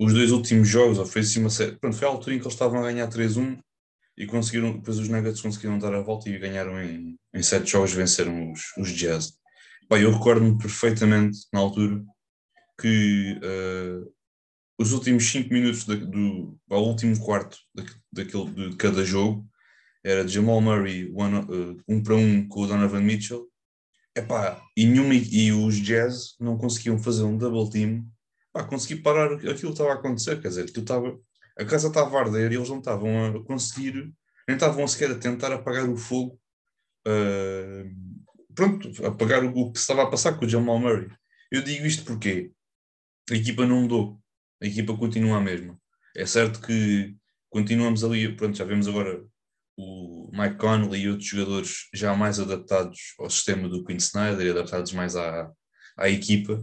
os 0.00 0.12
dois 0.12 0.30
últimos 0.30 0.68
jogos, 0.68 0.98
ou 0.98 1.06
foi 1.06 1.22
uma 1.38 1.50
série, 1.50 1.76
pronto, 1.78 1.96
foi 1.96 2.06
a 2.06 2.10
altura 2.10 2.34
em 2.34 2.38
que 2.38 2.44
eles 2.44 2.54
estavam 2.54 2.80
a 2.80 2.82
ganhar 2.82 3.08
3-1 3.08 3.58
e 4.16 4.26
conseguiram, 4.26 4.76
depois 4.76 4.98
os 4.98 5.08
Nuggets 5.08 5.40
conseguiram 5.40 5.78
dar 5.78 5.94
a 5.94 6.02
volta 6.02 6.28
e 6.28 6.38
ganharam 6.38 6.80
em, 6.82 7.16
em 7.32 7.42
sete 7.42 7.70
jogos, 7.70 7.92
venceram 7.92 8.52
os, 8.52 8.72
os 8.78 8.90
Jazz. 8.90 9.34
Pá, 9.88 9.98
eu 9.98 10.12
recordo-me 10.12 10.56
perfeitamente 10.56 11.38
na 11.52 11.60
altura 11.60 12.02
que 12.80 13.38
uh, 13.38 14.13
os 14.78 14.92
últimos 14.92 15.30
5 15.30 15.52
minutos 15.52 15.84
do 15.84 16.58
ao 16.70 16.84
último 16.84 17.18
quarto 17.20 17.56
de, 17.74 17.84
daquele, 18.12 18.70
de 18.70 18.76
cada 18.76 19.04
jogo 19.04 19.46
era 20.04 20.26
Jamal 20.26 20.60
Murray 20.60 21.10
one, 21.14 21.38
uh, 21.38 21.82
um 21.88 22.02
para 22.02 22.14
um 22.16 22.46
com 22.48 22.60
o 22.62 22.66
Donovan 22.66 23.00
Mitchell 23.00 23.48
Epá, 24.16 24.62
e, 24.76 24.86
nenhuma, 24.86 25.12
e 25.14 25.50
os 25.50 25.76
Jazz 25.76 26.36
não 26.38 26.56
conseguiam 26.56 26.96
fazer 26.96 27.24
um 27.24 27.36
double 27.36 27.68
team 27.68 28.06
para 28.52 28.64
conseguir 28.64 29.02
parar 29.02 29.32
aquilo 29.32 29.54
que 29.56 29.66
estava 29.66 29.90
a 29.90 29.94
acontecer. 29.94 30.40
Quer 30.40 30.48
dizer, 30.48 30.66
estava, 30.66 31.18
a 31.58 31.64
casa 31.64 31.88
estava 31.88 32.16
a 32.16 32.20
arder 32.20 32.52
e 32.52 32.54
eles 32.54 32.68
não 32.68 32.78
estavam 32.78 33.26
a 33.26 33.44
conseguir, 33.44 34.14
nem 34.46 34.56
estavam 34.56 34.86
sequer 34.86 35.10
a 35.10 35.18
tentar 35.18 35.52
apagar 35.52 35.88
o 35.90 35.96
fogo. 35.96 36.38
Uh, 37.06 37.90
pronto, 38.54 39.04
apagar 39.04 39.44
o, 39.44 39.50
o 39.50 39.72
que 39.72 39.78
estava 39.80 40.04
a 40.04 40.10
passar 40.10 40.38
com 40.38 40.44
o 40.44 40.48
Jamal 40.48 40.78
Murray. 40.78 41.10
Eu 41.50 41.62
digo 41.62 41.84
isto 41.84 42.04
porque 42.04 42.52
a 43.28 43.34
equipa 43.34 43.66
não 43.66 43.82
mudou, 43.82 44.22
a 44.62 44.66
equipa 44.66 44.96
continua 44.96 45.38
a 45.38 45.40
mesma. 45.40 45.78
É 46.16 46.26
certo 46.26 46.60
que 46.60 47.14
continuamos 47.50 48.04
ali, 48.04 48.34
pronto, 48.36 48.56
já 48.56 48.64
vemos 48.64 48.88
agora 48.88 49.24
o 49.76 50.30
Mike 50.32 50.56
Conley 50.56 51.02
e 51.02 51.08
outros 51.08 51.28
jogadores 51.28 51.88
já 51.92 52.14
mais 52.14 52.38
adaptados 52.38 53.14
ao 53.18 53.28
sistema 53.28 53.68
do 53.68 53.84
Quinn 53.84 53.96
Snyder 53.96 54.46
e 54.46 54.50
adaptados 54.50 54.92
mais 54.92 55.16
à, 55.16 55.50
à 55.96 56.08
equipa, 56.08 56.62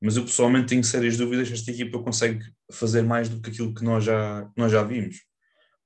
mas 0.00 0.16
eu 0.16 0.24
pessoalmente 0.24 0.68
tenho 0.68 0.84
sérias 0.84 1.16
dúvidas 1.16 1.48
se 1.48 1.54
esta 1.54 1.70
equipa 1.70 2.02
consegue 2.02 2.44
fazer 2.72 3.02
mais 3.02 3.28
do 3.28 3.40
que 3.40 3.50
aquilo 3.50 3.74
que 3.74 3.84
nós 3.84 4.04
já, 4.04 4.50
nós 4.56 4.70
já 4.70 4.82
vimos. 4.82 5.16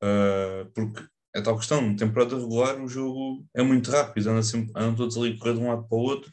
Uh, 0.03 0.71
porque 0.75 1.05
é 1.35 1.41
tal 1.41 1.57
questão, 1.57 1.95
temporada 1.95 2.37
regular 2.37 2.81
o 2.81 2.89
jogo 2.89 3.47
é 3.55 3.63
muito 3.63 3.91
rápido, 3.91 4.29
andam, 4.29 4.43
sempre, 4.43 4.73
andam 4.75 4.95
todos 4.95 5.17
ali 5.17 5.39
correr 5.39 5.55
de 5.55 5.61
um 5.61 5.69
lado 5.69 5.87
para 5.89 5.99
o 5.99 6.01
outro, 6.01 6.33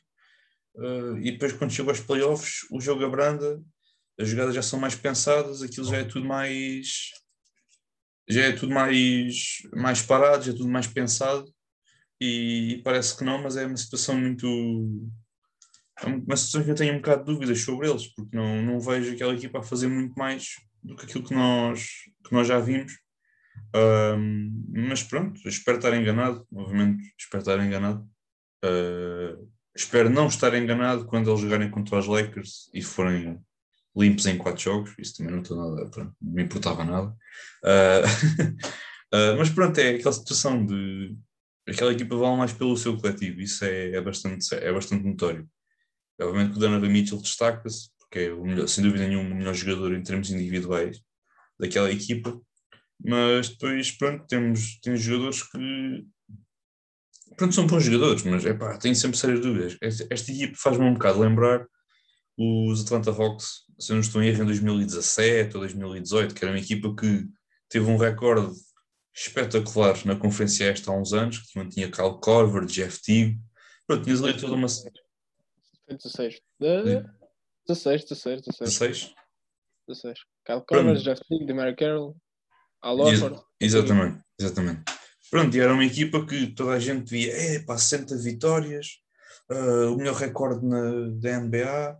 uh, 0.76 1.18
e 1.18 1.32
depois 1.32 1.53
quando 1.53 1.72
chega 1.72 1.89
aos 1.89 1.99
playoffs 1.99 2.66
o 2.72 2.80
jogo 2.80 3.05
abranda, 3.05 3.61
as 4.20 4.30
jogadas 4.30 4.55
já 4.55 4.61
são 4.61 4.80
mais 4.80 4.95
pensadas, 4.95 5.61
aquilo 5.61 5.88
já 5.88 5.97
é 5.97 6.03
tudo 6.03 6.26
mais 6.26 7.11
já 8.28 8.41
é 8.45 8.51
tudo 8.51 8.74
mais, 8.74 9.61
mais 9.74 10.01
parado, 10.01 10.43
já 10.43 10.51
é 10.51 10.55
tudo 10.55 10.70
mais 10.70 10.88
pensado 10.88 11.45
e, 12.20 12.82
parece 12.84 13.18
que 13.18 13.24
não, 13.24 13.41
mas 13.41 13.57
é 13.57 13.66
uma 13.66 13.78
situação 13.78 14.20
muito. 14.20 14.47
É 16.01 16.07
uma 16.07 16.36
situação 16.36 16.63
que 16.63 16.72
eu 16.72 16.76
tenho 16.76 16.93
um 16.93 16.97
bocado 16.97 17.24
de 17.24 17.32
dúvidas 17.32 17.61
sobre 17.61 17.89
eles, 17.89 18.07
porque 18.07 18.36
não, 18.36 18.61
não 18.61 18.80
vejo 18.80 19.13
aquela 19.13 19.34
equipa 19.34 19.59
a 19.59 19.63
fazer 19.63 19.88
muito 19.88 20.13
mais 20.16 20.55
do 20.84 20.95
que 20.95 21.05
aquilo 21.05 21.24
que 21.24 21.34
nós, 21.34 21.88
que 22.26 22.34
nós 22.34 22.47
já 22.47 22.59
vimos. 22.59 22.93
Um, 23.74 24.66
mas 24.88 25.03
pronto, 25.03 25.39
espero 25.47 25.78
estar 25.78 25.95
enganado, 25.95 26.45
obviamente 26.53 27.13
espero 27.18 27.41
estar 27.41 27.59
enganado. 27.66 28.07
Uh, 28.63 29.49
espero 29.76 30.09
não 30.09 30.28
estar 30.28 30.53
enganado 30.55 31.05
quando 31.05 31.30
eles 31.30 31.41
jogarem 31.41 31.70
contra 31.70 31.99
os 31.99 32.07
Lakers 32.07 32.70
e 32.74 32.82
forem 32.82 33.39
limpos 33.95 34.25
em 34.25 34.37
quatro 34.37 34.61
jogos, 34.61 34.93
isso 34.99 35.17
também 35.17 35.33
não 35.33 35.41
estou 35.41 35.57
nada, 35.57 35.89
pronto, 35.89 36.13
não 36.21 36.33
me 36.33 36.43
importava 36.43 36.83
nada. 36.83 37.07
Uh, 37.63 38.05
uh, 39.13 39.37
mas 39.39 39.49
pronto, 39.49 39.77
é 39.79 39.95
aquela 39.95 40.13
situação 40.13 40.65
de 40.65 41.15
aquela 41.67 41.93
equipa 41.93 42.15
vale 42.15 42.37
mais 42.37 42.53
pelo 42.53 42.77
seu 42.77 42.97
coletivo, 42.97 43.41
isso 43.41 43.65
é, 43.65 43.91
é, 43.91 44.01
bastante, 44.01 44.53
é 44.53 44.71
bastante 44.71 45.05
notório. 45.05 45.49
Obviamente 46.21 46.51
que 46.51 46.57
o 46.57 46.59
Donovan 46.59 46.89
Mitchell 46.89 47.21
destaca-se, 47.21 47.89
porque 47.97 48.19
é 48.19 48.33
o 48.33 48.45
melhor, 48.45 48.67
sem 48.67 48.83
dúvida 48.83 49.07
nenhuma 49.07 49.31
o 49.31 49.35
melhor 49.35 49.53
jogador 49.53 49.93
em 49.93 50.03
termos 50.03 50.29
individuais 50.29 51.01
daquela 51.59 51.91
equipa, 51.91 52.39
mas 53.03 53.49
depois, 53.49 53.91
pronto, 53.91 54.25
temos, 54.27 54.79
temos 54.81 55.01
jogadores 55.01 55.43
que 55.43 56.05
pronto, 57.35 57.55
são 57.55 57.67
bons 57.67 57.83
jogadores, 57.83 58.23
mas 58.23 58.45
epá, 58.45 58.77
tenho 58.77 58.95
sempre 58.95 59.17
sérias 59.17 59.41
dúvidas. 59.41 59.77
Esta, 59.81 60.07
esta 60.09 60.31
equipe 60.31 60.55
faz-me 60.55 60.85
um 60.85 60.93
bocado 60.93 61.19
lembrar 61.19 61.65
os 62.38 62.83
Atlanta 62.83 63.11
Hawks, 63.11 63.65
se 63.79 63.91
eu 63.91 63.95
não 63.95 64.01
estou 64.01 64.21
em 64.21 64.27
erro, 64.27 64.43
em 64.43 64.45
2017 64.45 65.55
ou 65.55 65.61
2018, 65.61 66.36
que 66.36 66.43
era 66.43 66.53
uma 66.53 66.59
equipa 66.59 66.93
que 66.95 67.25
teve 67.69 67.86
um 67.89 67.97
recorde 67.97 68.53
espetacular 69.13 69.95
na 70.05 70.15
Conferência 70.15 70.71
Este 70.71 70.89
há 70.89 70.91
uns 70.91 71.13
anos, 71.13 71.39
que 71.39 71.57
mantinha 71.57 71.89
Cal 71.89 72.19
Corver, 72.19 72.65
Jeff 72.65 73.01
Teague. 73.01 73.39
Pronto, 73.88 74.03
tinhas 74.03 74.21
ali 74.21 74.38
toda 74.38 74.53
uma. 74.53 74.67
16. 74.67 76.41
16, 76.59 78.03
16, 78.03 78.41
16. 78.41 78.43
16? 78.59 79.13
16. 79.88 80.19
Cal 80.43 80.65
Corver, 80.65 80.95
Jeff 80.97 81.21
Teague, 81.27 81.45
Demary 81.45 81.75
Carroll, 81.75 82.15
Al 82.81 82.99
Horford. 82.99 83.41
Exatamente, 83.59 84.21
exatamente. 84.39 84.83
Pronto, 85.31 85.55
e 85.55 85.59
era 85.59 85.73
uma 85.73 85.86
equipa 85.86 86.25
que 86.25 86.47
toda 86.47 86.73
a 86.73 86.79
gente 86.79 87.09
via, 87.09 87.33
é 87.33 87.59
pá, 87.59 87.77
60 87.77 88.15
vitórias, 88.17 88.99
uh, 89.51 89.91
o 89.93 89.97
melhor 89.97 90.15
recorde 90.15 90.65
na, 90.65 91.09
da 91.09 91.39
NBA, 91.39 91.97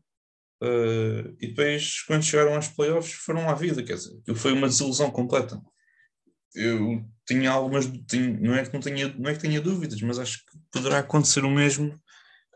uh, 0.66 1.38
e 1.39 1.47
depois, 1.47 2.01
quando 2.01 2.24
chegaram 2.24 2.55
aos 2.55 2.68
playoffs, 2.68 3.13
foram 3.13 3.49
à 3.49 3.53
vida, 3.53 3.84
quer 3.84 3.95
dizer, 3.95 4.20
foi 4.36 4.53
uma 4.53 4.68
desilusão 4.68 5.11
completa. 5.11 5.61
Eu 6.53 7.05
tinha 7.28 7.51
algumas, 7.51 7.86
tinha, 8.07 8.30
não, 8.39 8.55
é 8.55 8.66
que 8.66 8.74
não, 8.74 8.80
tenha, 8.80 9.13
não 9.18 9.30
é 9.30 9.34
que 9.34 9.41
tenha 9.41 9.61
dúvidas, 9.61 10.01
mas 10.01 10.20
acho 10.20 10.39
que 10.39 10.57
poderá 10.72 10.99
acontecer 10.99 11.43
o 11.43 11.49
mesmo 11.49 11.99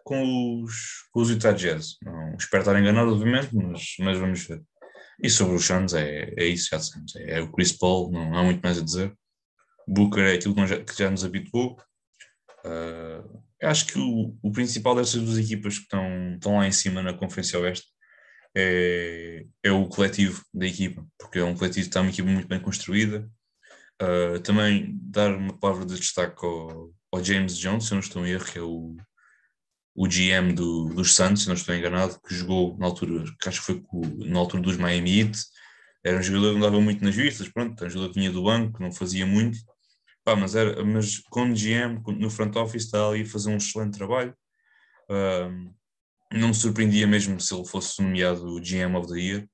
com 0.03 0.63
os, 0.63 1.07
com 1.11 1.21
os 1.21 1.29
Utah 1.29 1.51
Jazz. 1.51 1.97
Não 2.03 2.35
espero 2.35 2.61
estar 2.61 2.79
enganado, 2.79 3.11
obviamente, 3.11 3.55
mas, 3.55 3.95
mas 3.99 4.17
vamos 4.17 4.43
ver. 4.43 4.63
E 5.21 5.29
sobre 5.29 5.55
os 5.55 5.65
Suns 5.65 5.93
é, 5.93 6.33
é 6.37 6.45
isso, 6.45 6.69
já 6.71 6.77
dissemos. 6.77 7.15
É, 7.15 7.39
é 7.39 7.41
o 7.41 7.51
Chris 7.51 7.73
Paul, 7.73 8.11
não 8.11 8.37
há 8.37 8.43
muito 8.43 8.61
mais 8.61 8.77
a 8.77 8.83
dizer. 8.83 9.13
Booker 9.87 10.23
é 10.23 10.33
aquilo 10.33 10.55
que 10.55 10.67
já, 10.67 10.83
que 10.83 10.97
já 10.97 11.09
nos 11.09 11.25
habituou. 11.25 11.77
Uh, 12.65 13.43
acho 13.63 13.87
que 13.87 13.99
o, 13.99 14.37
o, 14.41 14.51
principal 14.51 14.95
dessas 14.95 15.21
duas 15.21 15.37
equipas 15.37 15.77
que 15.77 15.83
estão, 15.83 16.33
estão 16.33 16.57
lá 16.57 16.67
em 16.67 16.71
cima 16.71 17.01
na 17.01 17.13
Conferência 17.13 17.59
Oeste 17.59 17.87
é, 18.55 19.45
é 19.63 19.71
o 19.71 19.87
coletivo 19.87 20.43
da 20.53 20.65
equipa, 20.65 21.05
porque 21.17 21.39
é 21.39 21.43
um 21.43 21.55
coletivo 21.55 21.85
que 21.85 21.89
está 21.89 22.01
uma 22.01 22.09
equipa 22.09 22.29
muito 22.29 22.47
bem 22.47 22.59
construída. 22.59 23.29
Uh, 24.01 24.39
também 24.39 24.97
dar 25.01 25.35
uma 25.35 25.57
palavra 25.57 25.85
de 25.85 25.95
destaque 25.95 26.45
ao, 26.45 26.91
ao, 27.11 27.23
James 27.23 27.57
Jones, 27.57 27.85
se 27.85 27.91
não 27.91 27.99
estou 27.99 28.25
em 28.25 28.31
erro, 28.31 28.45
que 28.45 28.57
é 28.57 28.61
o, 28.61 28.95
o 29.93 30.07
GM 30.07 30.53
do, 30.53 30.85
dos 30.93 31.15
Santos, 31.15 31.43
se 31.43 31.47
não 31.49 31.55
estou 31.55 31.75
enganado, 31.75 32.19
que 32.21 32.33
jogou 32.33 32.77
na 32.77 32.85
altura, 32.85 33.25
que 33.41 33.49
acho 33.49 33.59
que 33.59 33.65
foi 33.65 33.83
na 34.25 34.39
altura 34.39 34.63
dos 34.63 34.77
Miami 34.77 35.19
Heat, 35.19 35.37
era 36.03 36.17
um 36.17 36.23
jogador 36.23 36.53
que 36.53 36.59
não 36.59 36.61
dava 36.61 36.81
muito 36.81 37.03
nas 37.03 37.15
vistas, 37.15 37.49
pronto, 37.49 37.83
um 37.83 37.89
jogador 37.89 38.13
que 38.13 38.19
vinha 38.19 38.31
do 38.31 38.43
banco, 38.43 38.81
não 38.81 38.91
fazia 38.91 39.25
muito, 39.25 39.59
Pá, 40.23 40.35
mas, 40.35 40.53
era, 40.53 40.83
mas 40.85 41.17
com 41.17 41.49
o 41.49 41.53
GM, 41.53 42.01
no 42.19 42.29
front 42.29 42.55
office, 42.55 42.83
está 42.83 43.07
ali 43.07 43.23
a 43.23 43.25
fazer 43.25 43.49
um 43.49 43.57
excelente 43.57 43.97
trabalho. 43.97 44.31
Uh, 45.09 45.73
não 46.31 46.49
me 46.49 46.53
surpreendia 46.53 47.07
mesmo 47.07 47.39
se 47.39 47.53
ele 47.53 47.65
fosse 47.65 48.01
nomeado 48.01 48.61
GM 48.61 48.95
of 48.95 49.07
the 49.07 49.19
Year, 49.19 49.49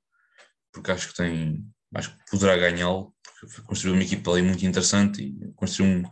porque 0.72 0.92
acho 0.92 1.10
que 1.10 1.16
tem, 1.16 1.66
acho 1.94 2.18
que 2.18 2.32
poderá 2.32 2.58
ganhá-lo, 2.58 3.14
porque 3.40 3.62
construiu 3.64 3.96
uma 3.96 4.04
equipa 4.04 4.32
ali 4.32 4.42
muito 4.42 4.66
interessante 4.66 5.24
e 5.24 5.54
construiu 5.54 6.00
um, 6.00 6.04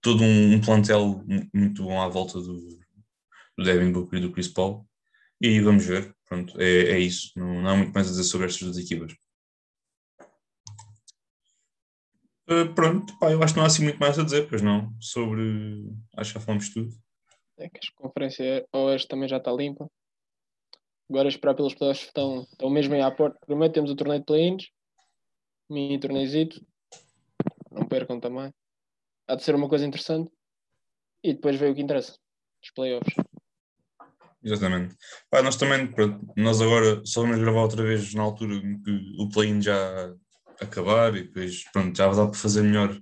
todo 0.00 0.22
um, 0.22 0.54
um, 0.54 0.60
plantel 0.60 1.24
muito 1.52 1.82
bom 1.82 2.00
à 2.00 2.08
volta 2.08 2.40
do, 2.40 2.60
do 3.58 3.64
Devin 3.64 3.92
Booker 3.92 4.18
e 4.18 4.22
do 4.22 4.32
Chris 4.32 4.48
Paul. 4.48 4.86
E 5.40 5.48
aí 5.48 5.60
vamos 5.60 5.84
ver, 5.84 6.14
pronto, 6.26 6.60
é, 6.60 6.92
é 6.92 6.98
isso, 6.98 7.32
não, 7.36 7.62
não 7.62 7.70
há 7.70 7.76
muito 7.76 7.92
mais 7.92 8.06
a 8.06 8.10
dizer 8.10 8.24
sobre 8.24 8.46
estas 8.46 8.62
duas 8.62 8.78
equipas. 8.78 9.12
Uh, 12.48 12.72
pronto, 12.74 13.18
pá, 13.18 13.32
eu 13.32 13.42
acho 13.42 13.54
que 13.54 13.56
não 13.56 13.64
há 13.64 13.66
assim 13.66 13.84
muito 13.84 13.98
mais 13.98 14.18
a 14.18 14.22
dizer, 14.22 14.46
pois 14.48 14.60
não, 14.60 14.94
sobre. 15.00 15.90
Acho 16.14 16.32
que 16.32 16.38
já 16.38 16.44
falamos 16.44 16.68
tudo. 16.68 16.90
É 17.58 17.68
que 17.68 17.78
a 17.78 18.02
conferência 18.02 18.66
Oeste 18.72 19.08
também 19.08 19.28
já 19.28 19.38
está 19.38 19.50
limpa. 19.50 19.88
Agora 21.08 21.28
esperar 21.28 21.54
pelos 21.54 21.74
playoffs 21.74 22.06
estão, 22.06 22.42
estão 22.42 22.70
mesmo 22.70 22.94
aí 22.94 23.00
à 23.00 23.10
porta. 23.10 23.38
Primeiro 23.46 23.72
temos 23.72 23.90
o 23.90 23.96
torneio 23.96 24.20
de 24.20 24.26
play-ins, 24.26 24.68
mini 25.68 25.98
torneizito. 26.00 26.64
Não 27.70 27.86
percam 27.86 28.18
também. 28.20 28.52
Há 29.28 29.34
de 29.34 29.42
ser 29.42 29.54
uma 29.54 29.68
coisa 29.68 29.86
interessante. 29.86 30.30
E 31.22 31.34
depois 31.34 31.56
veio 31.56 31.72
o 31.72 31.74
que 31.74 31.82
interessa, 31.82 32.18
os 32.62 32.70
playoffs. 32.70 33.14
Exatamente. 34.42 34.94
Pá, 35.30 35.42
nós 35.42 35.56
também, 35.56 35.90
pronto, 35.90 36.20
nós 36.36 36.60
agora 36.60 37.00
só 37.06 37.22
vamos 37.22 37.38
gravar 37.38 37.62
outra 37.62 37.82
vez 37.82 38.12
na 38.12 38.22
altura 38.22 38.60
que 38.60 39.14
o 39.18 39.28
play-in 39.30 39.62
já, 39.62 40.14
acabar 40.60 41.16
e 41.16 41.22
depois 41.22 41.64
pronto, 41.72 41.96
já 41.96 42.08
dá 42.08 42.26
para 42.26 42.38
fazer 42.38 42.62
melhor 42.62 42.94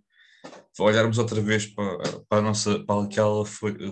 olharmos 0.79 1.19
outra 1.19 1.41
vez 1.41 1.67
para, 1.67 1.99
para 2.29 2.39
a 2.39 2.43
nossa 2.43 2.79
para 2.85 3.05
aquela 3.05 3.45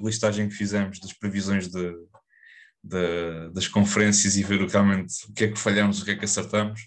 listagem 0.02 0.48
que 0.48 0.54
fizemos 0.54 0.98
das 1.00 1.12
previsões 1.12 1.68
de, 1.68 1.92
das 3.52 3.68
conferências 3.68 4.36
e 4.36 4.42
ver 4.42 4.60
realmente 4.68 5.28
o 5.28 5.32
que 5.34 5.44
é 5.44 5.48
que 5.48 5.58
falhamos, 5.58 6.00
o 6.00 6.04
que 6.04 6.12
é 6.12 6.16
que 6.16 6.24
acertamos. 6.24 6.80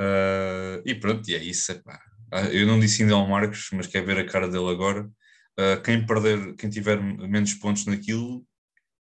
Uh, 0.00 0.80
e 0.84 0.94
pronto, 0.94 1.28
e 1.30 1.34
é 1.34 1.42
isso. 1.42 1.72
Epá. 1.72 2.00
Ah, 2.32 2.44
eu 2.44 2.66
não 2.66 2.80
disse 2.80 3.02
ainda 3.02 3.14
ao 3.14 3.28
Marcos, 3.28 3.68
mas 3.72 3.86
quer 3.86 4.04
ver 4.04 4.18
a 4.18 4.26
cara 4.26 4.48
dele 4.48 4.70
agora. 4.70 5.04
Uh, 5.58 5.82
quem 5.84 6.06
perder, 6.06 6.54
quem 6.56 6.70
tiver 6.70 7.00
menos 7.02 7.54
pontos 7.54 7.84
naquilo, 7.86 8.46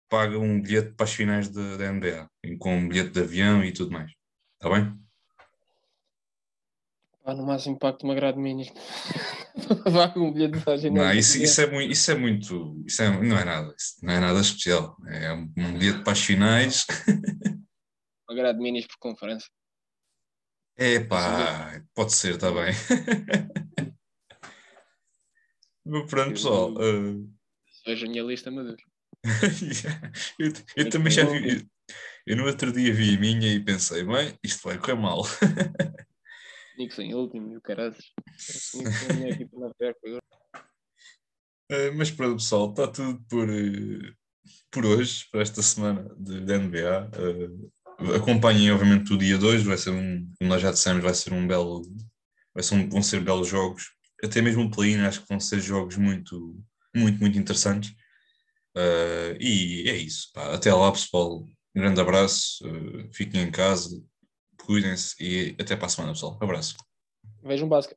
paga 0.10 0.38
um 0.38 0.62
bilhete 0.62 0.94
para 0.94 1.06
as 1.06 1.14
finais 1.14 1.50
da 1.50 1.92
NBA, 1.92 2.30
com 2.60 2.78
um 2.78 2.88
bilhete 2.88 3.12
de 3.12 3.22
avião 3.22 3.64
e 3.64 3.72
tudo 3.72 3.92
mais. 3.92 4.12
Está 4.62 4.70
bem? 4.70 4.94
Pá, 7.24 7.34
no 7.34 7.46
máximo 7.46 7.76
impacto 7.76 8.04
uma 8.04 8.14
grade 8.14 8.38
mínima. 8.38 8.70
Vá 9.90 10.10
com 10.10 10.28
um 10.28 10.34
bilhete 10.34 10.60
de 10.60 10.90
Não, 10.90 11.14
isso, 11.14 11.42
isso, 11.42 11.62
é 11.62 11.68
muito, 11.68 11.92
isso 11.92 12.12
é 12.12 12.16
muito. 12.16 12.84
Isso 12.86 13.02
é, 13.02 13.10
não 13.10 13.38
é 13.38 13.46
nada. 13.46 13.74
não 14.02 14.14
é 14.14 14.20
nada 14.20 14.42
especial. 14.42 14.98
É 15.08 15.32
um, 15.32 15.54
um 15.58 15.78
bilhete 15.78 16.04
para 16.04 16.12
as 16.12 16.20
finais. 16.20 16.86
uma 18.30 18.36
grade 18.36 18.60
mínima 18.60 18.86
por 18.88 18.98
conferência. 19.00 19.48
É 20.76 21.00
pá, 21.00 21.82
pode 21.94 22.14
ser, 22.14 22.36
está 22.36 22.52
bem. 22.52 22.74
Pronto, 26.10 26.32
pessoal. 26.32 26.74
Uh... 26.74 27.32
Veja 27.86 28.06
a 28.06 28.10
minha 28.10 28.24
lista, 28.24 28.52
meu 28.52 28.66
Deus. 28.66 28.82
eu, 30.40 30.52
eu 30.76 30.90
também 30.90 31.12
já 31.12 31.24
vi. 31.26 31.58
Eu, 31.58 31.62
eu 32.26 32.38
no 32.38 32.46
outro 32.46 32.74
dia 32.74 32.94
vi 32.94 33.16
a 33.16 33.20
minha 33.20 33.54
e 33.54 33.64
pensei, 33.64 34.04
bem, 34.04 34.38
isto 34.44 34.68
vai 34.68 34.78
correr 34.78 34.96
mal. 34.96 35.24
Knicks 36.76 37.00
em 37.00 37.14
último 37.14 37.54
e 37.54 37.58
o 37.58 37.62
caras. 37.62 37.98
uh, 41.72 41.94
mas 41.96 42.12
pronto, 42.12 42.38
pessoal, 42.38 42.70
está 42.70 42.88
tudo 42.88 43.24
por, 43.30 43.50
uh, 43.50 44.16
por 44.72 44.86
hoje, 44.86 45.26
para 45.32 45.42
esta 45.42 45.62
semana 45.62 46.10
de, 46.18 46.42
de 46.42 46.58
NBA. 46.58 47.12
Uh, 47.18 48.16
acompanhem, 48.16 48.72
obviamente, 48.72 49.14
o 49.14 49.18
dia 49.18 49.38
2, 49.38 49.64
vai 49.64 49.78
ser 49.78 49.92
um, 49.92 50.30
como 50.38 50.50
nós 50.50 50.62
já 50.62 50.72
dissemos, 50.72 51.04
vai 51.04 51.14
ser 51.14 51.34
um 51.34 51.48
belo. 51.48 51.82
Vai 52.54 52.64
ser 52.64 52.76
um, 52.76 52.90
vão 52.90 53.02
ser 53.02 53.22
belos 53.22 53.48
jogos. 53.48 53.92
Até 54.24 54.42
mesmo 54.42 54.64
o 54.64 54.72
play-in, 54.72 55.00
acho 55.02 55.22
que 55.22 55.30
vão 55.30 55.40
ser 55.40 55.60
jogos 55.60 55.98
muito, 55.98 56.64
muito, 56.96 57.20
muito 57.20 57.38
interessantes. 57.38 57.94
E 59.40 59.90
é 59.90 59.98
isso. 59.98 60.32
Pá. 60.34 60.54
Até 60.54 60.74
lá, 60.74 60.92
pessoal. 60.92 61.44
Um 61.76 61.82
grande 61.82 62.00
abraço. 62.00 62.64
Fiquem 63.12 63.42
em 63.42 63.52
casa 63.52 64.02
cuidem-se 64.66 65.16
e 65.20 65.56
até 65.60 65.76
para 65.76 65.88
a 65.88 65.90
semana, 65.90 66.14
pessoal. 66.14 66.38
Um 66.42 66.44
abraço. 66.44 66.76
Vejam 67.42 67.68
básico. 67.68 67.96